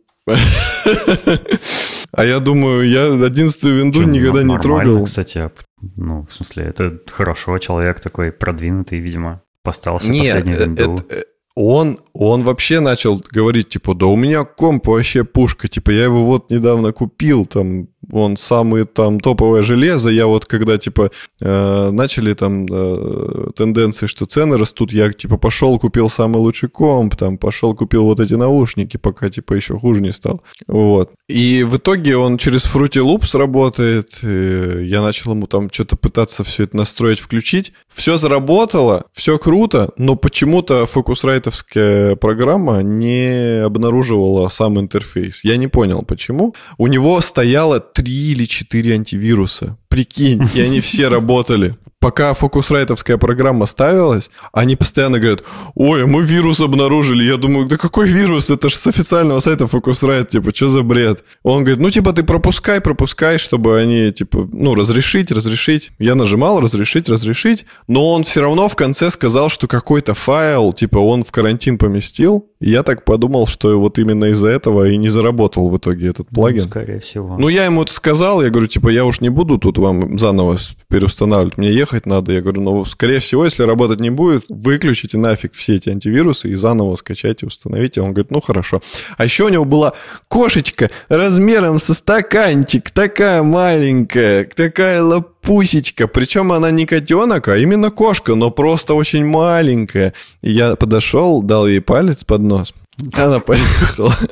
А 2.12 2.24
я 2.24 2.40
думаю, 2.40 2.88
я 2.88 3.06
11 3.06 3.62
винду 3.64 4.00
Чем, 4.00 4.10
никогда 4.10 4.42
не 4.42 4.58
трогал. 4.58 5.04
кстати. 5.04 5.50
Ну, 5.96 6.26
в 6.26 6.32
смысле, 6.32 6.64
это 6.64 6.98
хорошо, 7.06 7.58
человек 7.58 8.00
такой 8.00 8.32
продвинутый, 8.32 8.98
видимо, 8.98 9.42
поставился 9.62 10.10
Нет, 10.10 10.34
последний 10.34 10.54
э, 10.54 10.64
винду. 10.64 10.94
Это, 10.94 11.14
э, 11.14 11.22
он, 11.54 11.98
он 12.12 12.44
вообще 12.44 12.80
начал 12.80 13.22
говорить, 13.30 13.68
типа, 13.68 13.94
да 13.94 14.06
у 14.06 14.16
меня 14.16 14.44
комп 14.44 14.86
вообще 14.88 15.24
пушка, 15.24 15.68
типа, 15.68 15.90
я 15.90 16.04
его 16.04 16.24
вот 16.24 16.50
недавно 16.50 16.92
купил, 16.92 17.46
там, 17.46 17.88
он 18.12 18.36
самый 18.36 18.84
там 18.84 19.20
топовое 19.20 19.62
железо. 19.62 20.08
Я 20.08 20.26
вот 20.26 20.46
когда 20.46 20.78
типа 20.78 21.10
э, 21.40 21.90
начали 21.90 22.34
там 22.34 22.66
э, 22.70 23.50
тенденции, 23.54 24.06
что 24.06 24.26
цены 24.26 24.56
растут, 24.56 24.92
я 24.92 25.12
типа 25.12 25.36
пошел 25.36 25.78
купил 25.78 26.08
самый 26.08 26.38
лучший 26.38 26.68
комп, 26.68 27.16
там 27.16 27.38
пошел 27.38 27.74
купил 27.74 28.04
вот 28.04 28.20
эти 28.20 28.34
наушники, 28.34 28.96
пока 28.96 29.30
типа 29.30 29.54
еще 29.54 29.78
хуже 29.78 30.00
не 30.00 30.12
стал. 30.12 30.42
Вот. 30.66 31.12
И 31.28 31.62
в 31.62 31.76
итоге 31.76 32.16
он 32.16 32.38
через 32.38 32.64
Fruity 32.64 33.02
Loops 33.02 33.36
работает. 33.36 34.18
я 34.22 35.02
начал 35.02 35.32
ему 35.32 35.46
там 35.46 35.68
что-то 35.70 35.96
пытаться 35.96 36.44
все 36.44 36.64
это 36.64 36.76
настроить, 36.76 37.20
включить. 37.20 37.72
Все 37.92 38.16
заработало, 38.16 39.04
все 39.12 39.38
круто, 39.38 39.90
но 39.98 40.16
почему-то 40.16 40.86
фокусрайтовская 40.86 42.16
программа 42.16 42.82
не 42.82 43.62
обнаруживала 43.62 44.48
сам 44.48 44.78
интерфейс. 44.78 45.44
Я 45.44 45.56
не 45.56 45.68
понял, 45.68 46.02
почему. 46.02 46.54
У 46.78 46.86
него 46.86 47.20
стояло 47.20 47.80
три 47.98 48.30
или 48.30 48.44
четыре 48.44 48.94
антивируса. 48.94 49.76
Прикинь, 49.98 50.48
и 50.54 50.60
они 50.60 50.80
все 50.80 51.08
работали. 51.08 51.74
Пока 52.00 52.32
фокусрайтовская 52.32 53.16
программа 53.16 53.66
ставилась, 53.66 54.30
они 54.52 54.76
постоянно 54.76 55.18
говорят, 55.18 55.42
ой, 55.74 56.06
мы 56.06 56.22
вирус 56.22 56.60
обнаружили. 56.60 57.24
Я 57.24 57.36
думаю, 57.36 57.66
да 57.66 57.76
какой 57.76 58.08
вирус? 58.08 58.50
Это 58.50 58.68
же 58.68 58.76
с 58.76 58.86
официального 58.86 59.40
сайта 59.40 59.64
Focusrite, 59.64 60.28
типа, 60.28 60.54
что 60.54 60.68
за 60.68 60.82
бред? 60.82 61.24
Он 61.42 61.64
говорит, 61.64 61.80
ну, 61.80 61.90
типа, 61.90 62.12
ты 62.12 62.22
пропускай, 62.22 62.80
пропускай, 62.80 63.38
чтобы 63.38 63.80
они, 63.80 64.12
типа, 64.12 64.48
ну, 64.52 64.76
разрешить, 64.76 65.32
разрешить. 65.32 65.90
Я 65.98 66.14
нажимал 66.14 66.60
разрешить, 66.60 67.08
разрешить, 67.08 67.66
но 67.88 68.12
он 68.12 68.22
все 68.22 68.42
равно 68.42 68.68
в 68.68 68.76
конце 68.76 69.10
сказал, 69.10 69.48
что 69.48 69.66
какой-то 69.66 70.14
файл, 70.14 70.72
типа, 70.72 70.98
он 70.98 71.24
в 71.24 71.32
карантин 71.32 71.78
поместил, 71.78 72.46
и 72.60 72.70
я 72.70 72.84
так 72.84 73.04
подумал, 73.04 73.48
что 73.48 73.78
вот 73.80 73.98
именно 73.98 74.26
из-за 74.26 74.48
этого 74.48 74.88
и 74.88 74.96
не 74.96 75.08
заработал 75.08 75.68
в 75.68 75.76
итоге 75.76 76.08
этот 76.08 76.28
плагин. 76.28 76.62
Ну, 76.62 76.68
скорее 76.68 77.00
всего. 77.00 77.36
Ну, 77.38 77.48
я 77.48 77.64
ему 77.64 77.82
это 77.82 77.92
сказал, 77.92 78.40
я 78.40 78.50
говорю, 78.50 78.68
типа, 78.68 78.88
я 78.88 79.04
уж 79.04 79.20
не 79.20 79.30
буду 79.30 79.58
тут 79.58 79.78
вам 79.78 79.87
заново 80.18 80.58
переустанавливать, 80.88 81.58
мне 81.58 81.70
ехать 81.70 82.06
надо. 82.06 82.32
Я 82.32 82.40
говорю, 82.40 82.62
ну, 82.62 82.84
скорее 82.84 83.18
всего, 83.18 83.44
если 83.44 83.62
работать 83.62 84.00
не 84.00 84.10
будет, 84.10 84.44
выключите 84.48 85.18
нафиг 85.18 85.54
все 85.54 85.76
эти 85.76 85.90
антивирусы 85.90 86.48
и 86.50 86.54
заново 86.54 86.96
скачайте, 86.96 87.46
установите. 87.46 88.00
Он 88.00 88.12
говорит, 88.12 88.30
ну, 88.30 88.40
хорошо. 88.40 88.80
А 89.16 89.24
еще 89.24 89.44
у 89.44 89.48
него 89.48 89.64
была 89.64 89.92
кошечка 90.28 90.90
размером 91.08 91.78
со 91.78 91.94
стаканчик, 91.94 92.90
такая 92.90 93.42
маленькая, 93.42 94.44
такая 94.44 95.02
лапусечка. 95.02 96.06
Причем 96.08 96.52
она 96.52 96.70
не 96.70 96.86
котенок, 96.86 97.48
а 97.48 97.56
именно 97.56 97.90
кошка, 97.90 98.34
но 98.34 98.50
просто 98.50 98.94
очень 98.94 99.24
маленькая. 99.24 100.14
И 100.42 100.50
я 100.50 100.76
подошел, 100.76 101.42
дал 101.42 101.66
ей 101.66 101.80
палец 101.80 102.24
под 102.24 102.42
нос. 102.42 102.74
Она 103.14 103.40
поехала. 103.40 104.14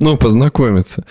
Ну, 0.00 0.16
познакомиться. 0.16 1.04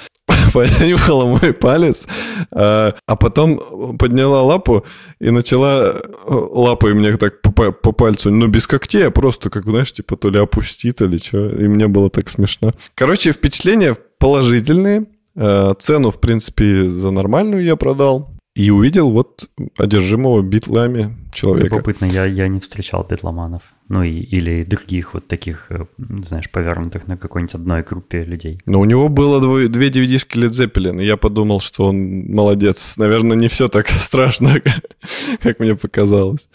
Понюхала 0.80 1.26
мой 1.26 1.54
палец, 1.54 2.08
а, 2.52 2.94
а 3.06 3.16
потом 3.16 3.98
подняла 3.98 4.42
лапу 4.42 4.86
и 5.20 5.30
начала 5.30 5.92
э, 5.92 6.02
лапой 6.28 6.94
мне 6.94 7.18
так 7.18 7.42
по, 7.42 7.72
пальцу, 7.72 8.32
ну, 8.32 8.48
без 8.48 8.66
когтей, 8.66 9.08
а 9.08 9.12
просто, 9.12 9.50
как, 9.50 9.66
знаешь, 9.66 9.92
типа 9.92 10.16
то 10.16 10.30
ли 10.30 10.40
опустит, 10.40 11.02
или 11.02 11.18
что. 11.18 11.50
И 11.50 11.68
мне 11.68 11.88
было 11.88 12.10
так 12.10 12.30
смешно. 12.30 12.72
Короче, 12.96 13.34
впечатления 13.34 13.98
положительные. 14.18 15.06
Э, 15.36 15.74
цену, 15.78 16.12
в 16.12 16.20
принципе, 16.22 16.84
за 16.84 17.12
нормальную 17.12 17.64
я 17.64 17.76
продал. 17.76 18.35
И 18.56 18.72
увидел 18.72 19.12
вот 19.12 19.50
одержимого 19.78 20.42
битлами 20.42 21.14
человека. 21.34 21.76
Любопытно, 21.76 22.06
я, 22.06 22.24
я 22.24 22.48
не 22.48 22.62
встречал 22.62 23.04
битломанов. 23.04 23.64
Ну 23.90 24.02
и, 24.02 24.12
или 24.12 24.64
других 24.64 25.14
вот 25.14 25.28
таких, 25.28 25.68
э, 25.70 25.86
знаешь, 25.98 26.50
повернутых 26.50 27.06
на 27.08 27.18
какой-нибудь 27.18 27.54
одной 27.54 27.84
группе 27.84 28.24
людей. 28.24 28.62
Но 28.66 28.80
у 28.80 28.86
него 28.86 29.10
было 29.10 29.42
двое, 29.42 29.68
две 29.68 29.90
DVD-шки 29.90 30.38
Led 30.38 30.52
Zeppelin, 30.52 31.02
и 31.02 31.06
я 31.06 31.18
подумал, 31.18 31.60
что 31.60 31.88
он 31.88 32.32
молодец. 32.34 32.96
Наверное, 32.98 33.36
не 33.36 33.50
все 33.50 33.68
так 33.68 33.90
страшно, 34.00 34.62
как 35.42 35.60
мне 35.60 35.76
показалось. 35.76 36.48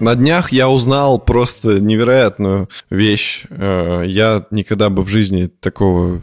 На 0.00 0.14
днях 0.14 0.52
я 0.52 0.68
узнал 0.68 1.18
просто 1.18 1.78
невероятную 1.80 2.68
вещь. 2.88 3.44
Э, 3.50 4.02
я 4.06 4.46
никогда 4.50 4.88
бы 4.88 5.02
в 5.02 5.08
жизни 5.08 5.46
такого 5.46 6.22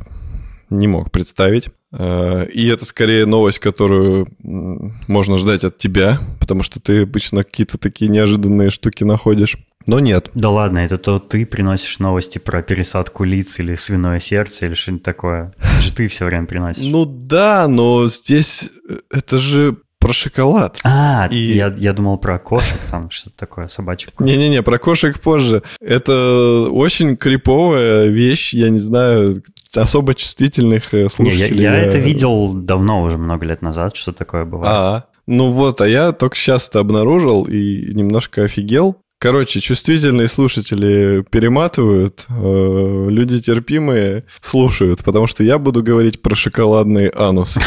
не 0.70 0.88
мог 0.88 1.12
представить. 1.12 1.70
Э, 1.92 2.48
и 2.48 2.68
это 2.68 2.86
скорее 2.86 3.26
новость, 3.26 3.60
которую 3.60 4.28
можно 4.40 5.38
ждать 5.38 5.64
от 5.64 5.78
тебя, 5.78 6.20
потому 6.40 6.64
что 6.64 6.80
ты 6.80 7.04
обычно 7.04 7.44
какие-то 7.44 7.78
такие 7.78 8.10
неожиданные 8.10 8.72
штуки 8.72 9.04
находишь. 9.04 9.58
Но 9.86 10.00
нет. 10.00 10.32
Да 10.34 10.50
ладно, 10.50 10.80
это 10.80 10.98
то 10.98 11.20
ты 11.20 11.46
приносишь 11.46 12.00
новости 12.00 12.40
про 12.40 12.62
пересадку 12.62 13.24
лиц 13.24 13.60
или 13.60 13.76
свиное 13.76 14.20
сердце 14.20 14.66
или 14.66 14.74
что-нибудь 14.74 15.04
такое. 15.04 15.54
Это 15.60 15.82
же 15.82 15.94
ты 15.94 16.08
все 16.08 16.26
время 16.26 16.46
приносишь. 16.46 16.86
Ну 16.86 17.06
да, 17.06 17.68
но 17.70 18.08
здесь 18.10 18.70
э, 18.90 18.98
это 19.12 19.38
же 19.38 19.78
про 20.00 20.14
шоколад. 20.14 20.80
А, 20.84 21.28
и... 21.32 21.38
я, 21.38 21.74
я 21.78 21.94
думал 21.94 22.18
про 22.18 22.40
кошек, 22.40 22.78
там 22.90 23.10
что-то 23.10 23.36
такое, 23.38 23.68
собачек. 23.68 24.20
Не-не-не, 24.20 24.62
про 24.64 24.78
кошек 24.78 25.20
позже. 25.20 25.64
Это 25.82 26.68
очень 26.72 27.18
криповая 27.18 28.08
вещь, 28.08 28.54
я 28.54 28.70
не 28.70 28.80
знаю, 28.80 29.42
особо 29.76 30.16
чувствительных 30.16 30.90
слушателей. 31.12 31.58
Не, 31.58 31.64
я, 31.64 31.76
я 31.76 31.84
это 31.84 31.98
видел 31.98 32.54
давно, 32.54 33.04
уже 33.04 33.18
много 33.18 33.46
лет 33.46 33.62
назад, 33.62 33.96
что 33.96 34.12
такое 34.12 34.46
бывает. 34.46 34.74
А, 34.74 35.06
ну 35.28 35.52
вот, 35.52 35.82
а 35.82 35.88
я 35.88 36.14
только 36.14 36.38
сейчас 36.38 36.70
это 36.70 36.80
обнаружил 36.80 37.44
и 37.44 37.94
немножко 37.94 38.44
офигел. 38.44 38.98
Короче, 39.20 39.62
чувствительные 39.62 40.28
слушатели 40.28 41.26
перематывают, 41.32 42.26
э, 42.30 43.08
люди 43.10 43.42
терпимые 43.42 44.26
слушают, 44.42 45.04
потому 45.04 45.26
что 45.26 45.44
я 45.44 45.58
буду 45.58 45.82
говорить 45.82 46.22
про 46.22 46.36
шоколадный 46.36 47.12
анус. 47.16 47.58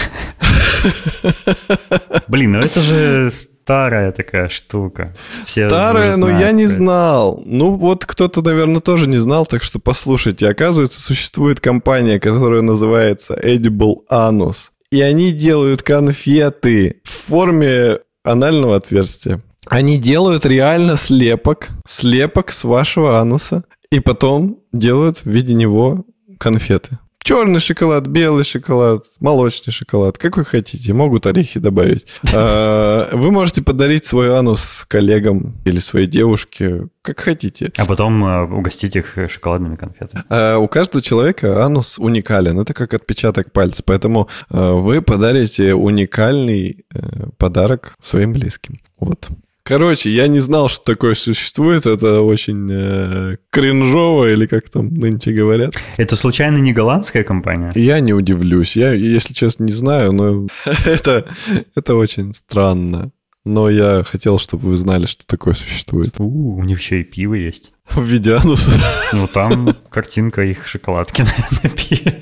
Блин, 2.29 2.53
ну 2.53 2.61
это 2.61 2.81
же 2.81 3.31
старая 3.33 4.13
такая 4.13 4.49
штука. 4.49 5.13
Все 5.45 5.69
старая, 5.69 6.17
но 6.17 6.31
я 6.31 6.53
не 6.53 6.67
знал. 6.67 7.43
Ну 7.45 7.75
вот 7.75 8.05
кто-то, 8.05 8.43
наверное, 8.43 8.81
тоже 8.81 9.09
не 9.09 9.19
знал, 9.19 9.45
так 9.45 9.65
что 9.65 9.81
послушайте. 9.81 10.49
Оказывается, 10.49 11.01
существует 11.01 11.59
компания, 11.59 12.21
которая 12.21 12.63
называется 12.63 13.35
Edible 13.35 14.07
Anus. 14.09 14.71
И 14.93 15.01
они 15.01 15.33
делают 15.33 15.83
конфеты 15.83 17.01
в 17.05 17.11
форме 17.11 17.99
анального 18.23 18.77
отверстия. 18.77 19.43
Они 19.67 19.99
делают 19.99 20.47
реально 20.47 20.97
слепок, 20.97 21.69
слепок 21.87 22.51
с 22.51 22.65
вашего 22.65 23.19
ануса, 23.19 23.65
и 23.91 24.01
потом 24.01 24.59
делают 24.73 25.19
в 25.19 25.27
виде 25.27 25.55
него 25.55 26.05
конфеты. 26.39 26.99
Черный 27.23 27.61
шоколад, 27.61 28.07
белый 28.07 28.45
шоколад, 28.45 29.05
молочный 29.21 29.73
шоколад, 29.73 30.17
какой 30.17 30.45
хотите, 30.45 30.93
могут 30.93 31.27
орехи 31.27 31.61
добавить. 31.61 32.07
А, 32.33 33.09
вы 33.13 33.31
можете 33.31 33.63
подарить 33.63 34.07
свой 34.07 34.35
анус 34.35 34.85
коллегам 34.89 35.57
или 35.65 35.79
своей 35.79 36.07
девушке, 36.07 36.89
как 37.03 37.21
хотите. 37.21 37.73
А 37.77 37.85
потом 37.85 38.25
э, 38.25 38.43
угостить 38.45 38.97
их 38.97 39.17
шоколадными 39.29 39.77
конфетами. 39.77 40.25
А, 40.29 40.57
у 40.59 40.67
каждого 40.69 41.03
человека 41.03 41.65
анус 41.65 41.99
уникален, 41.99 42.59
это 42.59 42.73
как 42.73 42.95
отпечаток 42.95 43.53
пальца, 43.53 43.83
поэтому 43.85 44.29
э, 44.51 44.73
вы 44.73 45.03
подарите 45.03 45.75
уникальный 45.75 46.85
э, 46.93 47.27
подарок 47.37 47.95
своим 48.03 48.33
близким. 48.33 48.77
Вот. 48.99 49.29
Короче, 49.63 50.11
я 50.11 50.27
не 50.27 50.41
знал, 50.41 50.69
что 50.69 50.85
такое 50.85 51.15
существует. 51.15 51.87
Это 51.87 52.23
очень 52.23 52.69
э, 52.71 53.37
кринжово, 53.51 54.27
или 54.27 54.47
как 54.47 54.69
там 54.69 54.89
нынче 54.89 55.33
говорят. 55.33 55.75
Это 55.97 56.17
случайно 56.17 56.57
не 56.57 56.73
голландская 56.73 57.23
компания? 57.25 57.71
Я 57.75 58.01
не 58.01 58.13
удивлюсь. 58.13 58.77
Я, 58.77 58.93
если 58.93 59.35
честно, 59.35 59.65
не 59.65 59.73
знаю, 59.73 60.13
но 60.13 60.49
это, 60.87 61.27
это 61.75 61.95
очень 61.95 62.35
странно. 62.35 63.13
Но 63.45 63.71
я 63.71 64.05
хотел, 64.05 64.39
чтобы 64.39 64.69
вы 64.69 64.77
знали, 64.77 65.07
что 65.07 65.27
такое 65.27 65.55
существует. 65.55 66.15
У, 66.19 66.57
у 66.57 66.65
них 66.65 66.79
еще 66.79 67.01
и 67.01 67.05
пиво 67.05 67.35
есть. 67.35 67.73
В 67.89 68.03
виде 68.03 68.35
ануса. 68.35 68.73
Ну, 69.13 69.27
там 69.27 69.75
картинка 69.89 70.43
их 70.43 70.67
шоколадки 70.67 71.23
на 71.63 71.69
пиве. 71.71 72.21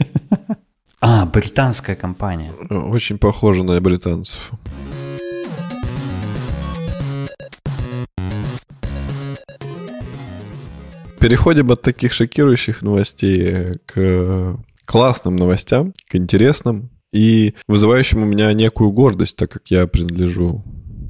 А, 1.01 1.27
британская 1.27 1.97
компания. 1.97 2.53
Очень 2.71 3.19
похожа 3.19 3.63
на 3.63 3.81
британцев. 3.81 4.53
Переходим 11.21 11.71
от 11.71 11.83
таких 11.83 12.13
шокирующих 12.13 12.83
новостей 12.83 13.75
к 13.87 14.57
классным 14.85 15.37
новостям, 15.37 15.93
к 16.09 16.15
интересным 16.15 16.91
и 17.13 17.55
вызывающим 17.67 18.23
у 18.23 18.27
меня 18.27 18.53
некую 18.53 18.91
гордость, 18.91 19.37
так 19.37 19.51
как 19.51 19.71
я 19.71 19.87
принадлежу 19.87 20.63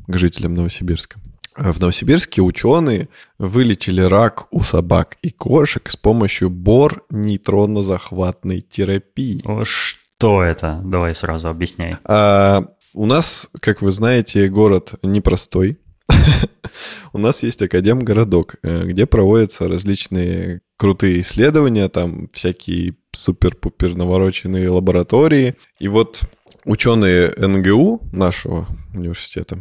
к 0.06 0.16
жителям 0.16 0.54
Новосибирска. 0.54 1.18
В 1.56 1.80
Новосибирске 1.80 2.40
ученые 2.40 3.08
вылечили 3.38 4.00
рак 4.00 4.46
у 4.52 4.62
собак 4.62 5.16
и 5.22 5.30
кошек 5.30 5.90
с 5.90 5.96
помощью 5.96 6.50
бор-нейтронно-захватной 6.50 8.60
терапии. 8.60 9.42
Что 9.64 10.44
это? 10.44 10.80
Давай 10.84 11.16
сразу 11.16 11.48
объясняй. 11.48 11.96
А, 12.04 12.62
у 12.94 13.06
нас, 13.06 13.48
как 13.60 13.82
вы 13.82 13.90
знаете, 13.90 14.46
город 14.48 14.94
непростой. 15.02 15.78
У 17.12 17.18
нас 17.18 17.42
есть 17.42 17.62
Академгородок, 17.62 18.56
э, 18.62 18.84
где 18.84 19.06
проводятся 19.06 19.68
различные 19.68 20.60
крутые 20.76 21.20
исследования, 21.20 21.88
там 21.88 22.28
всякие 22.32 22.96
супер-пупер 23.12 23.94
навороченные 23.94 24.68
лаборатории. 24.70 25.56
И 25.80 25.88
вот 25.88 26.22
ученые 26.64 27.32
НГУ 27.36 28.08
нашего 28.12 28.66
университета 28.94 29.58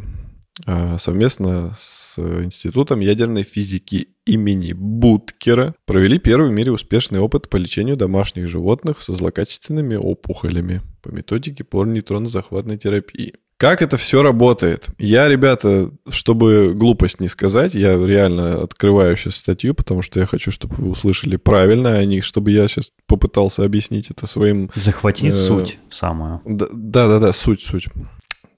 э, 0.66 0.96
совместно 0.98 1.74
с 1.76 2.18
Институтом 2.18 3.00
ядерной 3.00 3.42
физики 3.42 4.08
имени 4.26 4.72
Буткера 4.74 5.74
провели 5.86 6.18
первый 6.18 6.50
в 6.50 6.52
мире 6.52 6.72
успешный 6.72 7.18
опыт 7.18 7.48
по 7.48 7.56
лечению 7.56 7.96
домашних 7.96 8.46
животных 8.46 9.00
со 9.00 9.14
злокачественными 9.14 9.96
опухолями 9.96 10.82
по 11.02 11.08
методике 11.08 11.64
порнейтронно-захватной 11.64 12.76
терапии. 12.76 13.34
Как 13.58 13.82
это 13.82 13.96
все 13.96 14.22
работает. 14.22 14.86
Я, 14.98 15.28
ребята, 15.28 15.90
чтобы 16.08 16.72
глупость 16.74 17.20
не 17.20 17.28
сказать, 17.28 17.74
я 17.74 17.96
реально 17.96 18.62
открываю 18.62 19.16
сейчас 19.16 19.36
статью, 19.36 19.74
потому 19.74 20.00
что 20.00 20.20
я 20.20 20.26
хочу, 20.26 20.50
чтобы 20.52 20.76
вы 20.76 20.90
услышали 20.90 21.36
правильно 21.36 21.94
о 21.94 22.04
них, 22.04 22.24
чтобы 22.24 22.52
я 22.52 22.68
сейчас 22.68 22.92
попытался 23.06 23.64
объяснить 23.64 24.10
это 24.10 24.26
своим... 24.26 24.70
Захвати 24.74 25.26
э, 25.26 25.32
суть 25.32 25.78
самую. 25.90 26.40
Да-да-да, 26.44 27.32
суть, 27.32 27.62
суть. 27.62 27.86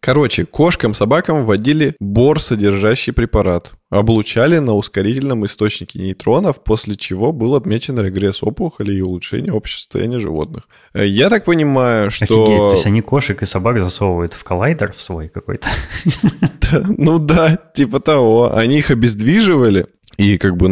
Короче, 0.01 0.45
кошкам, 0.45 0.95
собакам 0.95 1.45
вводили 1.45 1.95
бор, 1.99 2.41
содержащий 2.41 3.13
препарат. 3.13 3.73
Облучали 3.91 4.59
на 4.59 4.75
ускорительном 4.75 5.45
источнике 5.47 5.99
нейтронов, 5.99 6.63
после 6.63 6.95
чего 6.95 7.33
был 7.33 7.57
отмечен 7.57 8.01
регресс 8.01 8.41
опухоли 8.43 8.95
и 8.95 9.03
улучшение 9.03 9.53
общего 9.53 9.79
состояния 9.79 10.21
животных. 10.21 10.69
Э, 10.95 11.05
я 11.05 11.29
так 11.29 11.45
понимаю, 11.45 12.11
что... 12.11 12.25
Офигеть, 12.25 12.59
то 12.59 12.73
есть 12.73 12.87
они 12.87 13.03
кошек 13.03 13.43
и 13.43 13.47
собак 13.47 13.81
засовывают 13.81 14.33
в 14.33 14.45
коллайдер 14.45 14.93
в 14.93 15.01
свой 15.01 15.29
какой-то? 15.29 15.69
Ну 16.73 17.19
да, 17.19 17.59
типа 17.75 17.99
того. 17.99 18.57
Они 18.57 18.79
их 18.79 18.93
обездвиживали, 18.93 19.89
и 20.19 20.39
как 20.39 20.57
бы 20.57 20.67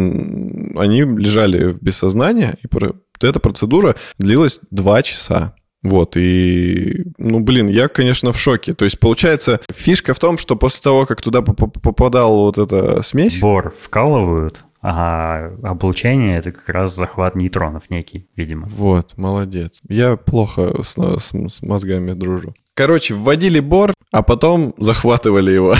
они 0.77 1.01
лежали 1.01 1.75
без 1.81 1.97
сознания, 1.97 2.55
и 2.63 2.67
эта 3.19 3.39
процедура 3.41 3.95
длилась 4.17 4.61
два 4.71 5.03
часа. 5.03 5.55
Вот, 5.81 6.17
и, 6.17 7.05
ну, 7.17 7.39
блин, 7.39 7.67
я, 7.67 7.87
конечно, 7.87 8.33
в 8.33 8.39
шоке. 8.39 8.73
То 8.73 8.83
есть, 8.85 8.99
получается, 8.99 9.61
фишка 9.73 10.13
в 10.13 10.19
том, 10.19 10.37
что 10.37 10.55
после 10.57 10.81
того, 10.81 11.05
как 11.05 11.21
туда 11.21 11.41
попадала 11.41 12.35
вот 12.35 12.57
эта 12.57 13.01
смесь... 13.01 13.39
Бор 13.39 13.73
вкалывают, 13.77 14.65
а 14.81 15.51
облучение— 15.63 16.37
это 16.39 16.51
как 16.51 16.67
раз 16.69 16.95
захват 16.95 17.35
нейтронов 17.35 17.89
некий, 17.89 18.27
видимо. 18.35 18.67
Вот, 18.67 19.17
молодец. 19.17 19.79
Я 19.87 20.17
плохо 20.17 20.83
с, 20.83 20.95
с, 20.95 21.31
с 21.31 21.61
мозгами 21.61 22.11
дружу. 22.11 22.53
Короче, 22.73 23.13
вводили 23.13 23.59
бор, 23.59 23.93
а 24.11 24.23
потом 24.23 24.73
захватывали 24.77 25.51
его. 25.51 25.75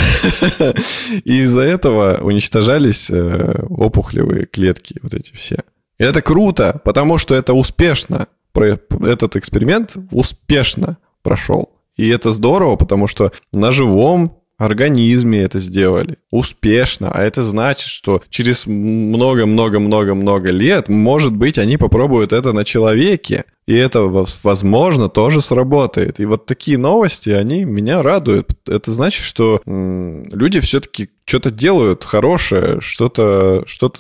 И 1.24 1.40
из-за 1.40 1.62
этого 1.62 2.20
уничтожались 2.22 3.10
э, 3.10 3.66
опухолевые 3.70 4.46
клетки, 4.46 5.00
вот 5.02 5.14
эти 5.14 5.34
все. 5.34 5.60
И 5.98 6.04
это 6.04 6.22
круто, 6.22 6.82
потому 6.84 7.18
что 7.18 7.36
это 7.36 7.54
успешно 7.54 8.28
этот 8.54 9.36
эксперимент 9.36 9.98
успешно 10.12 10.98
прошел. 11.24 11.70
И 11.98 12.08
это 12.08 12.32
здорово, 12.32 12.76
потому 12.76 13.08
что 13.08 13.32
на 13.52 13.72
живом 13.72 14.40
организме 14.60 15.40
это 15.40 15.60
сделали 15.60 16.18
успешно, 16.32 17.12
а 17.12 17.24
это 17.24 17.44
значит, 17.44 17.88
что 17.88 18.22
через 18.30 18.68
много-много-много-много 18.68 20.52
лет, 20.52 20.90
может 20.90 21.34
быть, 21.34 21.58
они 21.58 21.78
попробуют 21.78 22.34
это 22.34 22.52
на 22.52 22.66
человеке, 22.66 23.46
и 23.68 23.74
это, 23.74 24.02
возможно, 24.44 25.08
тоже 25.10 25.42
сработает. 25.42 26.20
И 26.20 26.26
вот 26.26 26.46
такие 26.46 26.78
новости, 26.78 27.30
они 27.30 27.64
меня 27.64 28.02
радуют. 28.02 28.52
Это 28.68 28.92
значит, 28.92 29.24
что 29.24 29.62
люди 29.66 30.60
все-таки 30.60 31.10
что-то 31.26 31.52
делают 31.52 32.04
хорошее, 32.04 32.82
что-то 32.82 33.64
что 33.66 33.92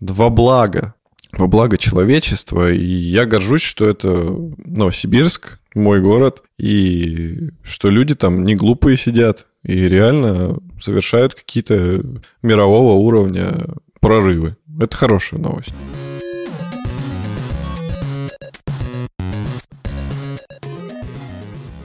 во 0.00 0.30
благо 0.30 0.94
во 1.32 1.46
благо 1.46 1.78
человечества. 1.78 2.70
И 2.72 2.84
я 2.84 3.26
горжусь, 3.26 3.62
что 3.62 3.88
это 3.88 4.08
Новосибирск, 4.64 5.58
мой 5.74 6.00
город, 6.00 6.42
и 6.58 7.50
что 7.62 7.88
люди 7.88 8.14
там 8.14 8.44
не 8.44 8.56
глупые 8.56 8.96
сидят 8.96 9.46
и 9.62 9.88
реально 9.88 10.58
совершают 10.80 11.34
какие-то 11.34 12.02
мирового 12.42 12.94
уровня 12.94 13.66
прорывы. 14.00 14.56
Это 14.78 14.96
хорошая 14.96 15.40
новость. 15.40 15.74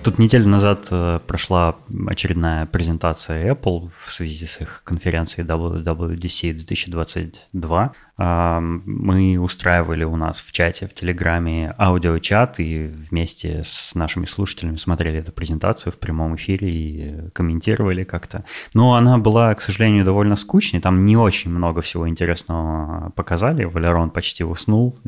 Тут 0.05 0.19
неделю 0.19 0.47
назад 0.47 0.85
э, 0.91 1.19
прошла 1.25 1.77
очередная 2.05 2.67
презентация 2.67 3.51
Apple 3.53 3.89
в 4.05 4.13
связи 4.13 4.45
с 4.45 4.61
их 4.61 4.83
конференцией 4.83 5.47
WWDC 5.47 6.53
2022. 6.53 7.93
Мы 8.17 9.37
устраивали 9.39 10.05
у 10.05 10.15
нас 10.15 10.39
в 10.39 10.51
чате, 10.53 10.87
в 10.87 10.93
Телеграме 10.93 11.75
аудиочат 11.77 12.59
и 12.59 12.85
вместе 12.85 13.61
с 13.63 13.93
нашими 13.93 14.25
слушателями 14.25 14.77
смотрели 14.77 15.19
эту 15.19 15.33
презентацию 15.33 15.91
в 15.91 15.97
прямом 15.97 16.35
эфире 16.35 16.69
и 16.69 17.29
комментировали 17.33 18.05
как-то. 18.05 18.45
Но 18.73 18.95
она 18.95 19.17
была, 19.17 19.53
к 19.53 19.61
сожалению, 19.61 20.05
довольно 20.05 20.37
скучной. 20.37 20.79
Там 20.79 21.05
не 21.05 21.17
очень 21.17 21.51
много 21.51 21.81
всего 21.81 22.07
интересного 22.07 23.11
показали. 23.15 23.65
Валерон 23.65 24.09
почти 24.09 24.43
уснул. 24.43 24.97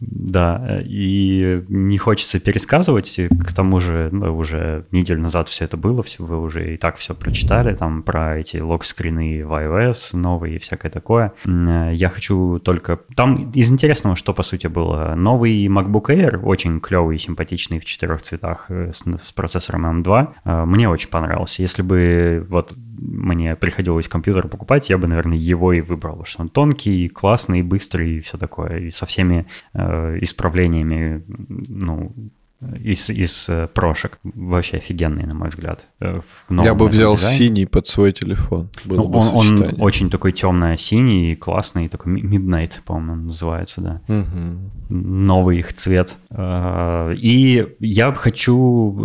Да, 0.00 0.80
и 0.84 1.64
не 1.68 1.98
хочется 1.98 2.40
пересказывать 2.40 3.16
к 3.16 3.52
тому 3.52 3.80
же 3.80 4.08
ну, 4.12 4.36
уже 4.36 4.84
неделю 4.90 5.20
назад 5.20 5.48
все 5.48 5.64
это 5.64 5.76
было, 5.76 6.04
вы 6.18 6.40
уже 6.40 6.74
и 6.74 6.76
так 6.76 6.96
все 6.96 7.14
прочитали, 7.14 7.74
там 7.74 8.02
про 8.02 8.38
эти 8.38 8.58
лог-скрины 8.58 9.44
в 9.44 9.52
iOS 9.52 10.16
новые 10.16 10.56
и 10.56 10.58
всякое 10.58 10.90
такое. 10.90 11.32
Я 11.44 12.08
хочу 12.08 12.58
только... 12.58 13.00
Там 13.14 13.50
из 13.50 13.70
интересного, 13.70 14.16
что 14.16 14.34
по 14.34 14.42
сути 14.42 14.66
было, 14.66 15.14
новый 15.16 15.66
MacBook 15.66 16.06
Air, 16.06 16.38
очень 16.38 16.80
клевый 16.80 17.16
и 17.16 17.18
симпатичный 17.18 17.78
в 17.78 17.84
четырех 17.84 18.22
цветах 18.22 18.66
э, 18.68 18.92
с, 18.92 19.02
с 19.02 19.32
процессором 19.32 20.02
M2, 20.02 20.28
э, 20.44 20.64
мне 20.64 20.88
очень 20.88 21.08
понравился. 21.08 21.62
Если 21.62 21.82
бы 21.82 22.46
вот 22.48 22.74
мне 22.98 23.56
приходилось 23.56 24.08
компьютер 24.08 24.48
покупать, 24.48 24.90
я 24.90 24.98
бы, 24.98 25.06
наверное, 25.06 25.36
его 25.36 25.72
и 25.72 25.80
выбрал, 25.80 26.12
потому 26.12 26.26
что 26.26 26.42
он 26.42 26.48
тонкий, 26.48 27.08
классный, 27.08 27.62
быстрый 27.62 28.16
и 28.16 28.20
все 28.20 28.38
такое, 28.38 28.78
и 28.78 28.90
со 28.90 29.06
всеми 29.06 29.46
э, 29.74 30.18
исправлениями, 30.20 31.24
ну, 31.48 32.12
из, 32.60 33.10
из 33.10 33.48
э, 33.48 33.68
прошек. 33.72 34.18
Вообще 34.22 34.78
офигенный, 34.78 35.26
на 35.26 35.34
мой 35.34 35.48
взгляд. 35.48 35.86
Э, 36.00 36.20
Я 36.48 36.74
бы 36.74 36.88
взял 36.88 37.14
дизайне. 37.14 37.38
синий 37.38 37.66
под 37.66 37.86
свой 37.86 38.12
телефон. 38.12 38.70
Было 38.84 38.96
ну, 38.96 39.08
бы 39.08 39.18
он, 39.18 39.28
он 39.34 39.74
очень 39.78 40.08
такой 40.10 40.32
темно-синий, 40.32 41.34
классный, 41.34 41.88
такой 41.88 42.20
Midnight, 42.20 42.80
по-моему, 42.84 43.26
называется, 43.26 43.80
да. 43.80 44.00
Угу. 44.08 44.85
Новый 44.88 45.58
их 45.58 45.72
цвет. 45.72 46.16
Э, 46.30 47.14
и 47.16 47.66
я 47.80 48.12
хочу 48.12 48.96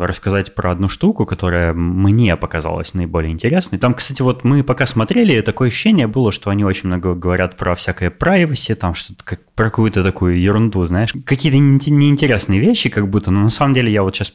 рассказать 0.00 0.54
про 0.54 0.70
одну 0.70 0.88
штуку, 0.88 1.26
которая 1.26 1.72
мне 1.72 2.36
показалась 2.36 2.94
наиболее 2.94 3.32
интересной. 3.32 3.78
Там, 3.78 3.94
кстати, 3.94 4.22
вот 4.22 4.44
мы 4.44 4.62
пока 4.62 4.86
смотрели, 4.86 5.40
такое 5.40 5.68
ощущение 5.68 6.06
было, 6.06 6.32
что 6.32 6.50
они 6.50 6.64
очень 6.64 6.88
много 6.88 7.14
говорят 7.14 7.56
про 7.56 7.74
всякое 7.74 8.10
privacy, 8.10 8.74
там 8.74 8.94
что-то 8.94 9.24
как, 9.24 9.40
про 9.54 9.64
какую-то 9.70 10.02
такую 10.02 10.40
ерунду, 10.40 10.84
знаешь. 10.84 11.12
Какие-то 11.24 11.58
неинтересные 11.58 12.60
вещи 12.60 12.88
как 12.88 13.08
будто, 13.08 13.30
но 13.30 13.40
на 13.42 13.50
самом 13.50 13.74
деле 13.74 13.90
я 13.90 14.02
вот 14.02 14.14
сейчас 14.14 14.32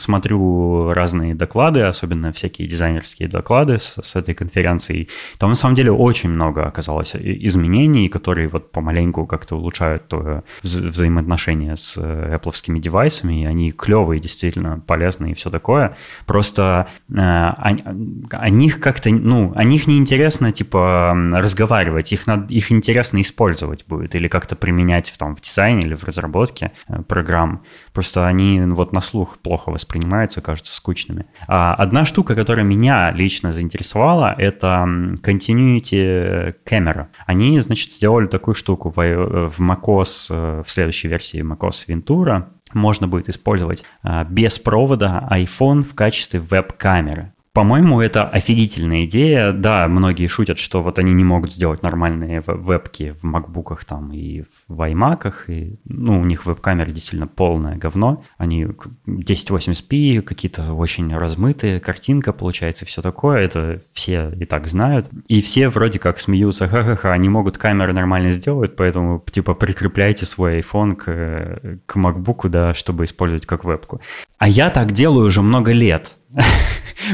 смотрю 0.00 0.92
разные 0.92 1.34
доклады, 1.34 1.80
особенно 1.80 2.32
всякие 2.32 2.68
дизайнерские 2.68 3.28
доклады 3.28 3.78
с, 3.78 3.96
с 4.02 4.16
этой 4.16 4.34
конференцией. 4.34 5.08
Там 5.38 5.50
на 5.50 5.56
самом 5.56 5.74
деле 5.74 5.92
очень 5.92 6.30
много 6.30 6.66
оказалось 6.66 7.14
изменений, 7.16 8.08
которые 8.08 8.48
вот 8.48 8.72
помаленьку 8.72 9.26
как-то 9.26 9.56
улучшают 9.56 10.09
то 10.10 10.42
вза 10.62 10.80
взаимоотношения 10.80 11.76
с 11.76 11.96
э, 11.96 12.36
Apple 12.36 12.78
девайсами, 12.80 13.42
и 13.42 13.46
они 13.46 13.70
клевые, 13.70 14.20
действительно 14.20 14.80
полезные 14.86 15.32
и 15.32 15.34
все 15.34 15.50
такое. 15.50 15.96
Просто 16.26 16.88
э, 17.08 17.14
о, 17.16 17.76
о 18.30 18.50
них 18.50 18.80
как-то, 18.80 19.10
ну, 19.10 19.52
о 19.54 19.64
них 19.64 19.86
неинтересно, 19.86 20.52
типа, 20.52 21.14
разговаривать, 21.32 22.12
их, 22.12 22.26
надо, 22.26 22.52
их 22.52 22.72
интересно 22.72 23.20
использовать 23.20 23.86
будет 23.86 24.14
или 24.14 24.28
как-то 24.28 24.56
применять 24.56 25.10
в, 25.10 25.18
там, 25.18 25.36
в 25.36 25.40
дизайне 25.40 25.82
или 25.82 25.94
в 25.94 26.04
разработке 26.04 26.72
э, 26.88 27.02
программ. 27.02 27.62
Просто 27.92 28.26
они 28.26 28.60
вот 28.60 28.92
на 28.92 29.00
слух 29.00 29.38
плохо 29.38 29.70
воспринимаются, 29.70 30.40
кажутся 30.40 30.74
скучными. 30.74 31.26
А 31.46 31.74
одна 31.74 32.04
штука, 32.04 32.34
которая 32.34 32.64
меня 32.64 33.12
лично 33.12 33.52
заинтересовала, 33.52 34.34
это 34.36 34.84
Continuity 35.22 36.54
Camera. 36.68 37.06
Они, 37.26 37.60
значит, 37.60 37.92
сделали 37.92 38.26
такую 38.26 38.54
штуку 38.54 38.90
в, 38.90 38.96
в 38.96 39.60
macOS, 39.60 39.99
э, 40.30 40.62
в 40.64 40.70
следующей 40.70 41.08
версии 41.08 41.42
macOS 41.42 41.86
Ventura. 41.88 42.48
Можно 42.72 43.08
будет 43.08 43.28
использовать 43.28 43.84
э, 44.02 44.24
без 44.24 44.58
провода 44.58 45.26
iPhone 45.30 45.82
в 45.82 45.94
качестве 45.94 46.40
веб-камеры. 46.40 47.32
По-моему, 47.52 48.00
это 48.00 48.28
офигительная 48.28 49.06
идея. 49.06 49.50
Да, 49.50 49.88
многие 49.88 50.28
шутят, 50.28 50.60
что 50.60 50.82
вот 50.82 51.00
они 51.00 51.12
не 51.12 51.24
могут 51.24 51.52
сделать 51.52 51.82
нормальные 51.82 52.42
вебки 52.46 53.10
в 53.10 53.24
макбуках 53.24 53.84
там 53.84 54.12
и 54.12 54.42
в 54.68 54.80
iMac, 54.80 55.32
и, 55.48 55.80
ну, 55.84 56.20
у 56.20 56.24
них 56.24 56.46
веб-камера 56.46 56.92
действительно 56.92 57.26
полное 57.26 57.76
говно. 57.76 58.22
Они 58.38 58.66
1080p, 59.06 60.22
какие-то 60.22 60.74
очень 60.74 61.12
размытые, 61.12 61.80
картинка 61.80 62.32
получается, 62.32 62.86
все 62.86 63.02
такое. 63.02 63.40
Это 63.40 63.82
все 63.92 64.30
и 64.30 64.44
так 64.44 64.68
знают. 64.68 65.08
И 65.26 65.42
все 65.42 65.68
вроде 65.68 65.98
как 65.98 66.20
смеются, 66.20 66.68
ха-ха-ха, 66.68 67.12
они 67.12 67.28
могут 67.28 67.58
камеры 67.58 67.92
нормально 67.92 68.30
сделать, 68.30 68.76
поэтому, 68.76 69.24
типа, 69.28 69.54
прикрепляйте 69.54 70.24
свой 70.24 70.60
iPhone 70.60 70.94
к, 70.94 71.80
к 71.84 71.96
MacBook, 71.96 72.48
да, 72.48 72.74
чтобы 72.74 73.04
использовать 73.04 73.44
как 73.44 73.64
вебку. 73.64 74.00
А 74.38 74.48
я 74.48 74.70
так 74.70 74.92
делаю 74.92 75.26
уже 75.26 75.42
много 75.42 75.72
лет. 75.72 76.19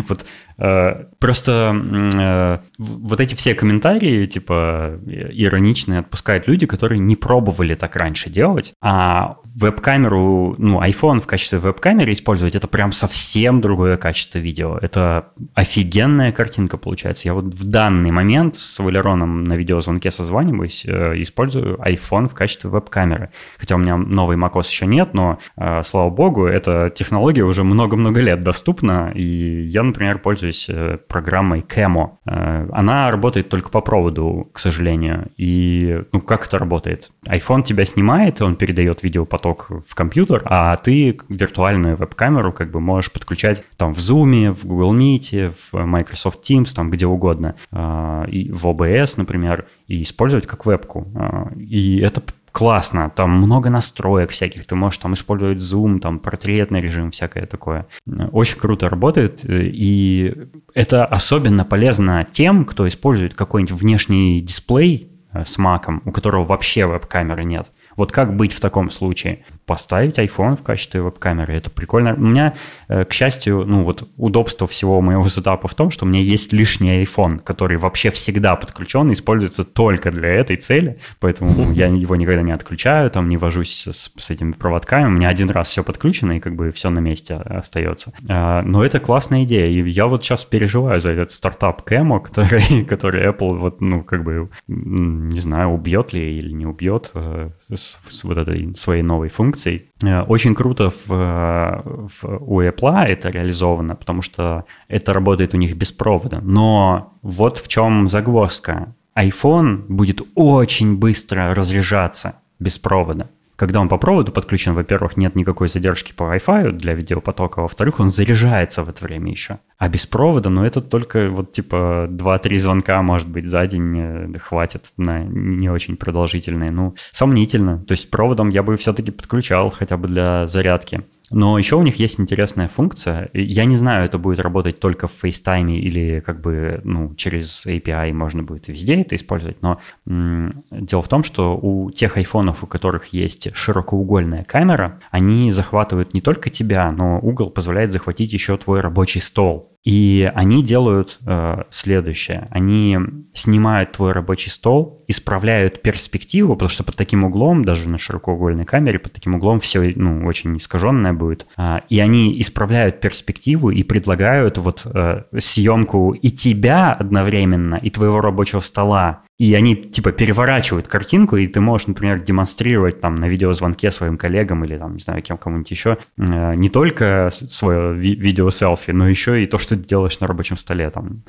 Вот 0.09 0.27
э, 0.59 1.05
просто 1.19 1.75
э, 2.15 2.59
вот 2.79 3.21
эти 3.21 3.35
все 3.35 3.55
комментарии, 3.55 4.27
типа, 4.27 5.01
ироничные 5.07 6.01
отпускают 6.01 6.49
люди, 6.49 6.67
которые 6.67 6.99
не 6.99 7.17
пробовали 7.17 7.75
так 7.75 7.97
раньше 7.97 8.31
делать, 8.31 8.75
а 8.83 9.37
веб-камеру, 9.59 10.55
ну, 10.59 10.83
iPhone 10.83 11.21
в 11.21 11.27
качестве 11.27 11.59
веб-камеры 11.59 12.13
использовать, 12.13 12.55
это 12.55 12.69
прям 12.69 12.93
совсем 12.93 13.61
другое 13.61 13.97
качество 13.97 14.39
видео. 14.39 14.79
Это 14.81 15.29
офигенная 15.55 16.31
картинка 16.31 16.77
получается. 16.77 17.29
Я 17.29 17.35
вот 17.35 17.47
в 17.47 17.65
данный 17.69 18.11
момент 18.11 18.57
с 18.57 18.79
Валероном 18.79 19.45
на 19.45 19.55
видеозвонке 19.55 20.11
созваниваюсь, 20.11 20.85
э, 20.87 21.23
использую 21.23 21.77
iPhone 21.77 22.29
в 22.29 22.35
качестве 22.35 22.69
веб-камеры. 22.69 23.31
Хотя 23.59 23.77
у 23.77 23.79
меня 23.79 23.97
новый 23.97 24.37
macOS 24.37 24.69
еще 24.69 24.87
нет, 24.87 25.15
но, 25.15 25.39
э, 25.57 25.83
слава 25.85 26.11
богу, 26.11 26.47
эта 26.47 26.91
технология 26.91 27.43
уже 27.43 27.65
много-много 27.65 28.21
лет 28.21 28.43
доступна, 28.43 29.11
и 29.15 29.65
я, 29.65 29.83
например, 29.83 30.19
пользуюсь 30.19 30.69
э, 30.69 30.99
программой 31.09 31.61
Camo. 31.61 32.19
Она 32.27 33.11
работает 33.11 33.49
только 33.49 33.71
по 33.71 33.81
проводу, 33.81 34.51
к 34.53 34.59
сожалению. 34.59 35.31
И, 35.37 36.03
ну, 36.13 36.21
как 36.21 36.47
это 36.47 36.59
работает? 36.59 37.09
iPhone 37.27 37.63
тебя 37.63 37.85
снимает, 37.85 38.43
он 38.43 38.57
передает 38.57 39.03
видеопоток 39.47 39.71
в 39.87 39.95
компьютер, 39.95 40.43
а 40.45 40.77
ты 40.77 41.19
виртуальную 41.29 41.97
веб-камеру 41.97 42.53
как 42.53 42.71
бы 42.71 42.81
можешь 42.81 43.13
подключать 43.13 43.65
там 43.77 43.93
в 43.93 43.99
Zoom, 43.99 44.53
в 44.53 44.67
Google 44.67 44.95
Meet, 44.95 45.53
в 45.73 45.85
Microsoft 45.85 46.49
Teams, 46.49 46.75
там 46.75 46.91
где 46.91 47.07
угодно, 47.07 47.55
а, 47.71 48.25
и 48.25 48.51
в 48.51 48.67
OBS, 48.67 49.15
например, 49.17 49.67
и 49.87 50.03
использовать 50.03 50.47
как 50.47 50.67
вебку. 50.67 51.07
А, 51.15 51.51
и 51.57 51.99
это 51.99 52.23
классно, 52.53 53.11
там 53.15 53.31
много 53.31 53.69
настроек 53.69 54.31
всяких, 54.31 54.67
ты 54.67 54.75
можешь 54.75 54.99
там 54.99 55.15
использовать 55.15 55.59
Zoom, 55.59 56.01
там 56.01 56.19
портретный 56.19 56.81
режим, 56.81 57.11
всякое 57.11 57.47
такое. 57.47 57.87
Очень 58.33 58.59
круто 58.59 58.89
работает, 58.89 59.41
и 59.45 60.35
это 60.75 61.05
особенно 61.05 61.65
полезно 61.65 62.27
тем, 62.31 62.65
кто 62.65 62.89
использует 62.89 63.35
какой-нибудь 63.35 63.79
внешний 63.79 64.41
дисплей 64.41 65.11
э, 65.33 65.45
с 65.45 65.59
маком, 65.59 66.01
у 66.07 66.13
которого 66.13 66.45
вообще 66.45 66.87
веб-камеры 66.87 67.45
нет. 67.45 67.71
Вот 67.97 68.13
как 68.13 68.37
быть 68.37 68.53
в 68.53 68.61
таком 68.61 68.91
случае? 68.91 69.45
Поставить 69.67 70.19
iPhone 70.19 70.57
в 70.57 70.63
качестве 70.63 71.03
веб-камеры, 71.03 71.55
это 71.55 71.71
прикольно. 71.71 72.15
У 72.15 72.21
меня, 72.21 72.55
э, 72.89 73.05
к 73.05 73.13
счастью, 73.13 73.65
ну 73.67 73.83
вот 73.83 74.09
удобство 74.17 74.67
всего 74.67 75.01
моего 75.01 75.29
сетапа 75.29 75.67
в 75.67 75.75
том, 75.75 75.91
что 75.91 76.05
у 76.05 76.09
меня 76.09 76.21
есть 76.21 76.53
лишний 76.53 77.03
iPhone, 77.03 77.41
который 77.41 77.77
вообще 77.77 78.11
всегда 78.11 78.55
подключен 78.55 79.11
и 79.11 79.15
используется 79.15 79.65
только 79.65 80.13
для 80.13 80.29
этой 80.29 80.57
цели, 80.57 80.99
поэтому 81.19 81.73
я 81.75 81.89
его 81.89 82.15
никогда 82.15 82.43
не 82.43 82.53
отключаю, 82.53 83.11
там 83.11 83.29
не 83.29 83.37
вожусь 83.37 83.89
с, 83.89 84.13
с 84.17 84.31
этими 84.31 84.53
проводками. 84.53 85.07
У 85.07 85.11
меня 85.11 85.29
один 85.29 85.51
раз 85.51 85.69
все 85.69 85.83
подключено 85.83 86.37
и 86.37 86.41
как 86.41 86.55
бы 86.55 86.71
все 86.71 86.91
на 86.91 87.01
месте 87.01 87.35
остается. 87.35 88.13
А, 88.29 88.63
но 88.63 88.85
это 88.85 89.01
классная 89.01 89.43
идея, 89.43 89.67
и 89.67 89.91
я 89.91 90.07
вот 90.07 90.25
сейчас 90.25 90.45
переживаю 90.45 91.01
за 91.01 91.11
этот 91.11 91.33
стартап 91.33 91.83
Camo, 91.91 92.21
который, 92.25 92.85
который 92.85 93.27
Apple 93.27 93.57
вот, 93.57 93.81
ну, 93.81 94.03
как 94.03 94.23
бы, 94.23 94.49
не 94.69 95.41
знаю, 95.41 95.71
убьет 95.71 96.13
ли 96.13 96.39
или 96.39 96.53
не 96.53 96.67
убьет 96.67 97.11
э, 97.15 97.51
с, 97.75 97.99
с 98.09 98.25
вот 98.25 98.39
этой 98.39 98.75
своей 98.77 99.03
новой 99.03 99.29
функцией. 99.29 99.56
Э, 100.03 100.23
очень 100.23 100.55
круто 100.55 100.91
в, 100.91 101.09
в, 101.09 102.25
у 102.25 102.63
Apple 102.63 103.05
это 103.05 103.31
реализовано, 103.31 103.97
потому 103.97 104.23
что 104.23 104.65
это 104.89 105.13
работает 105.13 105.55
у 105.55 105.57
них 105.57 105.77
без 105.77 105.93
провода. 105.93 106.41
Но 106.43 107.15
вот 107.23 107.59
в 107.59 107.69
чем 107.69 108.09
загвоздка. 108.09 108.95
iPhone 109.17 109.87
будет 109.89 110.21
очень 110.35 110.99
быстро 110.99 111.55
разряжаться 111.55 112.37
без 112.59 112.79
провода. 112.79 113.29
Когда 113.57 113.81
он 113.81 113.89
по 113.89 113.97
проводу 113.97 114.33
подключен, 114.33 114.75
во-первых, 114.75 115.17
нет 115.17 115.35
никакой 115.35 115.69
задержки 115.69 116.13
по 116.13 116.25
Wi-Fi 116.25 116.73
для 116.73 116.95
видеопотока, 116.95 117.63
во-вторых, 117.63 118.01
он 118.01 118.11
заряжается 118.11 118.83
в 118.83 118.89
это 118.91 119.03
время 119.05 119.31
еще. 119.31 119.59
А 119.79 119.89
без 119.89 120.07
провода, 120.07 120.51
ну 120.51 120.65
это 120.65 120.81
только 120.81 121.31
вот 121.31 121.53
типа 121.53 122.07
2-3 122.11 122.59
звонка, 122.59 123.03
может 123.03 123.29
быть, 123.29 123.47
за 123.47 123.67
день 123.67 123.99
э, 123.99 124.39
хватит 124.39 124.93
на 124.99 125.25
не 125.25 125.71
очень 125.71 125.97
продолжительные. 125.97 126.71
Ну, 126.71 126.95
сомнительно. 127.13 127.79
То 127.85 127.93
есть 127.93 128.11
проводом 128.11 128.51
я 128.51 128.63
бы 128.63 128.77
все-таки 128.77 129.11
подключал 129.11 129.71
хотя 129.71 129.97
бы 129.97 130.09
для 130.09 130.47
зарядки. 130.47 131.03
Но 131.31 131.59
еще 131.59 131.77
у 131.77 131.83
них 131.83 131.97
есть 131.97 132.21
интересная 132.21 132.69
функция. 132.69 133.31
Я 133.33 133.65
не 133.65 133.77
знаю, 133.77 134.05
это 134.05 134.19
будет 134.19 134.39
работать 134.39 134.79
только 134.79 135.09
в 135.09 135.25
FaceTime 135.25 135.77
или 135.77 136.21
как 136.21 136.41
бы 136.41 136.81
ну, 136.85 137.15
через 137.17 137.67
API 137.67 138.13
можно 138.13 138.43
будет 138.43 138.69
везде 138.69 139.01
это 139.01 139.17
использовать. 139.17 139.61
Но 139.61 139.81
м- 140.07 140.63
дело 140.71 141.03
в 141.03 141.09
том, 141.09 141.25
что 141.25 141.57
у 141.57 141.91
тех 141.91 142.17
айфонов, 142.17 142.63
у 142.63 142.67
которых 142.67 143.07
есть 143.07 143.49
широкоугольная 143.55 144.45
камера, 144.45 145.01
они 145.11 145.51
захватывают 145.51 146.15
не 146.15 146.21
только 146.21 146.49
тебя, 146.49 146.91
но 146.93 147.19
угол 147.19 147.51
позволяет 147.51 147.93
захватить 147.93 148.33
еще 148.33 148.57
твой 148.57 148.81
рабочий 148.81 149.21
стол. 149.21 149.76
И 149.87 150.29
они 150.35 150.65
делают 150.65 151.21
э, 151.25 151.63
следующее. 151.71 152.49
Они 152.51 152.99
снимают 153.35 153.93
твой 153.93 154.11
рабочий 154.11 154.51
стол, 154.51 155.05
исправляют 155.07 155.81
перспективу, 155.81 156.55
потому 156.55 156.69
что 156.69 156.83
под 156.83 156.97
таким 156.97 157.23
углом, 157.23 157.65
даже 157.65 157.89
на 157.89 157.97
широкоугольной 157.97 158.65
камере, 158.65 158.99
под 158.99 159.13
таким 159.13 159.37
углом 159.37 159.61
все 159.61 159.93
ну, 159.95 160.27
очень 160.27 160.57
искаженное 160.57 161.13
будет. 161.13 161.47
Э, 161.57 161.79
и 161.89 162.01
они 162.01 162.41
исправляют 162.41 163.01
перспективу 163.01 163.71
и 163.71 163.85
предлагают 163.85 164.59
вот 164.59 164.85
э, 164.87 165.23
съемку 165.39 166.15
и 166.15 166.31
тебя 166.31 166.93
одновременно, 166.93 167.77
и 167.77 167.89
твоего 167.91 168.21
рабочего 168.21 168.59
стола, 168.61 169.23
и 169.39 169.53
они 169.55 169.77
типа 169.77 170.13
переворачивают 170.13 170.89
картинку, 170.89 171.37
и 171.37 171.47
ты 171.47 171.61
можешь, 171.61 171.89
например, 171.89 172.23
демонстрировать 172.23 173.01
там 173.01 173.17
на 173.17 173.29
видеозвонке 173.29 173.91
своим 173.91 174.17
коллегам 174.17 174.65
или 174.65 174.79
там, 174.79 174.95
не 174.95 174.99
знаю, 174.99 175.23
кем 175.23 175.37
кому-нибудь 175.37 175.71
еще 175.71 175.99
э, 176.17 176.55
не 176.55 176.71
только 176.71 177.29
свое 177.31 177.95
ви- 177.95 178.15
видео-селфи, 178.15 178.93
но 178.93 179.07
еще 179.07 179.43
и 179.43 179.47
то, 179.47 179.59
что 179.59 179.77
ты 179.77 179.85
делаешь 179.85 180.19
на 180.21 180.27
рабочем 180.27 180.57
столе, 180.57 180.89
там 180.91 181.23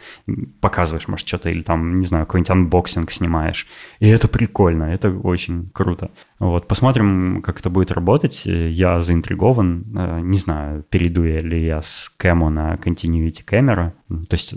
показываешь, 0.62 1.10
может, 1.10 1.28
что-то 1.28 1.50
или 1.50 1.62
там, 1.62 2.00
не 2.00 2.06
знаю, 2.06 2.26
какой-нибудь 2.26 2.50
unboxing 2.50 3.12
снимаешь. 3.12 3.68
И 4.00 4.08
это 4.08 4.30
прикольно, 4.30 4.86
это 4.86 5.12
очень 5.12 5.70
круто. 5.74 6.10
Вот, 6.40 6.68
посмотрим, 6.68 7.42
как 7.42 7.60
это 7.60 7.70
будет 7.70 7.92
работать. 7.92 8.44
Я 8.46 9.02
заинтригован. 9.02 9.86
Э, 9.98 10.20
не 10.22 10.38
знаю, 10.38 10.84
перейду 10.90 11.26
я 11.26 11.40
ли 11.40 11.66
я 11.66 11.82
с 11.82 12.10
Camo 12.18 12.50
на 12.50 12.76
Continuity 12.76 13.44
Camera. 13.44 13.94
То 14.08 14.34
есть 14.34 14.54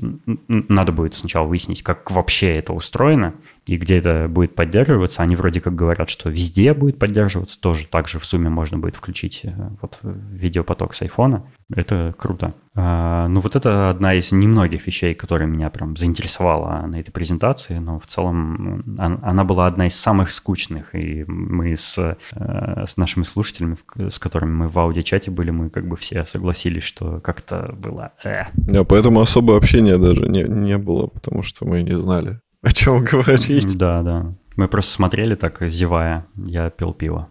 надо 0.46 0.92
будет 0.92 1.16
сначала 1.16 1.46
выяснить, 1.46 1.82
как 1.82 2.12
вообще 2.12 2.54
это 2.54 2.72
устроено 2.72 3.34
и 3.66 3.76
где 3.76 3.98
это 3.98 4.26
будет 4.28 4.54
поддерживаться. 4.54 5.22
Они 5.22 5.36
вроде 5.36 5.60
как 5.60 5.74
говорят, 5.74 6.08
что 6.10 6.30
везде 6.30 6.74
будет 6.74 6.98
поддерживаться. 6.98 7.60
Тоже 7.60 7.86
также 7.86 8.18
в 8.18 8.24
сумме 8.24 8.48
можно 8.48 8.78
будет 8.78 8.96
включить 8.96 9.42
э, 9.44 9.52
вот 9.80 9.98
видеопоток 10.02 10.94
с 10.94 11.02
айфона. 11.02 11.46
Это 11.72 12.14
круто. 12.18 12.54
А, 12.74 13.28
ну 13.28 13.40
вот 13.40 13.56
это 13.56 13.90
одна 13.90 14.14
из 14.14 14.32
немногих 14.32 14.86
вещей, 14.86 15.14
которая 15.14 15.48
меня 15.48 15.70
прям 15.70 15.96
заинтересовала 15.96 16.86
на 16.86 17.00
этой 17.00 17.10
презентации. 17.10 17.78
Но 17.78 17.98
в 17.98 18.06
целом 18.06 18.96
она 18.98 19.44
была 19.44 19.66
одна 19.66 19.86
из 19.86 19.94
самых 19.94 20.32
скучных. 20.32 20.94
И 20.94 21.24
мы 21.26 21.76
с, 21.76 22.16
э, 22.34 22.84
с 22.86 22.96
нашими 22.96 23.24
слушателями, 23.24 23.76
с 23.96 24.18
которыми 24.18 24.52
мы 24.52 24.68
в 24.68 24.78
аудиочате 24.78 25.30
были, 25.30 25.50
мы 25.50 25.70
как 25.70 25.86
бы 25.86 25.96
все 25.96 26.24
согласились, 26.24 26.84
что 26.84 27.20
как-то 27.20 27.74
было... 27.78 28.12
Э. 28.24 28.44
Да, 28.54 28.84
поэтому 28.84 29.20
особо 29.20 29.56
общения 29.56 29.98
даже 29.98 30.28
не, 30.28 30.42
не 30.42 30.78
было, 30.78 31.06
потому 31.06 31.42
что 31.42 31.66
мы 31.66 31.82
не 31.82 31.96
знали 31.96 32.40
о 32.62 32.72
чем 32.72 33.04
говорить. 33.04 33.76
Да, 33.78 34.02
да. 34.02 34.34
Мы 34.56 34.68
просто 34.68 34.92
смотрели 34.92 35.34
так, 35.34 35.62
зевая. 35.68 36.26
Я 36.36 36.70
пил 36.70 36.92
пиво. 36.92 37.28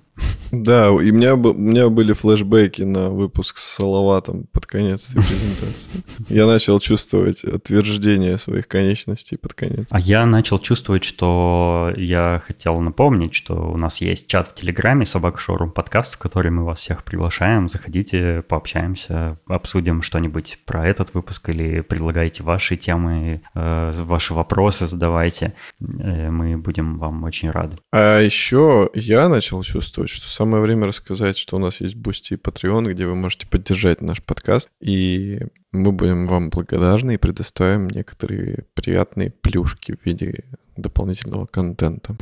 Да, 0.52 0.88
и 0.88 1.12
у 1.12 1.14
меня, 1.14 1.36
у 1.36 1.54
меня 1.54 1.90
были 1.90 2.14
флешбеки 2.14 2.82
на 2.82 3.10
выпуск 3.10 3.58
с 3.58 3.76
Салаватом 3.76 4.48
под 4.52 4.66
конец 4.66 5.06
презентации. 5.06 6.04
Я 6.30 6.48
начал 6.48 6.80
чувствовать 6.80 7.44
отверждение 7.44 8.38
своих 8.38 8.68
конечностей 8.68 9.38
под 9.38 9.54
конец. 9.54 9.88
А 9.92 10.00
я 10.00 10.26
начал 10.26 10.60
чувствовать, 10.60 11.04
что 11.04 11.92
я 11.96 12.42
хотел 12.46 12.80
напомнить, 12.80 13.34
что 13.36 13.54
у 13.56 13.78
нас 13.78 14.02
есть 14.02 14.28
чат 14.28 14.48
в 14.48 14.56
Телеграме 14.56 15.06
«Собака 15.06 15.38
Шоурум 15.38 15.72
подкаст», 15.72 16.16
в 16.16 16.18
который 16.18 16.52
мы 16.52 16.66
вас 16.66 16.80
всех 16.80 17.04
приглашаем. 17.04 17.70
Заходите, 17.70 18.44
пообщаемся, 18.48 19.38
обсудим 19.48 20.02
что-нибудь 20.02 20.60
про 20.66 20.88
этот 20.88 21.14
выпуск 21.14 21.50
или 21.50 21.82
предлагайте 21.82 22.44
ваши 22.44 22.76
темы, 22.76 23.42
э, 23.54 23.92
ваши 23.94 24.34
вопросы 24.34 24.88
задавайте. 24.88 25.54
Э, 25.80 26.32
мы 26.32 26.58
будем 26.58 26.98
вам 26.98 27.24
очень 27.24 27.52
рады. 27.52 27.78
А 27.92 28.20
еще 28.20 28.90
я 28.94 29.30
начал 29.30 29.62
чувствовать, 29.64 30.09
что 30.10 30.30
самое 30.30 30.62
время 30.62 30.88
рассказать, 30.88 31.38
что 31.38 31.56
у 31.56 31.60
нас 31.60 31.82
есть 31.82 31.96
Boosty 31.96 32.34
и 32.34 32.38
Patreon, 32.38 32.92
где 32.92 33.06
вы 33.06 33.16
можете 33.16 33.48
поддержать 33.48 34.02
наш 34.02 34.22
подкаст, 34.24 34.70
и 34.82 35.40
мы 35.72 35.92
будем 35.92 36.28
вам 36.28 36.50
благодарны 36.50 37.16
и 37.16 37.18
предоставим 37.18 37.88
некоторые 37.88 38.66
приятные 38.74 39.30
плюшки 39.30 39.96
в 39.96 40.06
виде 40.06 40.44
дополнительного 40.78 41.46
контента. 41.46 42.16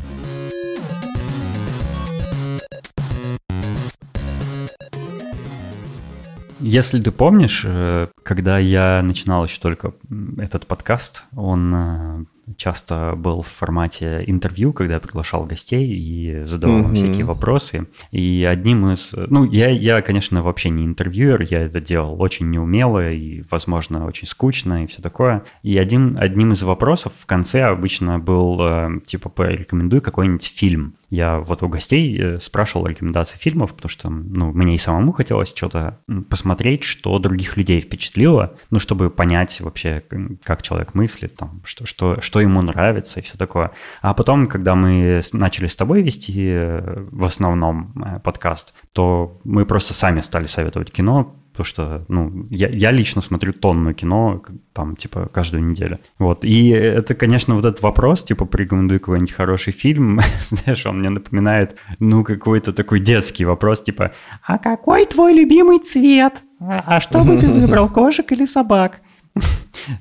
Если 6.59 6.99
ты 6.99 7.11
помнишь, 7.11 7.63
э, 7.65 8.07
когда 8.23 8.57
я 8.57 9.01
начинал 9.03 9.45
еще 9.45 9.61
только 9.61 9.93
этот 10.37 10.65
подкаст, 10.65 11.25
он 11.35 11.73
э, 11.73 12.25
часто 12.55 13.13
был 13.17 13.41
в 13.41 13.47
формате 13.47 14.23
интервью, 14.25 14.73
когда 14.73 14.95
я 14.95 14.99
приглашал 14.99 15.43
гостей 15.45 15.87
и 15.87 16.43
задавал 16.45 16.83
им 16.83 16.95
всякие 16.95 17.25
вопросы. 17.25 17.87
И 18.11 18.47
одним 18.49 18.89
из... 18.89 19.13
Ну, 19.13 19.43
я, 19.43 19.69
я, 19.69 20.01
конечно, 20.01 20.41
вообще 20.41 20.69
не 20.69 20.85
интервьюер, 20.85 21.45
я 21.49 21.61
это 21.61 21.81
делал 21.81 22.21
очень 22.21 22.49
неумело 22.49 23.11
и, 23.11 23.43
возможно, 23.51 24.05
очень 24.05 24.27
скучно 24.27 24.83
и 24.83 24.87
все 24.87 25.01
такое. 25.01 25.43
И 25.63 25.77
один, 25.77 26.17
одним 26.17 26.53
из 26.53 26.63
вопросов 26.63 27.13
в 27.17 27.25
конце 27.25 27.63
обычно 27.63 28.19
был, 28.19 28.57
э, 28.61 28.99
типа, 29.05 29.29
порекомендуй 29.29 30.01
какой-нибудь 30.01 30.45
фильм. 30.45 30.95
Я 31.09 31.39
вот 31.39 31.63
у 31.63 31.69
гостей 31.69 32.17
э, 32.19 32.39
спрашивал 32.39 32.87
рекомендации 32.87 33.37
фильмов, 33.37 33.73
потому 33.75 33.89
что, 33.89 34.09
ну, 34.09 34.51
мне 34.51 34.75
и 34.75 34.77
самому 34.77 35.11
хотелось 35.11 35.53
что-то 35.55 35.99
посмотреть, 36.29 36.83
что 36.83 37.17
других 37.19 37.57
людей 37.57 37.81
впечатлило, 37.81 38.55
ну, 38.69 38.79
чтобы 38.79 39.09
понять 39.09 39.59
вообще, 39.61 40.03
как 40.43 40.61
человек 40.61 40.93
мыслит, 40.93 41.35
там, 41.35 41.61
что, 41.65 41.85
что, 41.85 42.21
что 42.21 42.36
ему 42.39 42.61
нравится 42.61 43.19
и 43.19 43.23
все 43.23 43.37
такое. 43.37 43.71
А 44.01 44.13
потом, 44.13 44.47
когда 44.47 44.75
мы 44.75 45.21
начали 45.33 45.67
с 45.67 45.75
тобой 45.75 46.01
вести 46.01 46.47
э, 46.49 47.05
в 47.11 47.25
основном 47.25 47.93
э, 47.95 48.19
подкаст, 48.19 48.73
то 48.93 49.39
мы 49.43 49.65
просто 49.65 49.93
сами 49.93 50.21
стали 50.21 50.47
советовать 50.47 50.91
кино, 50.91 51.35
Потому 51.57 51.65
что, 51.65 52.05
ну, 52.07 52.45
я, 52.51 52.69
я 52.69 52.91
лично 52.91 53.19
смотрю 53.23 53.51
тонну 53.51 53.91
кино, 53.95 54.43
там, 54.73 54.95
типа, 54.95 55.27
каждую 55.33 55.65
неделю. 55.65 55.97
Вот. 56.19 56.45
И 56.45 56.67
это, 56.67 57.15
конечно, 57.15 57.55
вот 57.55 57.65
этот 57.65 57.81
вопрос, 57.81 58.23
типа, 58.23 58.45
порекомендуй 58.45 58.99
какой-нибудь 58.99 59.31
хороший 59.31 59.73
фильм, 59.73 60.19
знаешь, 60.45 60.85
он 60.85 60.99
мне 60.99 61.09
напоминает, 61.09 61.75
ну, 61.97 62.23
какой-то 62.23 62.73
такой 62.73 62.99
детский 62.99 63.43
вопрос, 63.43 63.81
типа, 63.81 64.11
а 64.45 64.59
какой 64.59 65.07
твой 65.07 65.33
любимый 65.33 65.79
цвет? 65.79 66.43
А, 66.59 66.83
а 66.85 66.99
что 66.99 67.23
бы 67.23 67.37
ты 67.39 67.47
выбрал, 67.47 67.89
кошек 67.89 68.31
или 68.31 68.45
собак? 68.45 69.01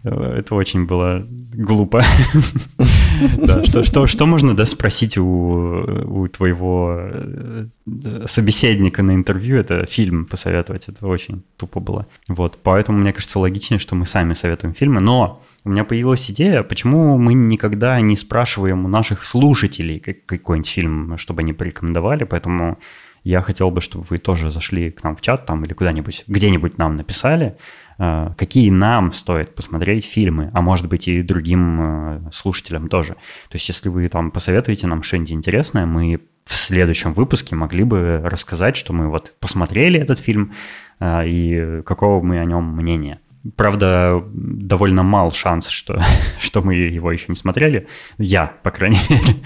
Это 0.02 0.54
очень 0.54 0.86
было 0.86 1.26
глупо. 1.28 2.02
Что, 4.06 4.26
можно 4.26 4.54
да, 4.54 4.66
спросить 4.66 5.16
у, 5.16 5.24
у 5.24 6.28
твоего 6.28 6.96
э, 6.98 7.66
собеседника 8.26 9.02
на 9.02 9.14
интервью? 9.14 9.56
Это 9.56 9.86
фильм 9.86 10.26
посоветовать. 10.26 10.88
Это 10.88 11.06
очень 11.06 11.42
тупо 11.56 11.80
было. 11.80 12.06
Вот, 12.28 12.58
поэтому 12.62 12.98
мне 12.98 13.12
кажется 13.12 13.38
логичнее, 13.38 13.78
что 13.78 13.94
мы 13.94 14.06
сами 14.06 14.34
советуем 14.34 14.74
фильмы. 14.74 15.00
Но 15.00 15.42
у 15.64 15.70
меня 15.70 15.84
появилась 15.84 16.30
идея, 16.30 16.62
почему 16.62 17.16
мы 17.16 17.34
никогда 17.34 18.00
не 18.00 18.16
спрашиваем 18.16 18.84
у 18.84 18.88
наших 18.88 19.24
слушателей 19.24 19.98
какой-нибудь 19.98 20.68
фильм, 20.68 21.18
чтобы 21.18 21.40
они 21.40 21.52
порекомендовали. 21.52 22.24
Поэтому 22.24 22.78
я 23.24 23.42
хотел 23.42 23.70
бы, 23.70 23.80
чтобы 23.80 24.04
вы 24.08 24.18
тоже 24.18 24.50
зашли 24.50 24.90
к 24.90 25.02
нам 25.02 25.16
в 25.16 25.20
чат 25.20 25.46
там 25.46 25.64
или 25.64 25.72
куда-нибудь, 25.72 26.24
где-нибудь 26.28 26.78
нам 26.78 26.96
написали, 26.96 27.56
Э, 27.56 27.85
какие 27.98 28.70
нам 28.70 29.12
стоит 29.12 29.54
посмотреть 29.54 30.04
фильмы, 30.04 30.50
а 30.52 30.60
может 30.60 30.88
быть 30.88 31.08
и 31.08 31.22
другим 31.22 31.80
э, 31.80 32.20
слушателям 32.30 32.88
тоже. 32.88 33.14
То 33.48 33.54
есть 33.54 33.68
если 33.68 33.88
вы 33.88 34.08
там 34.08 34.30
посоветуете 34.30 34.86
нам 34.86 35.02
что-нибудь 35.02 35.32
интересное, 35.32 35.86
мы 35.86 36.20
в 36.44 36.54
следующем 36.54 37.14
выпуске 37.14 37.56
могли 37.56 37.84
бы 37.84 38.20
рассказать, 38.22 38.76
что 38.76 38.92
мы 38.92 39.08
вот 39.08 39.34
посмотрели 39.40 39.98
этот 39.98 40.18
фильм 40.18 40.52
э, 41.00 41.26
и 41.26 41.82
какого 41.82 42.22
мы 42.22 42.38
о 42.38 42.44
нем 42.44 42.64
мнения. 42.76 43.20
Правда, 43.54 44.22
довольно 44.32 45.02
мал 45.02 45.30
шанс, 45.30 45.68
что, 45.68 46.00
что 46.40 46.62
мы 46.62 46.74
его 46.74 47.12
еще 47.12 47.26
не 47.28 47.36
смотрели. 47.36 47.86
Я, 48.18 48.46
по 48.62 48.70
крайней 48.70 48.98
мере, 49.08 49.36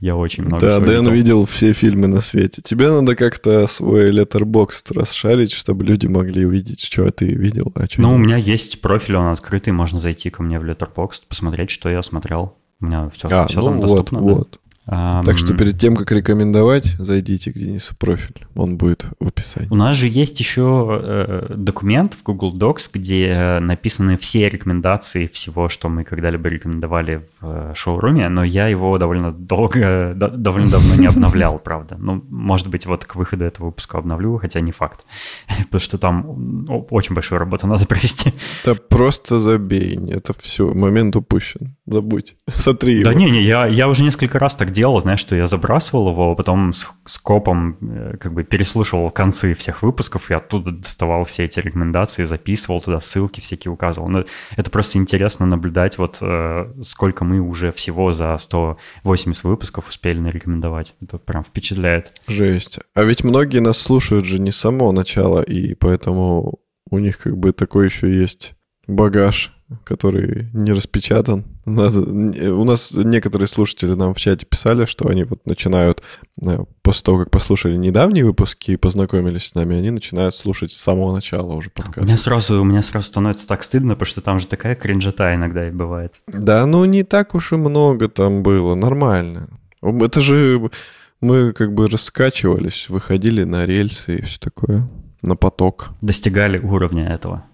я 0.00 0.16
очень 0.16 0.44
много 0.44 0.60
Да, 0.60 0.80
Дэн 0.80 1.00
видел. 1.00 1.10
видел 1.12 1.46
все 1.46 1.72
фильмы 1.72 2.08
на 2.08 2.20
свете. 2.20 2.60
Тебе 2.62 2.90
надо 2.90 3.16
как-то 3.16 3.66
свой 3.66 4.10
letterbox 4.10 4.92
расшарить, 4.94 5.52
чтобы 5.52 5.84
люди 5.84 6.06
могли 6.06 6.44
увидеть, 6.44 6.80
что 6.80 7.10
ты 7.10 7.26
видел, 7.26 7.72
а 7.74 7.86
что 7.86 8.02
Ну, 8.02 8.14
у 8.14 8.18
меня 8.18 8.36
есть 8.36 8.80
профиль, 8.80 9.16
он 9.16 9.32
открытый, 9.32 9.72
можно 9.72 9.98
зайти 9.98 10.30
ко 10.30 10.42
мне 10.42 10.58
в 10.58 10.64
letterbox, 10.64 11.22
посмотреть, 11.28 11.70
что 11.70 11.88
я 11.88 12.02
смотрел. 12.02 12.56
У 12.80 12.86
меня 12.86 13.08
все, 13.08 13.28
а, 13.30 13.46
все 13.46 13.60
ну 13.60 13.66
там 13.66 13.74
вот, 13.76 13.82
доступно. 13.82 14.20
Вот. 14.20 14.50
Да? 14.52 14.58
Так 14.86 15.36
что 15.36 15.54
перед 15.54 15.78
тем, 15.78 15.96
как 15.96 16.12
рекомендовать, 16.12 16.94
зайдите 16.98 17.52
к 17.52 17.54
Денису 17.54 17.96
профиль. 17.96 18.46
Он 18.54 18.76
будет 18.76 19.06
в 19.18 19.26
описании. 19.26 19.68
У 19.68 19.74
нас 19.74 19.96
же 19.96 20.06
есть 20.06 20.38
еще 20.38 21.00
э, 21.02 21.54
документ 21.56 22.14
в 22.14 22.22
Google 22.22 22.56
Docs, 22.56 22.90
где 22.94 23.58
написаны 23.60 24.16
все 24.16 24.48
рекомендации 24.48 25.26
всего, 25.26 25.68
что 25.68 25.88
мы 25.88 26.04
когда-либо 26.04 26.48
рекомендовали 26.48 27.16
в 27.16 27.42
э, 27.42 27.72
шоуруме, 27.74 28.28
но 28.28 28.44
я 28.44 28.68
его 28.68 28.96
довольно 28.98 29.32
долго, 29.32 30.12
довольно 30.36 30.70
давно 30.70 30.94
не 30.94 31.06
обновлял, 31.06 31.58
правда. 31.58 31.96
Ну, 31.98 32.24
может 32.28 32.68
быть, 32.68 32.86
вот 32.86 33.04
к 33.04 33.16
выходу 33.16 33.44
этого 33.44 33.66
выпуска 33.66 33.98
обновлю, 33.98 34.38
хотя 34.38 34.60
не 34.60 34.70
факт. 34.70 35.04
Потому 35.64 35.80
что 35.80 35.98
там 35.98 36.86
очень 36.90 37.14
большую 37.14 37.40
работу 37.40 37.66
надо 37.66 37.86
провести. 37.88 38.32
Да 38.64 38.74
просто 38.74 39.40
забей, 39.40 39.98
это 40.10 40.32
все, 40.38 40.72
момент 40.72 41.16
упущен. 41.16 41.76
Забудь, 41.86 42.36
сотри 42.54 42.94
его. 43.00 43.04
Да 43.04 43.14
не-не, 43.14 43.42
я, 43.42 43.66
я 43.66 43.88
уже 43.88 44.04
несколько 44.04 44.38
раз 44.38 44.54
так 44.54 44.72
делал, 44.76 45.00
знаешь, 45.00 45.20
что 45.20 45.34
я 45.34 45.46
забрасывал 45.46 46.10
его, 46.10 46.32
а 46.32 46.34
потом 46.34 46.74
с, 46.74 46.86
с 47.06 47.18
копом 47.18 47.78
э, 47.80 48.16
как 48.18 48.34
бы 48.34 48.44
переслушивал 48.44 49.08
концы 49.10 49.54
всех 49.54 49.82
выпусков 49.82 50.30
и 50.30 50.34
оттуда 50.34 50.70
доставал 50.70 51.24
все 51.24 51.44
эти 51.44 51.60
рекомендации, 51.60 52.24
записывал 52.24 52.82
туда 52.82 53.00
ссылки 53.00 53.40
всякие 53.40 53.72
указывал. 53.72 54.08
Но 54.08 54.24
это 54.54 54.70
просто 54.70 54.98
интересно 54.98 55.46
наблюдать, 55.46 55.96
вот 55.96 56.18
э, 56.20 56.72
сколько 56.82 57.24
мы 57.24 57.40
уже 57.40 57.72
всего 57.72 58.12
за 58.12 58.36
180 58.36 59.44
выпусков 59.44 59.88
успели 59.88 60.18
нарекомендовать. 60.18 60.94
Это 61.00 61.16
прям 61.18 61.42
впечатляет. 61.42 62.20
Жесть. 62.28 62.78
А 62.94 63.02
ведь 63.02 63.24
многие 63.24 63.60
нас 63.60 63.78
слушают 63.78 64.26
же 64.26 64.38
не 64.38 64.50
с 64.50 64.58
самого 64.58 64.92
начала, 64.92 65.40
и 65.40 65.74
поэтому 65.74 66.60
у 66.90 66.98
них 66.98 67.18
как 67.18 67.36
бы 67.38 67.52
такой 67.52 67.86
еще 67.86 68.14
есть 68.14 68.54
багаж 68.86 69.55
который 69.84 70.48
не 70.52 70.72
распечатан. 70.72 71.44
Надо... 71.64 72.00
У 72.00 72.64
нас 72.64 72.92
некоторые 72.92 73.48
слушатели 73.48 73.94
нам 73.94 74.14
в 74.14 74.18
чате 74.18 74.46
писали, 74.46 74.84
что 74.84 75.08
они 75.08 75.24
вот 75.24 75.44
начинают, 75.44 76.02
э, 76.44 76.58
после 76.82 77.02
того, 77.02 77.18
как 77.18 77.30
послушали 77.30 77.76
недавние 77.76 78.24
выпуски 78.24 78.72
и 78.72 78.76
познакомились 78.76 79.48
с 79.48 79.54
нами, 79.54 79.76
они 79.76 79.90
начинают 79.90 80.34
слушать 80.34 80.70
с 80.70 80.76
самого 80.76 81.12
начала 81.12 81.52
уже 81.52 81.70
подкаст. 81.70 81.98
У 81.98 82.04
меня 82.04 82.16
сразу, 82.16 82.60
у 82.60 82.64
меня 82.64 82.82
сразу 82.82 83.08
становится 83.08 83.48
так 83.48 83.64
стыдно, 83.64 83.94
потому 83.94 84.06
что 84.06 84.20
там 84.20 84.38
же 84.38 84.46
такая 84.46 84.76
кринжета 84.76 85.34
иногда 85.34 85.66
и 85.66 85.72
бывает. 85.72 86.20
Да, 86.28 86.64
ну 86.66 86.84
не 86.84 87.02
так 87.02 87.34
уж 87.34 87.52
и 87.52 87.56
много 87.56 88.08
там 88.08 88.42
было, 88.42 88.76
нормально. 88.76 89.48
Это 89.82 90.20
же 90.20 90.70
мы 91.20 91.52
как 91.52 91.74
бы 91.74 91.88
раскачивались, 91.88 92.88
выходили 92.88 93.42
на 93.42 93.66
рельсы 93.66 94.16
и 94.16 94.22
все 94.22 94.38
такое, 94.38 94.88
на 95.22 95.34
поток. 95.34 95.90
Достигали 96.00 96.58
уровня 96.58 97.08
этого. 97.08 97.44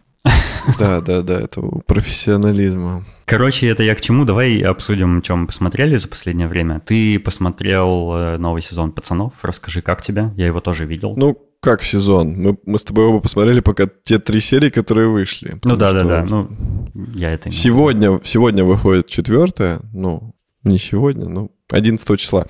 Да, 0.78 1.00
да, 1.00 1.22
да, 1.22 1.40
этого 1.40 1.80
профессионализма. 1.86 3.04
Короче, 3.24 3.68
это 3.68 3.82
я 3.82 3.94
к 3.94 4.00
чему? 4.00 4.24
Давай 4.24 4.60
обсудим, 4.60 5.22
чем 5.22 5.40
мы 5.40 5.46
посмотрели 5.46 5.96
за 5.96 6.08
последнее 6.08 6.48
время. 6.48 6.80
Ты 6.80 7.18
посмотрел 7.18 8.12
э, 8.14 8.36
новый 8.38 8.62
сезон 8.62 8.92
«Пацанов». 8.92 9.34
Расскажи, 9.42 9.80
как 9.80 10.02
тебе? 10.02 10.32
Я 10.36 10.46
его 10.46 10.60
тоже 10.60 10.84
видел. 10.84 11.14
Ну, 11.16 11.38
как 11.60 11.82
сезон? 11.82 12.34
Мы, 12.36 12.58
мы 12.66 12.78
с 12.78 12.84
тобой 12.84 13.06
оба 13.06 13.20
посмотрели 13.20 13.60
пока 13.60 13.88
те 14.02 14.18
три 14.18 14.40
серии, 14.40 14.68
которые 14.68 15.08
вышли. 15.08 15.60
Ну 15.64 15.76
да, 15.76 15.92
да, 15.92 16.04
да. 16.04 16.26
Ну, 16.28 16.50
я 17.14 17.30
это 17.30 17.50
сегодня, 17.50 18.20
сегодня 18.24 18.64
выходит 18.64 19.06
четвертая, 19.06 19.80
ну, 19.92 20.34
не 20.64 20.78
сегодня, 20.78 21.28
ну, 21.28 21.52
11 21.70 22.18
числа 22.18 22.46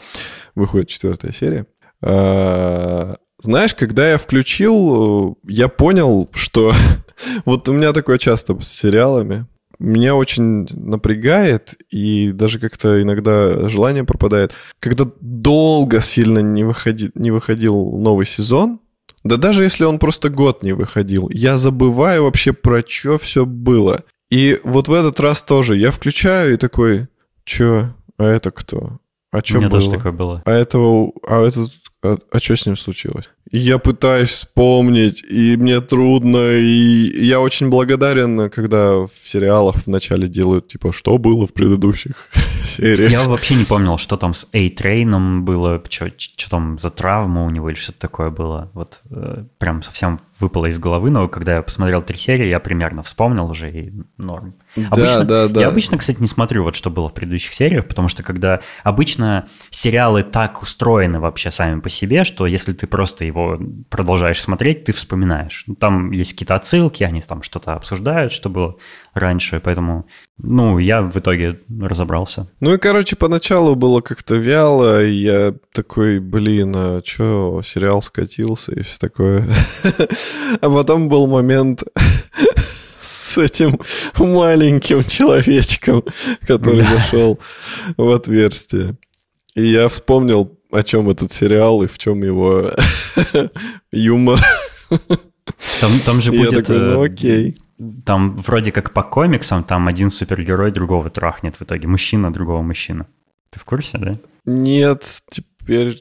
выходит 0.54 0.88
четвертая 0.88 1.32
серия. 1.32 1.66
А, 2.00 3.16
знаешь, 3.42 3.74
когда 3.74 4.10
я 4.10 4.18
включил, 4.18 5.38
я 5.46 5.68
понял, 5.68 6.28
что 6.32 6.72
вот 7.44 7.68
у 7.68 7.72
меня 7.72 7.92
такое 7.92 8.18
часто 8.18 8.58
с 8.60 8.68
сериалами. 8.68 9.46
Меня 9.78 10.14
очень 10.14 10.68
напрягает, 10.70 11.74
и 11.90 12.30
даже 12.30 12.60
как-то 12.60 13.02
иногда 13.02 13.68
желание 13.68 14.04
пропадает. 14.04 14.52
Когда 14.78 15.10
долго 15.20 16.00
сильно 16.00 16.38
не, 16.38 16.62
выходи, 16.62 17.10
не 17.16 17.32
выходил 17.32 17.98
новый 17.98 18.26
сезон, 18.26 18.78
да 19.24 19.36
даже 19.36 19.64
если 19.64 19.84
он 19.84 19.98
просто 19.98 20.28
год 20.28 20.62
не 20.62 20.72
выходил, 20.72 21.28
я 21.30 21.56
забываю 21.56 22.24
вообще 22.24 22.52
про 22.52 22.82
что 22.86 23.18
все 23.18 23.44
было. 23.44 24.02
И 24.30 24.60
вот 24.62 24.86
в 24.86 24.92
этот 24.92 25.18
раз 25.18 25.42
тоже 25.42 25.76
я 25.76 25.90
включаю 25.90 26.54
и 26.54 26.56
такой, 26.56 27.08
чё, 27.44 27.92
а 28.18 28.24
это 28.24 28.52
кто? 28.52 28.98
А 29.32 29.42
что 29.42 29.58
было? 29.60 29.70
тоже 29.70 29.90
такое 29.90 30.12
было. 30.12 30.42
А 30.44 30.52
этого, 30.52 31.12
а 31.26 31.46
этот 31.46 31.72
а, 32.02 32.18
а 32.30 32.38
что 32.38 32.56
с 32.56 32.66
ним 32.66 32.76
случилось? 32.76 33.28
Я 33.50 33.78
пытаюсь 33.78 34.30
вспомнить, 34.30 35.22
и 35.22 35.56
мне 35.56 35.80
трудно, 35.80 36.52
и 36.52 37.24
я 37.24 37.40
очень 37.40 37.68
благодарен, 37.68 38.50
когда 38.50 38.92
в 38.92 39.10
сериалах 39.24 39.86
вначале 39.86 40.26
делают, 40.26 40.68
типа, 40.68 40.92
что 40.92 41.18
было 41.18 41.46
в 41.46 41.52
предыдущих 41.52 42.28
сериях. 42.64 43.10
Я 43.10 43.24
вообще 43.24 43.54
не 43.54 43.64
помнил, 43.64 43.98
что 43.98 44.16
там 44.16 44.34
с 44.34 44.48
A-Трейном 44.52 45.44
было, 45.44 45.82
что, 45.88 46.10
что 46.16 46.50
там 46.50 46.78
за 46.78 46.90
травма 46.90 47.44
у 47.44 47.50
него 47.50 47.70
или 47.70 47.76
что-то 47.76 47.98
такое 47.98 48.30
было. 48.30 48.70
Вот 48.74 49.02
э, 49.10 49.44
прям 49.58 49.82
совсем 49.82 50.20
выпало 50.42 50.66
из 50.66 50.78
головы, 50.78 51.10
но 51.10 51.28
когда 51.28 51.56
я 51.56 51.62
посмотрел 51.62 52.02
три 52.02 52.18
серии, 52.18 52.46
я 52.46 52.60
примерно 52.60 53.02
вспомнил 53.02 53.48
уже, 53.48 53.70
и 53.70 53.92
норм. 54.18 54.54
Да, 54.76 54.88
обычно, 54.90 55.24
да, 55.24 55.48
да. 55.48 55.60
Я 55.60 55.68
обычно, 55.68 55.96
кстати, 55.96 56.20
не 56.20 56.26
смотрю 56.26 56.64
вот 56.64 56.74
что 56.74 56.90
было 56.90 57.08
в 57.08 57.14
предыдущих 57.14 57.52
сериях, 57.54 57.86
потому 57.86 58.08
что 58.08 58.22
когда 58.22 58.60
обычно 58.82 59.46
сериалы 59.70 60.22
так 60.24 60.60
устроены 60.62 61.20
вообще 61.20 61.50
сами 61.50 61.80
по 61.80 61.88
себе, 61.88 62.24
что 62.24 62.46
если 62.46 62.72
ты 62.72 62.86
просто 62.86 63.24
его 63.24 63.58
продолжаешь 63.88 64.40
смотреть, 64.40 64.84
ты 64.84 64.92
вспоминаешь. 64.92 65.64
Там 65.78 66.10
есть 66.10 66.32
какие-то 66.32 66.56
отсылки, 66.56 67.04
они 67.04 67.22
там 67.22 67.42
что-то 67.42 67.74
обсуждают, 67.74 68.32
что 68.32 68.50
было 68.50 68.76
раньше, 69.14 69.60
поэтому, 69.62 70.06
ну, 70.38 70.78
я 70.78 71.02
в 71.02 71.16
итоге 71.16 71.60
разобрался. 71.80 72.48
Ну 72.60 72.74
и, 72.74 72.78
короче, 72.78 73.16
поначалу 73.16 73.74
было 73.74 74.00
как-то 74.00 74.36
вяло, 74.36 75.04
и 75.04 75.12
я 75.12 75.54
такой, 75.72 76.18
блин, 76.18 76.72
а 76.76 77.00
чё, 77.02 77.62
сериал 77.64 78.02
скатился 78.02 78.72
и 78.72 78.82
все 78.82 78.98
такое. 78.98 79.44
А 80.60 80.70
потом 80.70 81.08
был 81.08 81.26
момент 81.26 81.82
с 83.00 83.38
этим 83.38 83.78
маленьким 84.18 85.04
человечком, 85.04 86.04
который 86.46 86.82
зашел 86.82 87.38
в 87.96 88.10
отверстие. 88.10 88.96
И 89.54 89.66
я 89.66 89.88
вспомнил, 89.88 90.58
о 90.70 90.82
чем 90.82 91.10
этот 91.10 91.32
сериал 91.32 91.82
и 91.82 91.86
в 91.86 91.98
чем 91.98 92.22
его 92.22 92.70
юмор. 93.92 94.40
Там, 95.80 95.90
там 96.04 96.20
же 96.20 96.32
будет... 96.32 96.64
такой, 96.64 96.78
ну 96.78 97.02
э, 97.02 97.06
окей. 97.06 97.56
Там 98.04 98.36
вроде 98.36 98.72
как 98.72 98.92
по 98.92 99.02
комиксам, 99.02 99.64
там 99.64 99.88
один 99.88 100.10
супергерой 100.10 100.70
другого 100.70 101.08
трахнет 101.10 101.56
в 101.56 101.62
итоге. 101.62 101.88
Мужчина 101.88 102.32
другого 102.32 102.62
мужчину. 102.62 103.06
Ты 103.50 103.58
в 103.58 103.64
курсе, 103.64 103.98
да? 103.98 104.18
Нет, 104.44 105.04
теперь 105.30 106.00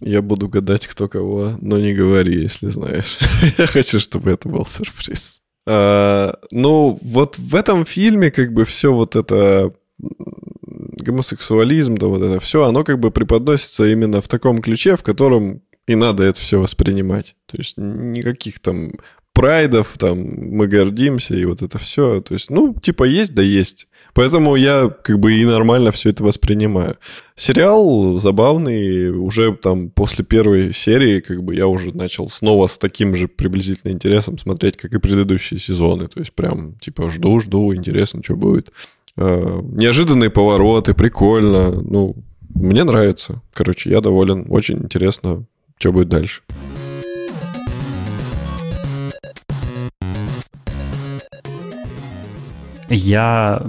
я 0.00 0.22
буду 0.22 0.48
гадать, 0.48 0.86
кто 0.86 1.08
кого, 1.08 1.56
но 1.60 1.78
не 1.78 1.94
говори, 1.94 2.42
если 2.42 2.68
знаешь. 2.68 3.18
я 3.58 3.66
хочу, 3.66 4.00
чтобы 4.00 4.30
это 4.30 4.48
был 4.48 4.66
сюрприз. 4.66 5.40
А, 5.66 6.38
ну, 6.52 6.98
вот 7.02 7.38
в 7.38 7.54
этом 7.54 7.84
фильме 7.84 8.30
как 8.30 8.52
бы 8.52 8.64
все 8.64 8.92
вот 8.92 9.16
это 9.16 9.72
гомосексуализм, 9.98 11.96
да 11.96 12.06
вот 12.06 12.22
это 12.22 12.40
все, 12.40 12.64
оно 12.64 12.84
как 12.84 12.98
бы 12.98 13.10
преподносится 13.10 13.86
именно 13.86 14.20
в 14.20 14.28
таком 14.28 14.60
ключе, 14.60 14.96
в 14.96 15.02
котором 15.02 15.62
и 15.86 15.94
надо 15.94 16.24
это 16.24 16.38
все 16.38 16.60
воспринимать. 16.60 17.36
То 17.46 17.56
есть 17.58 17.76
никаких 17.76 18.58
там 18.58 18.92
прайдов, 19.36 19.96
там, 19.98 20.18
мы 20.18 20.66
гордимся, 20.66 21.36
и 21.36 21.44
вот 21.44 21.60
это 21.60 21.76
все. 21.78 22.22
То 22.22 22.32
есть, 22.32 22.48
ну, 22.48 22.74
типа, 22.74 23.04
есть, 23.04 23.34
да 23.34 23.42
есть. 23.42 23.86
Поэтому 24.14 24.56
я 24.56 24.88
как 24.88 25.18
бы 25.18 25.34
и 25.34 25.44
нормально 25.44 25.92
все 25.92 26.08
это 26.08 26.24
воспринимаю. 26.24 26.96
Сериал 27.34 28.18
забавный, 28.18 29.10
уже 29.10 29.54
там 29.54 29.90
после 29.90 30.24
первой 30.24 30.72
серии 30.72 31.20
как 31.20 31.44
бы 31.44 31.54
я 31.54 31.66
уже 31.66 31.94
начал 31.94 32.30
снова 32.30 32.66
с 32.66 32.78
таким 32.78 33.14
же 33.14 33.28
приблизительно 33.28 33.92
интересом 33.92 34.38
смотреть, 34.38 34.78
как 34.78 34.94
и 34.94 34.98
предыдущие 34.98 35.60
сезоны. 35.60 36.08
То 36.08 36.20
есть 36.20 36.32
прям, 36.32 36.74
типа, 36.78 37.10
жду, 37.10 37.38
жду, 37.38 37.74
интересно, 37.74 38.22
что 38.24 38.36
будет. 38.36 38.72
Э, 39.18 39.60
неожиданные 39.62 40.30
повороты, 40.30 40.94
прикольно. 40.94 41.82
Ну, 41.82 42.16
мне 42.54 42.84
нравится. 42.84 43.42
Короче, 43.52 43.90
я 43.90 44.00
доволен. 44.00 44.46
Очень 44.48 44.78
интересно, 44.78 45.44
что 45.78 45.92
будет 45.92 46.08
дальше. 46.08 46.40
Я 52.88 53.60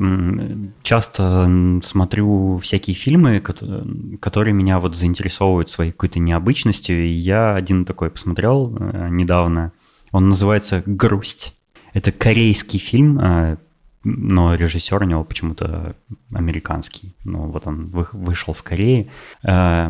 часто 0.83 1.49
смотрю 1.83 2.57
всякие 2.57 2.95
фильмы, 2.95 3.39
кото- 3.39 4.17
которые 4.19 4.53
меня 4.53 4.79
вот 4.79 4.95
заинтересовывают 4.95 5.69
своей 5.69 5.91
какой-то 5.91 6.19
необычностью. 6.19 7.05
И 7.05 7.09
я 7.09 7.55
один 7.55 7.85
такой 7.85 8.09
посмотрел 8.09 8.75
э, 8.79 9.07
недавно. 9.09 9.71
Он 10.11 10.29
называется 10.29 10.83
«Грусть». 10.85 11.55
Это 11.93 12.11
корейский 12.11 12.79
фильм, 12.79 13.19
э, 13.19 13.57
но 14.03 14.55
режиссер 14.55 15.01
у 15.01 15.05
него 15.05 15.23
почему-то 15.23 15.95
американский. 16.33 17.15
Ну, 17.25 17.47
вот 17.51 17.67
он 17.67 17.87
вы- 17.87 18.07
вышел 18.13 18.53
в 18.53 18.63
Корее. 18.63 19.07
Э, 19.43 19.89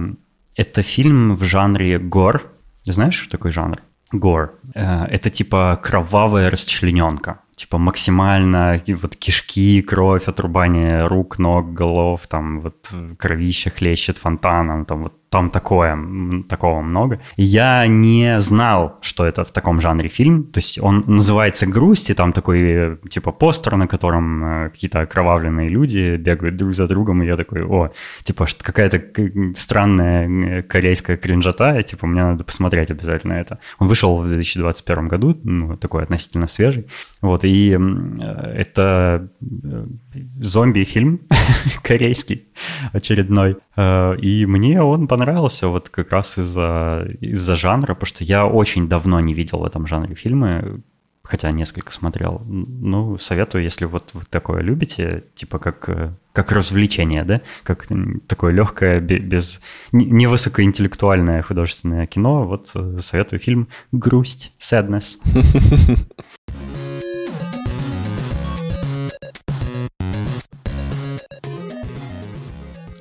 Это 0.56 0.82
фильм 0.82 1.36
в 1.36 1.44
жанре 1.44 2.00
гор. 2.00 2.42
Знаешь, 2.84 3.14
что 3.16 3.32
такой 3.32 3.52
жанр? 3.52 3.78
Гор. 4.12 4.54
Это 4.74 5.30
типа 5.30 5.80
кровавая 5.84 6.50
расчлененка. 6.50 7.42
Типа 7.58 7.80
максимально 7.80 8.80
вот 9.02 9.16
кишки, 9.16 9.82
кровь, 9.82 10.28
отрубание 10.28 11.08
рук, 11.08 11.40
ног, 11.40 11.74
голов, 11.74 12.28
там 12.28 12.60
вот 12.60 12.88
кровища 13.18 13.72
хлещет 13.72 14.20
фонтаном, 14.20 14.86
там 14.86 15.02
вот 15.02 15.14
там 15.30 15.50
такое, 15.50 15.98
такого 16.48 16.82
много. 16.82 17.20
Я 17.36 17.86
не 17.88 18.40
знал, 18.40 18.98
что 19.02 19.26
это 19.26 19.44
в 19.44 19.52
таком 19.52 19.82
жанре 19.82 20.08
фильм. 20.08 20.46
То 20.46 20.60
есть 20.60 20.80
он 20.80 21.04
называется 21.06 21.68
«Грусть», 21.68 22.10
и 22.10 22.14
там 22.14 22.32
такой 22.32 22.98
типа 23.10 23.32
постер, 23.32 23.76
на 23.76 23.88
котором 23.88 24.44
э, 24.44 24.70
какие-то 24.70 25.02
окровавленные 25.02 25.68
люди 25.68 26.16
бегают 26.16 26.56
друг 26.56 26.74
за 26.74 26.88
другом, 26.88 27.24
и 27.24 27.26
я 27.26 27.36
такой, 27.36 27.64
о, 27.66 27.92
типа 28.24 28.48
какая-то 28.62 29.02
странная 29.54 30.64
корейская 30.64 31.18
кринжата, 31.18 31.78
и, 31.78 31.84
типа 31.84 32.08
мне 32.08 32.24
надо 32.24 32.44
посмотреть 32.46 32.92
обязательно 32.92 33.34
это. 33.34 33.60
Он 33.80 33.88
вышел 33.88 34.16
в 34.16 34.28
2021 34.28 35.08
году, 35.10 35.38
ну, 35.44 35.76
такой 35.76 36.04
относительно 36.04 36.48
свежий. 36.48 36.88
Вот, 37.28 37.44
и 37.46 37.72
э, 37.78 37.78
это 38.56 39.30
э, 39.42 39.86
зомби-фильм 40.42 41.20
корейский 41.84 42.46
очередной. 42.94 43.58
Э, 43.76 44.16
И 44.18 44.46
мне 44.46 44.82
он 44.82 45.08
понравился 45.08 45.68
вот 45.68 45.90
как 45.90 46.12
раз 46.12 46.38
из-за 46.38 47.08
из 47.22 47.46
жанра, 47.48 47.94
потому 47.94 48.06
что 48.08 48.24
я 48.24 48.46
очень 48.46 48.88
давно 48.88 49.20
не 49.20 49.34
видел 49.34 49.60
в 49.60 49.66
этом 49.66 49.88
жанре 49.88 50.16
фильмы, 50.16 50.82
хотя 51.24 51.52
несколько 51.52 51.92
смотрел. 51.92 52.42
Ну, 52.48 53.18
советую, 53.18 53.64
если 53.64 53.86
вот 53.86 54.12
вы 54.14 54.22
такое 54.30 54.62
любите, 54.62 55.24
типа 55.36 55.60
как, 55.60 55.90
как 56.32 56.52
развлечение, 56.54 57.24
да, 57.26 57.42
как 57.64 57.88
такое 58.28 58.54
легкое, 58.54 59.02
бе- 59.02 59.20
без 59.20 59.62
не- 59.92 60.06
невысокоинтеллектуальное 60.06 61.42
художественное 61.42 62.06
кино, 62.08 62.46
вот 62.48 62.74
советую 63.00 63.40
фильм 63.40 63.68
«Грусть», 63.92 64.54
«Sadness». 64.60 65.18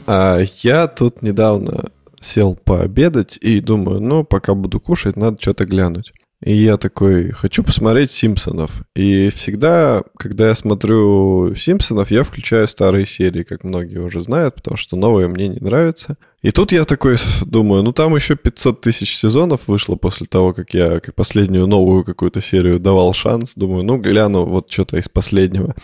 А 0.07 0.40
я 0.62 0.86
тут 0.86 1.22
недавно 1.22 1.84
сел 2.20 2.54
пообедать 2.54 3.38
и 3.40 3.61
думаю, 3.61 4.00
ну, 4.00 4.24
пока 4.24 4.54
буду 4.54 4.80
кушать, 4.80 5.16
надо 5.16 5.38
что-то 5.40 5.64
глянуть. 5.64 6.12
И 6.44 6.52
я 6.52 6.76
такой, 6.76 7.30
хочу 7.30 7.64
посмотреть 7.64 8.11
«Симпсонов». 8.11 8.82
И 8.94 9.30
всегда, 9.30 10.02
когда 10.18 10.48
я 10.48 10.54
смотрю 10.54 11.54
«Симпсонов», 11.54 12.11
я 12.11 12.24
включаю 12.24 12.68
старые 12.68 13.07
серии, 13.07 13.42
как 13.42 13.64
многие 13.64 13.98
уже 13.98 14.22
знают, 14.22 14.54
потому 14.54 14.76
что 14.76 14.96
новые 14.96 15.28
мне 15.28 15.48
не 15.48 15.59
нравятся. 15.61 16.18
И 16.42 16.50
тут 16.50 16.72
я 16.72 16.84
такой 16.84 17.16
думаю, 17.40 17.82
ну 17.82 17.92
там 17.92 18.14
еще 18.14 18.36
500 18.36 18.82
тысяч 18.82 19.16
сезонов 19.16 19.66
вышло 19.66 19.96
после 19.96 20.26
того, 20.26 20.52
как 20.52 20.74
я 20.74 21.00
последнюю 21.16 21.66
новую 21.66 22.04
какую-то 22.04 22.42
серию 22.42 22.78
давал 22.78 23.14
шанс. 23.14 23.54
Думаю, 23.54 23.82
ну 23.82 23.96
гляну 23.96 24.44
вот 24.44 24.70
что-то 24.70 24.98
из 24.98 25.09
последнего. 25.09 25.74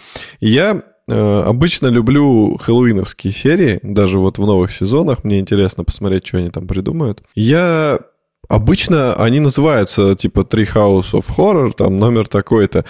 И 0.41 0.51
я 0.51 0.83
э, 1.09 1.43
обычно 1.47 1.89
люблю 1.89 2.57
хэллоуиновские 2.59 3.33
серии, 3.33 3.81
даже 3.83 4.19
вот 4.19 4.39
в 4.39 4.47
новых 4.47 4.73
сезонах. 4.73 5.25
Мне 5.25 5.39
интересно 5.39 5.85
посмотреть, 5.85 6.27
что 6.27 6.39
они 6.39 6.51
там 6.51 6.67
придумают. 6.67 7.23
Я 7.35 7.99
Обычно 8.49 9.15
они 9.15 9.41
называются 9.41 10.15
типа 10.15 10.41
Three 10.41 10.69
House 10.75 11.13
of 11.13 11.25
Horror, 11.37 11.73
там 11.73 11.99
номер 11.99 12.29
такой-то. 12.29 12.85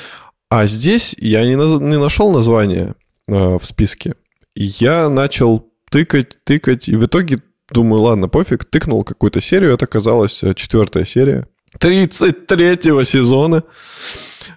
А 0.50 0.66
здесь 0.66 1.14
я 1.18 1.44
не, 1.46 1.52
наз- 1.52 1.80
не 1.80 1.98
нашел 1.98 2.32
название 2.32 2.94
э, 3.28 3.58
в 3.58 3.64
списке. 3.64 4.14
Я 4.54 5.08
начал 5.08 5.70
тыкать, 5.90 6.42
тыкать, 6.44 6.88
и 6.88 6.96
в 6.96 7.06
итоге 7.06 7.42
думаю, 7.70 8.02
ладно, 8.02 8.28
пофиг, 8.28 8.64
тыкнул 8.64 9.04
какую-то 9.04 9.40
серию, 9.40 9.72
это 9.72 9.84
оказалась 9.84 10.42
э, 10.42 10.52
четвертая 10.54 11.04
серия. 11.04 11.46
33-го 11.78 13.04
сезона. 13.04 13.62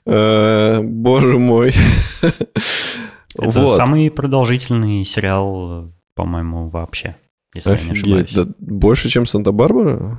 Э, 0.06 0.82
боже 0.82 1.38
мой. 1.38 1.74
Это 3.38 3.61
Вот. 3.61 3.75
самый 3.75 4.09
продолжительный 4.11 5.05
сериал, 5.05 5.91
по-моему, 6.15 6.69
вообще, 6.69 7.15
если 7.53 7.71
я 7.71 7.77
не 7.77 7.91
ошибаюсь. 7.91 8.25
Офигеть, 8.25 8.36
да 8.36 8.53
больше, 8.59 9.09
чем 9.09 9.25
Санта-Барбара? 9.25 10.17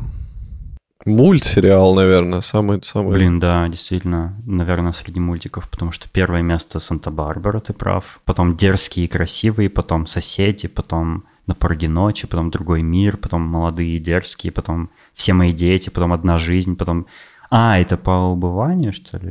Мультсериал, 1.07 1.95
наверное, 1.95 2.41
самый, 2.41 2.83
самый... 2.83 3.13
Блин, 3.13 3.39
да, 3.39 3.69
действительно, 3.69 4.37
наверное, 4.45 4.91
среди 4.91 5.21
мультиков, 5.21 5.69
потому 5.71 5.93
что 5.93 6.09
первое 6.09 6.43
место 6.43 6.81
Санта-Барбара, 6.81 7.61
ты 7.61 7.73
прав, 7.73 8.21
потом 8.25 8.57
Дерзкие 8.57 9.07
и 9.07 9.09
Красивые, 9.09 9.71
потом 9.71 10.07
Соседи, 10.07 10.67
потом 10.67 11.25
На 11.47 11.55
пороге 11.55 11.89
ночи, 11.89 12.27
потом 12.27 12.51
Другой 12.51 12.83
мир, 12.83 13.19
потом 13.19 13.43
Молодые 13.43 13.97
и 13.97 14.01
Дерзкие, 14.01 14.53
потом 14.53 14.91
Все 15.15 15.33
мои 15.33 15.53
дети, 15.53 15.91
потом 15.91 16.13
Одна 16.13 16.39
жизнь, 16.39 16.77
потом... 16.77 17.07
А, 17.51 17.79
это 17.79 17.97
по 17.97 18.11
убыванию, 18.11 18.93
что 18.93 19.19
ли? 19.19 19.31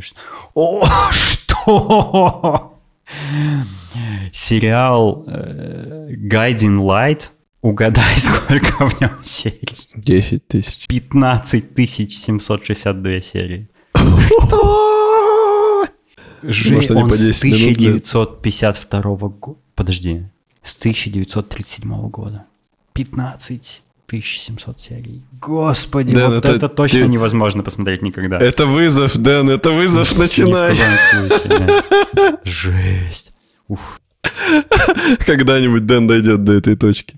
О, 0.53 0.88
что? 1.11 2.74
Сериал 4.32 5.24
э, 5.28 6.10
Guiding 6.12 6.80
Light. 6.80 7.30
Угадай, 7.62 8.16
сколько 8.18 8.88
в 8.88 9.01
нем 9.01 9.18
серий. 9.24 9.89
10 9.95 10.47
тысяч. 10.47 10.88
15 10.88 11.76
762 12.12 13.22
серии. 13.22 13.70
Может, 16.43 16.91
они 16.91 17.01
он 17.01 17.10
по 17.10 17.18
10 17.18 17.36
с 17.36 17.39
1952 17.43 19.01
года. 19.30 19.60
Подожди. 19.74 20.24
С 20.62 20.76
1937 20.78 22.10
года. 22.10 22.45
15 22.93 23.82
1700 24.08 24.80
серий. 24.80 25.24
Господи, 25.41 26.14
Дэн, 26.14 26.28
вот 26.28 26.45
это, 26.45 26.51
это 26.51 26.70
точно 26.70 27.01
ты... 27.01 27.08
невозможно 27.08 27.64
посмотреть 27.64 28.01
никогда. 28.01 28.38
Это 28.38 28.66
вызов, 28.66 29.18
Дэн, 29.18 29.49
это 29.49 29.72
вызов, 29.72 30.18
начинай. 30.18 30.76
Жесть. 32.43 33.34
Ух. 33.68 33.99
Когда-нибудь 35.26 35.86
Дэн 35.86 36.08
дойдет 36.08 36.43
до 36.43 36.53
этой 36.53 36.76
точки. 36.76 37.16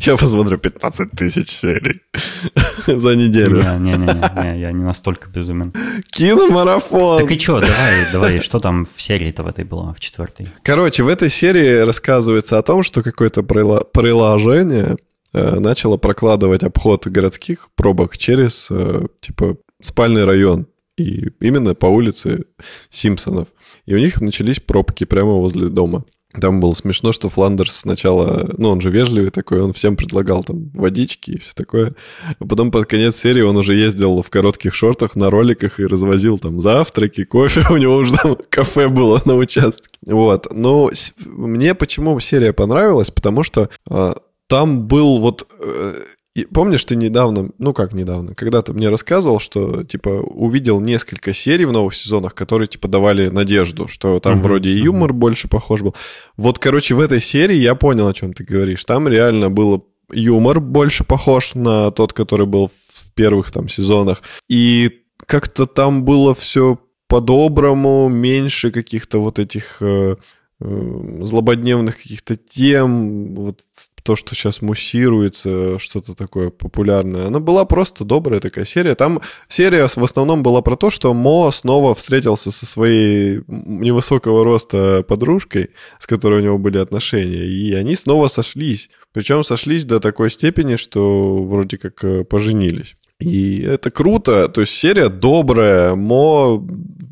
Я 0.00 0.16
посмотрю 0.16 0.58
15 0.58 1.10
тысяч 1.12 1.50
серий 1.50 2.00
за 2.86 3.16
неделю. 3.16 3.62
Не-не-не, 3.62 4.60
я 4.60 4.72
не 4.72 4.84
настолько 4.84 5.28
безумен. 5.28 5.72
Киномарафон. 6.10 7.18
Так 7.20 7.30
и 7.30 7.38
что, 7.38 7.60
давай, 7.60 8.12
давай, 8.12 8.40
что 8.40 8.60
там 8.60 8.84
в 8.84 9.00
серии-то 9.00 9.42
в 9.42 9.46
этой 9.46 9.64
было, 9.64 9.94
в 9.94 10.00
четвертой? 10.00 10.48
Короче, 10.62 11.02
в 11.02 11.08
этой 11.08 11.28
серии 11.28 11.84
рассказывается 11.84 12.58
о 12.58 12.62
том, 12.62 12.82
что 12.82 13.02
какое-то 13.02 13.42
приложение 13.42 14.96
э, 15.32 15.58
начало 15.60 15.96
прокладывать 15.96 16.62
обход 16.62 17.06
городских 17.06 17.68
пробок 17.74 18.18
через, 18.18 18.68
э, 18.70 19.06
типа, 19.20 19.56
спальный 19.80 20.24
район. 20.24 20.66
И 20.96 21.30
именно 21.40 21.74
по 21.74 21.86
улице 21.86 22.44
Симпсонов. 22.90 23.48
И 23.86 23.94
у 23.94 23.98
них 23.98 24.20
начались 24.20 24.60
пробки 24.60 25.04
прямо 25.04 25.32
возле 25.32 25.68
дома. 25.68 26.04
Там 26.38 26.60
было 26.60 26.74
смешно, 26.74 27.10
что 27.10 27.28
Фландерс 27.28 27.78
сначала, 27.78 28.48
ну, 28.56 28.70
он 28.70 28.80
же 28.80 28.90
вежливый 28.90 29.30
такой, 29.30 29.60
он 29.60 29.72
всем 29.72 29.96
предлагал 29.96 30.44
там 30.44 30.70
водички 30.74 31.32
и 31.32 31.38
все 31.38 31.52
такое. 31.54 31.94
А 32.38 32.46
потом 32.46 32.70
под 32.70 32.86
конец 32.86 33.16
серии 33.16 33.42
он 33.42 33.56
уже 33.56 33.74
ездил 33.74 34.22
в 34.22 34.30
коротких 34.30 34.72
шортах 34.72 35.16
на 35.16 35.28
роликах 35.28 35.80
и 35.80 35.86
развозил 35.86 36.38
там 36.38 36.60
завтраки, 36.60 37.24
кофе, 37.24 37.64
у 37.70 37.76
него 37.76 37.96
уже 37.96 38.14
там 38.14 38.36
кафе 38.48 38.88
было 38.88 39.20
на 39.24 39.34
участке. 39.34 39.88
Вот, 40.06 40.46
но 40.52 40.90
мне 41.26 41.74
почему 41.74 42.18
серия 42.20 42.52
понравилась, 42.52 43.10
потому 43.10 43.42
что 43.42 43.68
э, 43.90 44.14
там 44.46 44.86
был 44.86 45.18
вот 45.18 45.48
э, 45.58 45.94
и 46.40 46.46
помнишь, 46.46 46.84
ты 46.84 46.96
недавно, 46.96 47.50
ну 47.58 47.72
как 47.72 47.92
недавно, 47.92 48.34
когда-то 48.34 48.72
мне 48.72 48.88
рассказывал, 48.88 49.38
что, 49.38 49.84
типа, 49.84 50.08
увидел 50.08 50.80
несколько 50.80 51.32
серий 51.32 51.64
в 51.64 51.72
новых 51.72 51.94
сезонах, 51.94 52.34
которые, 52.34 52.68
типа, 52.68 52.88
давали 52.88 53.28
надежду, 53.28 53.88
что 53.88 54.20
там 54.20 54.38
uh-huh, 54.38 54.42
вроде 54.42 54.70
и 54.70 54.78
юмор 54.78 55.10
uh-huh. 55.10 55.14
больше 55.14 55.48
похож 55.48 55.82
был. 55.82 55.94
Вот, 56.36 56.58
короче, 56.58 56.94
в 56.94 57.00
этой 57.00 57.20
серии 57.20 57.56
я 57.56 57.74
понял, 57.74 58.08
о 58.08 58.14
чем 58.14 58.32
ты 58.32 58.44
говоришь. 58.44 58.84
Там 58.84 59.08
реально 59.08 59.50
было 59.50 59.82
юмор 60.12 60.60
больше 60.60 61.04
похож 61.04 61.54
на 61.54 61.90
тот, 61.90 62.12
который 62.12 62.46
был 62.46 62.68
в 62.68 63.12
первых 63.14 63.50
там 63.50 63.68
сезонах. 63.68 64.22
И 64.48 65.02
как-то 65.26 65.66
там 65.66 66.04
было 66.04 66.34
все 66.34 66.78
по-доброму, 67.08 68.08
меньше 68.08 68.70
каких-то 68.70 69.20
вот 69.20 69.38
этих 69.38 69.78
э, 69.80 70.16
э, 70.60 71.20
злободневных 71.22 71.96
каких-то 71.96 72.36
тем, 72.36 73.34
вот 73.34 73.62
то, 74.02 74.16
что 74.16 74.34
сейчас 74.34 74.62
муссируется, 74.62 75.78
что-то 75.78 76.14
такое 76.14 76.50
популярное. 76.50 77.26
Она 77.26 77.40
была 77.40 77.64
просто 77.64 78.04
добрая 78.04 78.40
такая 78.40 78.64
серия. 78.64 78.94
Там 78.94 79.20
серия 79.48 79.86
в 79.88 80.04
основном 80.04 80.42
была 80.42 80.62
про 80.62 80.76
то, 80.76 80.90
что 80.90 81.14
Мо 81.14 81.50
снова 81.52 81.94
встретился 81.94 82.50
со 82.50 82.66
своей 82.66 83.42
невысокого 83.46 84.44
роста 84.44 85.04
подружкой, 85.06 85.70
с 85.98 86.06
которой 86.06 86.40
у 86.40 86.44
него 86.44 86.58
были 86.58 86.78
отношения, 86.78 87.46
и 87.46 87.74
они 87.74 87.96
снова 87.96 88.28
сошлись. 88.28 88.90
Причем 89.12 89.44
сошлись 89.44 89.84
до 89.84 90.00
такой 90.00 90.30
степени, 90.30 90.76
что 90.76 91.42
вроде 91.42 91.78
как 91.78 92.04
э, 92.04 92.24
поженились. 92.24 92.96
И 93.20 93.60
это 93.60 93.90
круто, 93.90 94.48
то 94.48 94.62
есть 94.62 94.72
серия 94.72 95.10
добрая, 95.10 95.94
Мо 95.94 96.66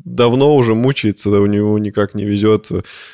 давно 0.09 0.55
уже 0.55 0.73
мучается, 0.75 1.29
у 1.29 1.45
него 1.45 1.77
никак 1.77 2.15
не 2.15 2.25
везет 2.25 2.69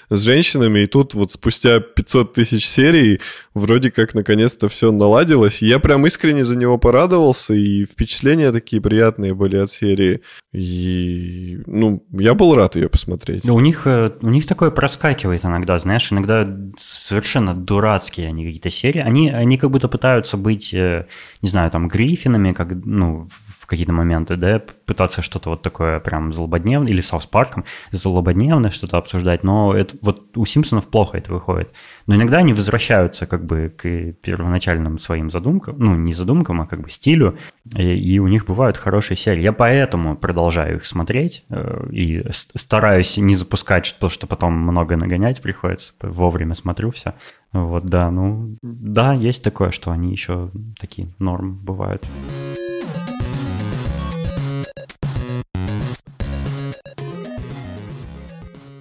с 0.10 0.22
женщинами, 0.22 0.80
и 0.80 0.88
тут 0.88 1.14
вот 1.14 1.32
спустя 1.32 1.80
500 1.80 2.34
тысяч 2.34 2.68
серий 2.68 3.20
вроде 3.54 3.92
как 3.92 4.14
наконец-то 4.14 4.70
все 4.70 4.92
наладилось. 4.92 5.62
И 5.62 5.68
я 5.68 5.80
прям 5.80 6.06
искренне 6.08 6.46
за 6.46 6.56
него 6.56 6.78
порадовался, 6.78 7.54
и 7.54 7.86
впечатления 7.86 8.52
такие 8.52 8.82
приятные 8.82 9.34
были 9.34 9.58
от 9.58 9.72
серии. 9.72 10.22
И, 10.54 11.60
ну, 11.66 12.06
я 12.12 12.34
был 12.34 12.56
рад 12.56 12.76
ее 12.76 12.88
посмотреть. 12.88 13.48
У 13.48 13.60
них, 13.60 13.86
э, 13.86 14.12
у 14.22 14.30
них 14.30 14.48
такое 14.48 14.72
проскакивает 14.72 15.44
иногда, 15.44 15.78
знаешь, 15.80 16.12
иногда 16.12 16.48
совершенно 16.78 17.54
дурацкие 17.54 18.30
они 18.30 18.46
какие-то 18.46 18.70
серии. 18.70 19.02
Они, 19.02 19.30
они 19.30 19.58
как 19.58 19.72
будто 19.72 19.90
пытаются 19.90 20.38
быть, 20.38 20.74
э, 20.74 21.08
не 21.42 21.50
знаю, 21.50 21.72
там, 21.72 21.90
Гриффинами, 21.90 22.54
как, 22.54 22.72
ну, 22.86 23.28
в 23.66 23.68
какие-то 23.68 23.94
моменты, 23.94 24.36
да, 24.36 24.62
пытаться 24.86 25.24
что-то 25.24 25.50
вот 25.50 25.64
такое 25.64 26.00
прям 26.00 26.32
злободневное, 26.32 26.92
или 26.92 27.02
Саус 27.02 27.26
Парком, 27.26 27.66
злободневное 27.90 28.70
что-то 28.70 28.98
обсуждать, 28.98 29.44
но 29.44 29.76
это, 29.76 29.98
вот 30.02 30.38
у 30.38 30.46
Симпсонов 30.46 30.88
плохо 30.88 31.18
это 31.18 31.34
выходит. 31.34 31.74
Но 32.06 32.16
иногда 32.16 32.38
они 32.38 32.54
возвращаются 32.54 33.26
как 33.26 33.44
бы 33.44 33.74
к 33.76 34.14
первоначальным 34.22 35.00
своим 35.00 35.32
задумкам, 35.32 35.80
ну, 35.80 35.96
не 35.96 36.14
задумкам, 36.14 36.62
а 36.62 36.68
как 36.68 36.82
бы 36.82 36.92
стилю, 36.92 37.40
и, 37.76 37.82
и 37.82 38.20
у 38.20 38.28
них 38.28 38.46
бывают 38.46 38.78
хорошие 38.78 39.18
серии. 39.18 39.42
Я 39.42 39.52
поэтому 39.52 40.16
продолжаю 40.16 40.76
их 40.76 40.86
смотреть 40.86 41.44
э, 41.50 41.88
и 41.92 42.24
стараюсь 42.30 43.18
не 43.18 43.34
запускать 43.34 43.96
то, 44.00 44.10
что 44.10 44.28
потом 44.28 44.54
много 44.54 44.96
нагонять 44.96 45.42
приходится, 45.42 45.94
вовремя 46.02 46.54
смотрю 46.54 46.92
все. 46.92 47.16
Вот, 47.52 47.86
да, 47.86 48.12
ну, 48.12 48.58
да, 48.62 49.14
есть 49.14 49.44
такое, 49.44 49.72
что 49.72 49.90
они 49.90 50.12
еще 50.12 50.52
такие 50.80 51.08
норм 51.18 51.58
бывают. 51.64 52.06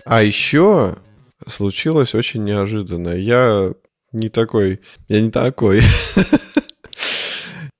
А 0.05 0.23
еще 0.23 0.97
случилось 1.47 2.15
очень 2.15 2.45
неожиданно. 2.45 3.11
Я 3.11 3.71
не 4.13 4.29
такой, 4.29 4.81
я 5.09 5.21
не 5.21 5.31
такой. 5.31 5.83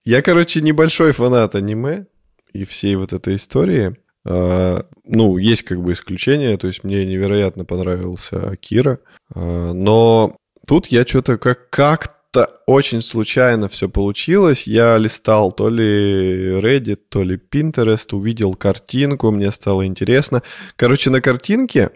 Я, 0.05 0.21
короче, 0.21 0.61
небольшой 0.61 1.13
фанат 1.13 1.55
аниме 1.55 2.07
и 2.53 2.67
всей 2.67 2.95
вот 2.97 3.15
этой 3.15 3.37
истории. 3.37 3.97
А, 4.27 4.85
ну, 5.05 5.39
есть 5.39 5.63
как 5.63 5.83
бы 5.83 5.93
исключения, 5.93 6.57
то 6.59 6.67
есть 6.67 6.85
мне 6.85 7.07
невероятно 7.07 7.65
понравился 7.65 8.51
Акира, 8.51 8.99
а, 9.35 9.73
но 9.73 10.37
тут 10.67 10.89
я 10.89 11.07
что-то 11.07 11.39
как 11.39 11.71
как-то 11.71 12.51
очень 12.67 13.01
случайно 13.01 13.69
все 13.71 13.89
получилось. 13.89 14.67
Я 14.67 14.99
листал 14.99 15.53
то 15.53 15.71
ли 15.71 16.59
Reddit, 16.61 17.01
то 17.09 17.23
ли 17.23 17.37
Pinterest, 17.37 18.15
увидел 18.15 18.55
картинку, 18.55 19.31
мне 19.31 19.51
стало 19.51 19.87
интересно. 19.87 20.43
Короче, 20.77 21.09
на 21.09 21.23
картинке 21.23 21.93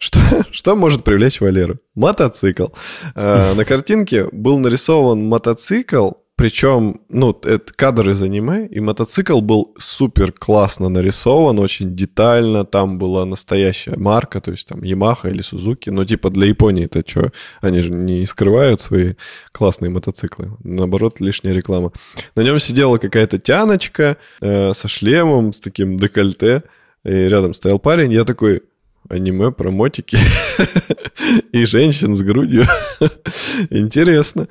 что, 0.00 0.18
что 0.50 0.74
может 0.74 1.04
привлечь 1.04 1.40
Валеру? 1.40 1.78
Мотоцикл. 1.94 2.68
Э, 3.14 3.54
на 3.54 3.64
картинке 3.64 4.26
был 4.32 4.58
нарисован 4.58 5.28
мотоцикл, 5.28 6.12
причем, 6.36 7.02
ну, 7.10 7.38
это 7.44 7.70
кадр 7.76 8.08
из 8.08 8.22
аниме, 8.22 8.66
и 8.66 8.80
мотоцикл 8.80 9.42
был 9.42 9.74
супер 9.78 10.32
классно 10.32 10.88
нарисован, 10.88 11.58
очень 11.58 11.94
детально, 11.94 12.64
там 12.64 12.98
была 12.98 13.26
настоящая 13.26 13.98
марка, 13.98 14.40
то 14.40 14.50
есть 14.50 14.66
там 14.66 14.80
Yamaha 14.80 15.30
или 15.30 15.42
Suzuki, 15.42 15.90
но 15.90 16.06
типа 16.06 16.30
для 16.30 16.46
Японии 16.46 16.86
это 16.86 17.04
что, 17.06 17.30
они 17.60 17.82
же 17.82 17.90
не 17.90 18.24
скрывают 18.24 18.80
свои 18.80 19.16
классные 19.52 19.90
мотоциклы, 19.90 20.52
наоборот, 20.64 21.20
лишняя 21.20 21.52
реклама. 21.52 21.92
На 22.34 22.40
нем 22.40 22.58
сидела 22.58 22.96
какая-то 22.96 23.36
тяночка 23.36 24.16
э, 24.40 24.72
со 24.72 24.88
шлемом, 24.88 25.52
с 25.52 25.60
таким 25.60 25.98
декольте, 25.98 26.62
и 27.04 27.10
рядом 27.10 27.52
стоял 27.52 27.78
парень, 27.78 28.12
я 28.14 28.24
такой, 28.24 28.62
аниме 29.10 29.50
про 29.50 29.70
мотики 29.70 30.16
и 31.52 31.64
женщин 31.64 32.14
с 32.14 32.22
грудью. 32.22 32.64
Интересно. 33.70 34.48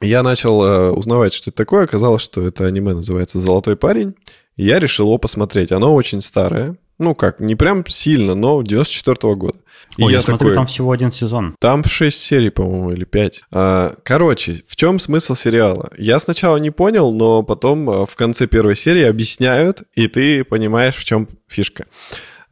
Я 0.00 0.22
начал 0.22 0.64
э, 0.64 0.90
узнавать, 0.90 1.34
что 1.34 1.50
это 1.50 1.58
такое. 1.58 1.84
Оказалось, 1.84 2.22
что 2.22 2.46
это 2.46 2.64
аниме 2.66 2.94
называется 2.94 3.38
«Золотой 3.38 3.76
парень». 3.76 4.14
И 4.56 4.64
я 4.64 4.78
решил 4.78 5.06
его 5.06 5.18
посмотреть. 5.18 5.72
Оно 5.72 5.94
очень 5.94 6.22
старое. 6.22 6.76
Ну 6.98 7.14
как, 7.14 7.40
не 7.40 7.54
прям 7.54 7.84
сильно, 7.86 8.34
но 8.34 8.62
94 8.62 9.16
-го 9.16 9.34
года. 9.34 9.58
И 9.96 10.04
Ой, 10.04 10.12
я, 10.12 10.18
я 10.18 10.22
смотрю, 10.22 10.38
такой, 10.38 10.54
там 10.54 10.66
всего 10.66 10.92
один 10.92 11.10
сезон. 11.10 11.56
Там 11.58 11.82
6 11.84 12.18
серий, 12.18 12.50
по-моему, 12.50 12.92
или 12.92 13.04
5. 13.04 13.42
А, 13.52 13.94
короче, 14.02 14.62
в 14.66 14.76
чем 14.76 14.98
смысл 14.98 15.34
сериала? 15.34 15.90
Я 15.98 16.18
сначала 16.18 16.58
не 16.58 16.70
понял, 16.70 17.12
но 17.12 17.42
потом 17.42 17.90
э, 17.90 18.06
в 18.06 18.14
конце 18.16 18.46
первой 18.46 18.76
серии 18.76 19.02
объясняют, 19.02 19.82
и 19.94 20.08
ты 20.08 20.44
понимаешь, 20.44 20.96
в 20.96 21.04
чем 21.04 21.28
фишка. 21.48 21.86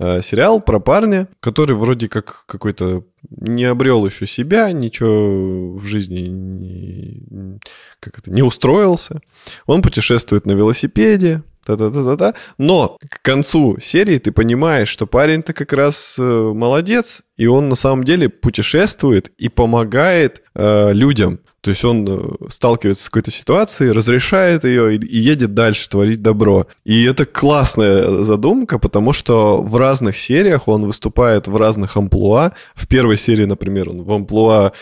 Э, 0.01 0.23
сериал 0.23 0.61
про 0.61 0.79
парня, 0.79 1.29
который 1.41 1.75
вроде 1.75 2.09
как 2.09 2.45
какой-то 2.47 3.05
не 3.31 3.65
обрел 3.65 4.07
еще 4.07 4.27
себя, 4.27 4.71
ничего 4.71 5.77
в 5.77 5.85
жизни 5.85 6.21
не, 6.21 7.59
как 7.99 8.19
это, 8.19 8.31
не 8.31 8.43
устроился. 8.43 9.21
Он 9.67 9.83
путешествует 9.83 10.47
на 10.47 10.53
велосипеде, 10.53 11.43
та-та-та-та-та. 11.67 12.35
Но 12.59 12.97
к 13.11 13.23
концу 13.23 13.79
серии 13.81 14.19
ты 14.19 14.33
понимаешь, 14.33 14.89
что 14.89 15.07
парень-то 15.07 15.53
как 15.53 15.73
раз 15.73 16.17
э, 16.19 16.23
молодец, 16.23 17.23
и 17.37 17.47
он 17.47 17.69
на 17.69 17.75
самом 17.75 18.05
деле 18.05 18.29
путешествует 18.29 19.33
и 19.37 19.49
помогает 19.49 20.43
э, 20.55 20.93
людям. 20.93 21.41
То 21.69 21.73
есть 21.73 21.85
он 21.85 22.07
э, 22.09 22.49
сталкивается 22.49 23.05
с 23.05 23.11
какой-то 23.11 23.31
ситуацией, 23.31 23.93
разрешает 23.93 24.65
ее 24.65 24.97
и, 24.97 24.99
и 24.99 25.19
едет 25.19 25.53
дальше 25.53 25.87
творить 25.91 26.23
добро. 26.23 26.67
И 26.87 27.05
это 27.05 27.27
классная 27.27 28.25
задумка, 28.25 28.79
потому 28.79 29.13
что 29.13 29.61
в 29.61 29.77
разных 29.77 30.17
сериях 30.17 30.67
он 30.67 30.87
выступает 30.87 31.47
в 31.47 31.55
разных 31.59 31.99
амплуа. 31.99 32.53
В 32.75 32.89
первой 32.89 33.19
серии, 33.19 33.45
например, 33.45 33.91
он 33.91 34.03
в 34.03 34.11
амплуа 34.11 34.73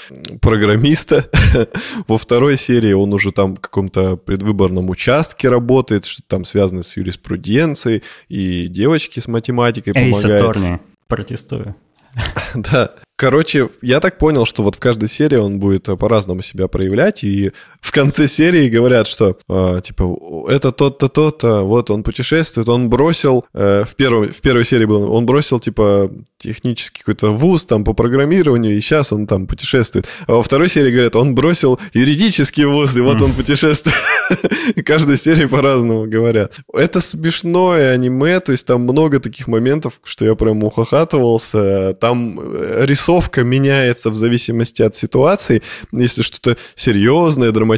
программиста. 0.41 1.29
Во 2.07 2.18
второй 2.18 2.57
серии 2.57 2.92
он 2.92 3.13
уже 3.13 3.33
там 3.33 3.57
в 3.57 3.61
каком-то 3.61 4.17
предвыборном 4.17 4.88
участке 4.88 5.49
работает, 5.49 6.04
что 6.04 6.22
там 6.25 6.45
связано 6.45 6.84
с 6.84 6.96
юриспруденцией, 6.96 8.04
и 8.29 8.68
девочки 8.68 9.18
с 9.18 9.26
математикой 9.26 9.92
помогают. 9.92 10.25
Эй, 10.25 10.38
Сатурни, 10.38 10.80
протестую. 11.08 11.75
Да, 12.54 12.95
Короче, 13.17 13.71
я 13.80 14.01
так 14.01 14.18
понял, 14.18 14.45
что 14.45 14.63
вот 14.63 14.75
в 14.75 14.79
каждой 14.79 15.09
серии 15.09 15.37
он 15.37 15.59
будет 15.59 15.88
э, 15.88 15.97
по-разному 15.97 16.43
себя 16.43 16.68
проявлять, 16.68 17.25
и 17.25 17.53
в 17.87 17.92
конце 17.92 18.29
серии 18.29 18.68
говорят, 18.68 19.07
что 19.07 19.37
э, 19.49 19.80
типа 19.83 20.46
это 20.49 20.72
тот-то, 20.72 21.08
тот-то, 21.08 21.63
вот 21.63 21.91
он 21.91 22.03
путешествует, 22.03 22.68
он 22.68 22.91
бросил, 22.91 23.45
э, 23.54 23.84
в, 23.88 23.95
первом, 23.95 24.29
в 24.29 24.41
первой 24.41 24.64
серии 24.64 24.84
был, 24.84 25.11
он 25.13 25.25
бросил 25.25 25.58
типа 25.61 26.11
технический 26.37 26.99
какой-то 27.00 27.33
вуз 27.33 27.64
там 27.64 27.84
по 27.84 27.95
программированию, 27.95 28.76
и 28.76 28.80
сейчас 28.80 29.13
он 29.13 29.26
там 29.26 29.46
путешествует. 29.46 30.07
А 30.26 30.33
во 30.33 30.42
второй 30.42 30.68
серии 30.68 30.92
говорят, 30.92 31.17
он 31.17 31.34
бросил 31.34 31.80
юридический 31.95 32.64
вуз, 32.64 32.96
и 32.96 33.00
вот 33.00 33.22
он 33.22 33.33
путешествует. 33.33 33.96
Каждой 34.84 35.17
серии 35.17 35.46
по-разному 35.46 36.07
говорят. 36.07 36.53
Это 36.75 37.00
смешное 37.00 37.92
аниме, 37.92 38.41
то 38.41 38.53
есть 38.53 38.67
там 38.67 38.83
много 38.83 39.21
таких 39.21 39.46
моментов, 39.46 40.00
что 40.04 40.25
я 40.25 40.34
прям 40.34 40.63
ухахатывался. 40.64 41.95
Там 41.95 42.41
рисунок 42.83 43.07
рисовка 43.07 43.45
меняется 43.45 44.11
в 44.11 44.17
зависимости 44.17 44.83
от 44.83 44.95
ситуации. 44.95 45.63
Если 45.92 46.22
что-то 46.22 46.57
серьезное, 46.75 47.53
драматичное, 47.53 47.75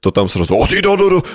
то 0.00 0.10
там 0.10 0.28
сразу 0.28 0.54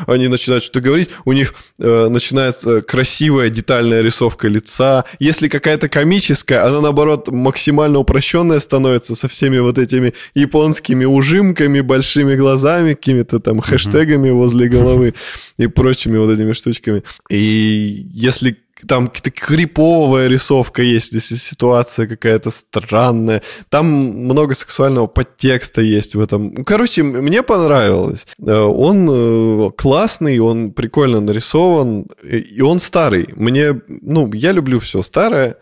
они 0.07 0.27
начинают 0.27 0.63
что-то 0.63 0.81
говорить, 0.81 1.09
у 1.25 1.33
них 1.33 1.53
э, 1.79 2.07
начинается 2.09 2.81
красивая 2.81 3.49
детальная 3.49 4.01
рисовка 4.01 4.47
лица. 4.47 5.05
Если 5.19 5.47
какая-то 5.47 5.89
комическая, 5.89 6.65
она 6.65 6.81
наоборот 6.81 7.29
максимально 7.29 7.99
упрощенная 7.99 8.59
становится 8.59 9.15
со 9.15 9.27
всеми 9.27 9.59
вот 9.59 9.77
этими 9.77 10.13
японскими 10.35 11.05
ужимками, 11.05 11.81
большими 11.81 12.35
глазами, 12.35 12.93
какими-то 12.93 13.39
там 13.39 13.59
хэштегами 13.59 14.29
возле 14.29 14.67
головы 14.67 15.13
и 15.57 15.67
прочими 15.67 16.17
вот 16.17 16.31
этими 16.31 16.53
штучками. 16.53 17.03
И 17.29 18.07
если 18.13 18.62
там 18.87 19.07
какая-то 19.07 19.31
криповая 19.31 20.27
рисовка 20.27 20.81
есть, 20.81 21.13
если 21.13 21.35
ситуация 21.35 22.07
какая-то 22.07 22.51
странная. 22.51 23.41
Там 23.69 23.85
много 23.85 24.55
сексуального 24.55 25.07
подтекста 25.07 25.81
есть 25.81 26.15
в 26.15 26.21
этом. 26.21 26.63
Короче, 26.63 27.03
мне 27.03 27.43
понравилось. 27.43 28.25
Э, 28.45 28.59
он 28.59 29.09
э, 29.09 29.71
классный, 29.77 30.39
он 30.39 30.71
прикольно 30.71 31.21
нарисован, 31.21 32.07
и 32.23 32.61
он 32.61 32.79
старый. 32.79 33.27
Мне, 33.35 33.81
ну, 33.87 34.31
я 34.33 34.51
люблю 34.51 34.79
все 34.79 35.01
старое, 35.03 35.57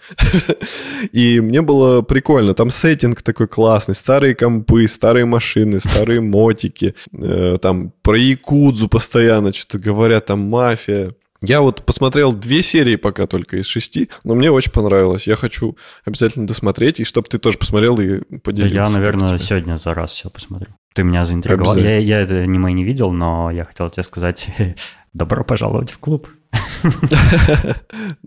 и 1.11 1.39
мне 1.41 1.61
было 1.61 2.01
прикольно. 2.01 2.53
Там 2.53 2.69
сеттинг 2.69 3.21
такой 3.21 3.47
классный, 3.47 3.95
старые 3.95 4.35
компы, 4.35 4.87
старые 4.87 5.25
машины, 5.25 5.79
старые 5.79 6.21
мотики, 6.21 6.95
э, 7.13 7.57
там 7.61 7.93
про 8.01 8.17
Якудзу 8.17 8.87
постоянно 8.87 9.53
что-то 9.53 9.79
говорят, 9.79 10.25
там 10.25 10.39
мафия. 10.39 11.11
Я 11.41 11.61
вот 11.61 11.83
посмотрел 11.85 12.33
две 12.33 12.61
серии 12.61 12.95
пока 12.97 13.25
только 13.25 13.57
из 13.57 13.65
шести, 13.65 14.09
но 14.23 14.35
мне 14.35 14.51
очень 14.51 14.71
понравилось. 14.71 15.25
Я 15.25 15.35
хочу 15.35 15.75
обязательно 16.05 16.45
досмотреть, 16.45 16.99
и 16.99 17.03
чтобы 17.03 17.27
ты 17.29 17.39
тоже 17.39 17.57
посмотрел 17.57 17.99
и 17.99 18.19
поделился. 18.39 18.75
Я, 18.75 18.89
наверное, 18.89 19.39
сегодня 19.39 19.75
за 19.77 19.93
раз 19.93 20.11
все 20.11 20.29
посмотрю. 20.29 20.75
Ты 20.93 21.03
меня 21.03 21.25
заинтриговал. 21.25 21.77
Я, 21.77 21.97
я 21.97 22.19
это 22.19 22.35
аниме 22.35 22.73
не 22.73 22.83
видел, 22.83 23.11
но 23.11 23.49
я 23.49 23.63
хотел 23.63 23.89
тебе 23.89 24.03
сказать 24.03 24.49
добро 25.13 25.43
пожаловать 25.43 25.89
в 25.89 25.97
клуб. 25.97 26.27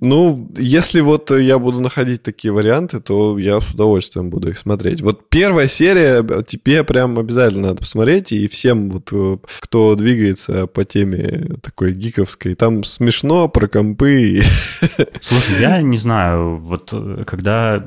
Ну, 0.00 0.50
если 0.56 1.00
вот 1.00 1.30
я 1.30 1.58
буду 1.58 1.80
находить 1.80 2.22
такие 2.22 2.52
варианты, 2.52 3.00
то 3.00 3.38
я 3.38 3.60
с 3.60 3.70
удовольствием 3.70 4.30
буду 4.30 4.48
их 4.50 4.58
смотреть. 4.58 5.02
Вот 5.02 5.28
первая 5.28 5.66
серия 5.66 6.22
тебе 6.46 6.84
прям 6.84 7.18
обязательно 7.18 7.68
надо 7.68 7.80
посмотреть, 7.80 8.32
и 8.32 8.48
всем 8.48 8.90
вот, 8.90 9.10
э, 9.12 9.38
кто 9.60 9.94
двигается 9.94 10.66
по 10.66 10.84
теме 10.84 11.56
такой 11.62 11.92
гиковской, 11.92 12.54
там 12.54 12.84
смешно 12.84 13.48
про 13.48 13.66
компы. 13.66 14.42
Слушай, 15.20 15.60
я 15.60 15.82
не 15.82 15.96
знаю, 15.96 16.56
вот 16.56 16.90
э, 16.92 17.24
когда, 17.26 17.84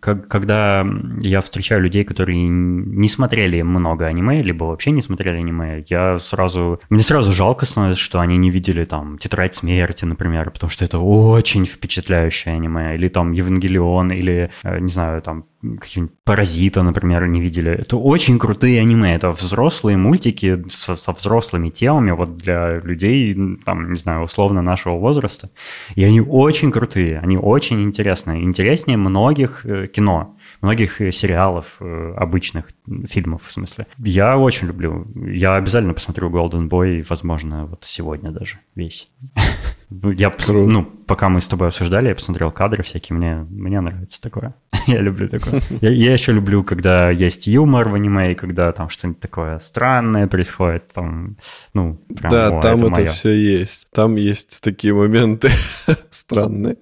когда 0.00 0.84
я 1.20 1.40
встречаю 1.40 1.82
людей, 1.82 2.04
которые 2.04 2.38
не 2.38 3.08
смотрели 3.08 3.62
много 3.62 4.06
аниме, 4.06 4.42
либо 4.42 4.64
вообще 4.64 4.90
не 4.90 5.02
смотрели 5.02 5.36
аниме, 5.36 5.84
я 5.88 6.18
сразу, 6.18 6.80
мне 6.90 7.02
сразу 7.02 7.32
жалко 7.32 7.66
становится, 7.66 8.02
что 8.02 8.20
они 8.20 8.36
не 8.36 8.50
видели 8.50 8.84
там 8.84 9.18
«Тетрадь 9.18 9.54
смерти», 9.54 9.71
например, 10.06 10.50
потому 10.50 10.70
что 10.70 10.84
это 10.84 10.98
очень 10.98 11.66
впечатляющее 11.66 12.54
аниме, 12.54 12.94
или 12.94 13.08
там 13.08 13.32
Евангелион, 13.32 14.12
или, 14.12 14.50
э, 14.62 14.78
не 14.80 14.88
знаю, 14.88 15.22
там 15.22 15.44
какие-нибудь 15.80 16.16
Паразита, 16.24 16.82
например, 16.82 17.26
не 17.28 17.40
видели. 17.40 17.70
Это 17.70 17.96
очень 17.96 18.38
крутые 18.38 18.80
аниме, 18.80 19.14
это 19.14 19.30
взрослые 19.30 19.96
мультики 19.96 20.64
со, 20.68 20.96
со 20.96 21.12
взрослыми 21.12 21.70
темами, 21.70 22.10
вот 22.10 22.36
для 22.36 22.80
людей, 22.80 23.34
там, 23.64 23.92
не 23.92 23.98
знаю, 23.98 24.22
условно 24.22 24.62
нашего 24.62 24.98
возраста. 24.98 25.50
И 25.94 26.04
они 26.04 26.20
очень 26.20 26.72
крутые, 26.72 27.20
они 27.20 27.36
очень 27.36 27.82
интересные, 27.82 28.42
интереснее 28.42 28.96
многих 28.96 29.64
э, 29.64 29.86
кино 29.86 30.36
многих 30.62 31.00
э, 31.00 31.12
сериалов, 31.12 31.80
обычных 31.80 32.70
фильмов, 33.06 33.42
в 33.46 33.52
смысле. 33.52 33.86
Я 33.98 34.38
очень 34.38 34.68
люблю. 34.68 35.06
Я 35.14 35.56
обязательно 35.56 35.94
посмотрю 35.94 36.30
Golden 36.30 36.68
Boy, 36.68 37.04
возможно, 37.08 37.66
вот 37.66 37.84
сегодня 37.84 38.30
даже 38.30 38.58
весь. 38.74 39.10
Я, 40.16 40.30
Круто. 40.30 40.52
ну, 40.52 40.84
пока 40.84 41.28
мы 41.28 41.40
с 41.40 41.48
тобой 41.48 41.68
обсуждали, 41.68 42.08
я 42.08 42.14
посмотрел 42.14 42.50
кадры 42.50 42.82
всякие, 42.82 43.16
мне, 43.16 43.46
мне 43.50 43.80
нравится 43.80 44.20
такое. 44.20 44.54
я 44.86 45.00
люблю 45.00 45.28
такое. 45.28 45.60
Я, 45.80 45.90
я 45.90 46.12
еще 46.12 46.32
люблю, 46.32 46.64
когда 46.64 47.10
есть 47.10 47.46
юмор 47.46 47.88
в 47.88 47.94
аниме, 47.94 48.32
и 48.32 48.34
когда 48.34 48.72
там 48.72 48.88
что-нибудь 48.88 49.20
такое 49.20 49.58
странное 49.60 50.26
происходит, 50.26 50.88
там, 50.94 51.36
ну, 51.74 52.00
прям, 52.16 52.30
Да, 52.30 52.58
о, 52.58 52.60
там 52.60 52.84
это, 52.86 53.00
это 53.02 53.12
все 53.12 53.30
есть. 53.32 53.88
Там 53.92 54.16
есть 54.16 54.60
такие 54.62 54.94
моменты 54.94 55.48
странные. 56.10 56.76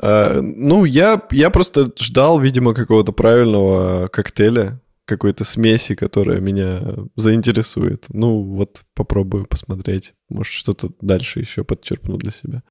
А, 0.00 0.40
ну, 0.40 0.84
я, 0.84 1.20
я 1.30 1.50
просто 1.50 1.92
ждал, 1.98 2.38
видимо, 2.38 2.74
какого-то 2.74 3.12
правильного 3.12 4.08
коктейля, 4.08 4.80
какой-то 5.06 5.44
смеси, 5.44 5.94
которая 5.94 6.40
меня 6.40 6.82
заинтересует. 7.14 8.06
Ну, 8.10 8.42
вот 8.42 8.84
попробую 8.94 9.46
посмотреть. 9.46 10.14
Может, 10.28 10.52
что-то 10.52 10.90
дальше 11.00 11.40
еще 11.40 11.64
подчерпну 11.64 12.18
для 12.18 12.32
себя. 12.32 12.62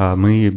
А 0.00 0.14
мы 0.14 0.52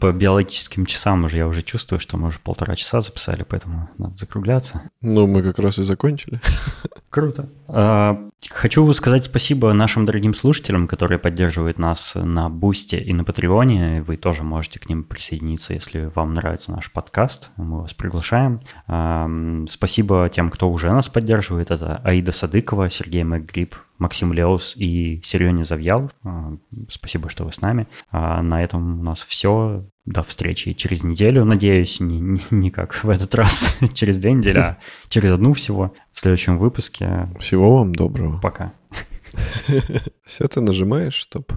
по 0.00 0.12
биологическим 0.12 0.84
часам 0.84 1.24
уже, 1.24 1.38
я 1.38 1.48
уже 1.48 1.62
чувствую, 1.62 1.98
что 1.98 2.18
мы 2.18 2.28
уже 2.28 2.40
полтора 2.40 2.76
часа 2.76 3.00
записали, 3.00 3.42
поэтому 3.42 3.88
надо 3.96 4.16
закругляться. 4.16 4.90
Ну, 5.00 5.26
мы 5.26 5.42
как 5.42 5.58
раз 5.58 5.78
и 5.78 5.82
закончили. 5.82 6.42
Круто. 7.16 7.48
А, 7.68 8.28
хочу 8.50 8.92
сказать 8.92 9.24
спасибо 9.24 9.72
нашим 9.72 10.04
дорогим 10.04 10.34
слушателям, 10.34 10.86
которые 10.86 11.18
поддерживают 11.18 11.78
нас 11.78 12.12
на 12.14 12.50
Бусте 12.50 12.98
и 12.98 13.14
на 13.14 13.24
Патреоне. 13.24 14.02
Вы 14.02 14.18
тоже 14.18 14.42
можете 14.42 14.78
к 14.78 14.86
ним 14.90 15.02
присоединиться, 15.02 15.72
если 15.72 16.10
вам 16.14 16.34
нравится 16.34 16.72
наш 16.72 16.92
подкаст. 16.92 17.52
Мы 17.56 17.80
вас 17.80 17.94
приглашаем. 17.94 18.60
А, 18.86 19.30
спасибо 19.66 20.28
тем, 20.30 20.50
кто 20.50 20.70
уже 20.70 20.90
нас 20.90 21.08
поддерживает. 21.08 21.70
Это 21.70 22.02
Аида 22.04 22.32
Садыкова, 22.32 22.90
Сергей 22.90 23.24
Макгриб, 23.24 23.76
Максим 23.96 24.34
Леус 24.34 24.76
и 24.76 25.22
Сереня 25.24 25.64
Завьялов. 25.64 26.10
А, 26.22 26.52
спасибо, 26.90 27.30
что 27.30 27.44
вы 27.46 27.52
с 27.54 27.62
нами. 27.62 27.88
На 28.12 28.62
этом 28.62 29.00
у 29.00 29.02
нас 29.02 29.24
все. 29.24 29.86
До 30.06 30.22
встречи 30.22 30.72
через 30.72 31.02
неделю, 31.02 31.44
надеюсь, 31.44 31.98
не, 32.00 32.20
не, 32.20 32.40
не 32.50 32.70
как 32.70 32.94
в 33.02 33.10
этот 33.10 33.34
раз, 33.34 33.76
через 33.94 34.18
две 34.18 34.32
недели, 34.32 34.58
а 34.58 34.78
через 35.08 35.32
одну 35.32 35.52
всего 35.52 35.92
в 36.12 36.20
следующем 36.20 36.58
выпуске. 36.58 37.28
Всего 37.40 37.76
вам 37.78 37.94
доброго. 37.94 38.40
Пока. 38.40 38.72
Все, 40.24 40.46
ты 40.46 40.60
нажимаешь, 40.60 41.22
стоп. 41.22 41.52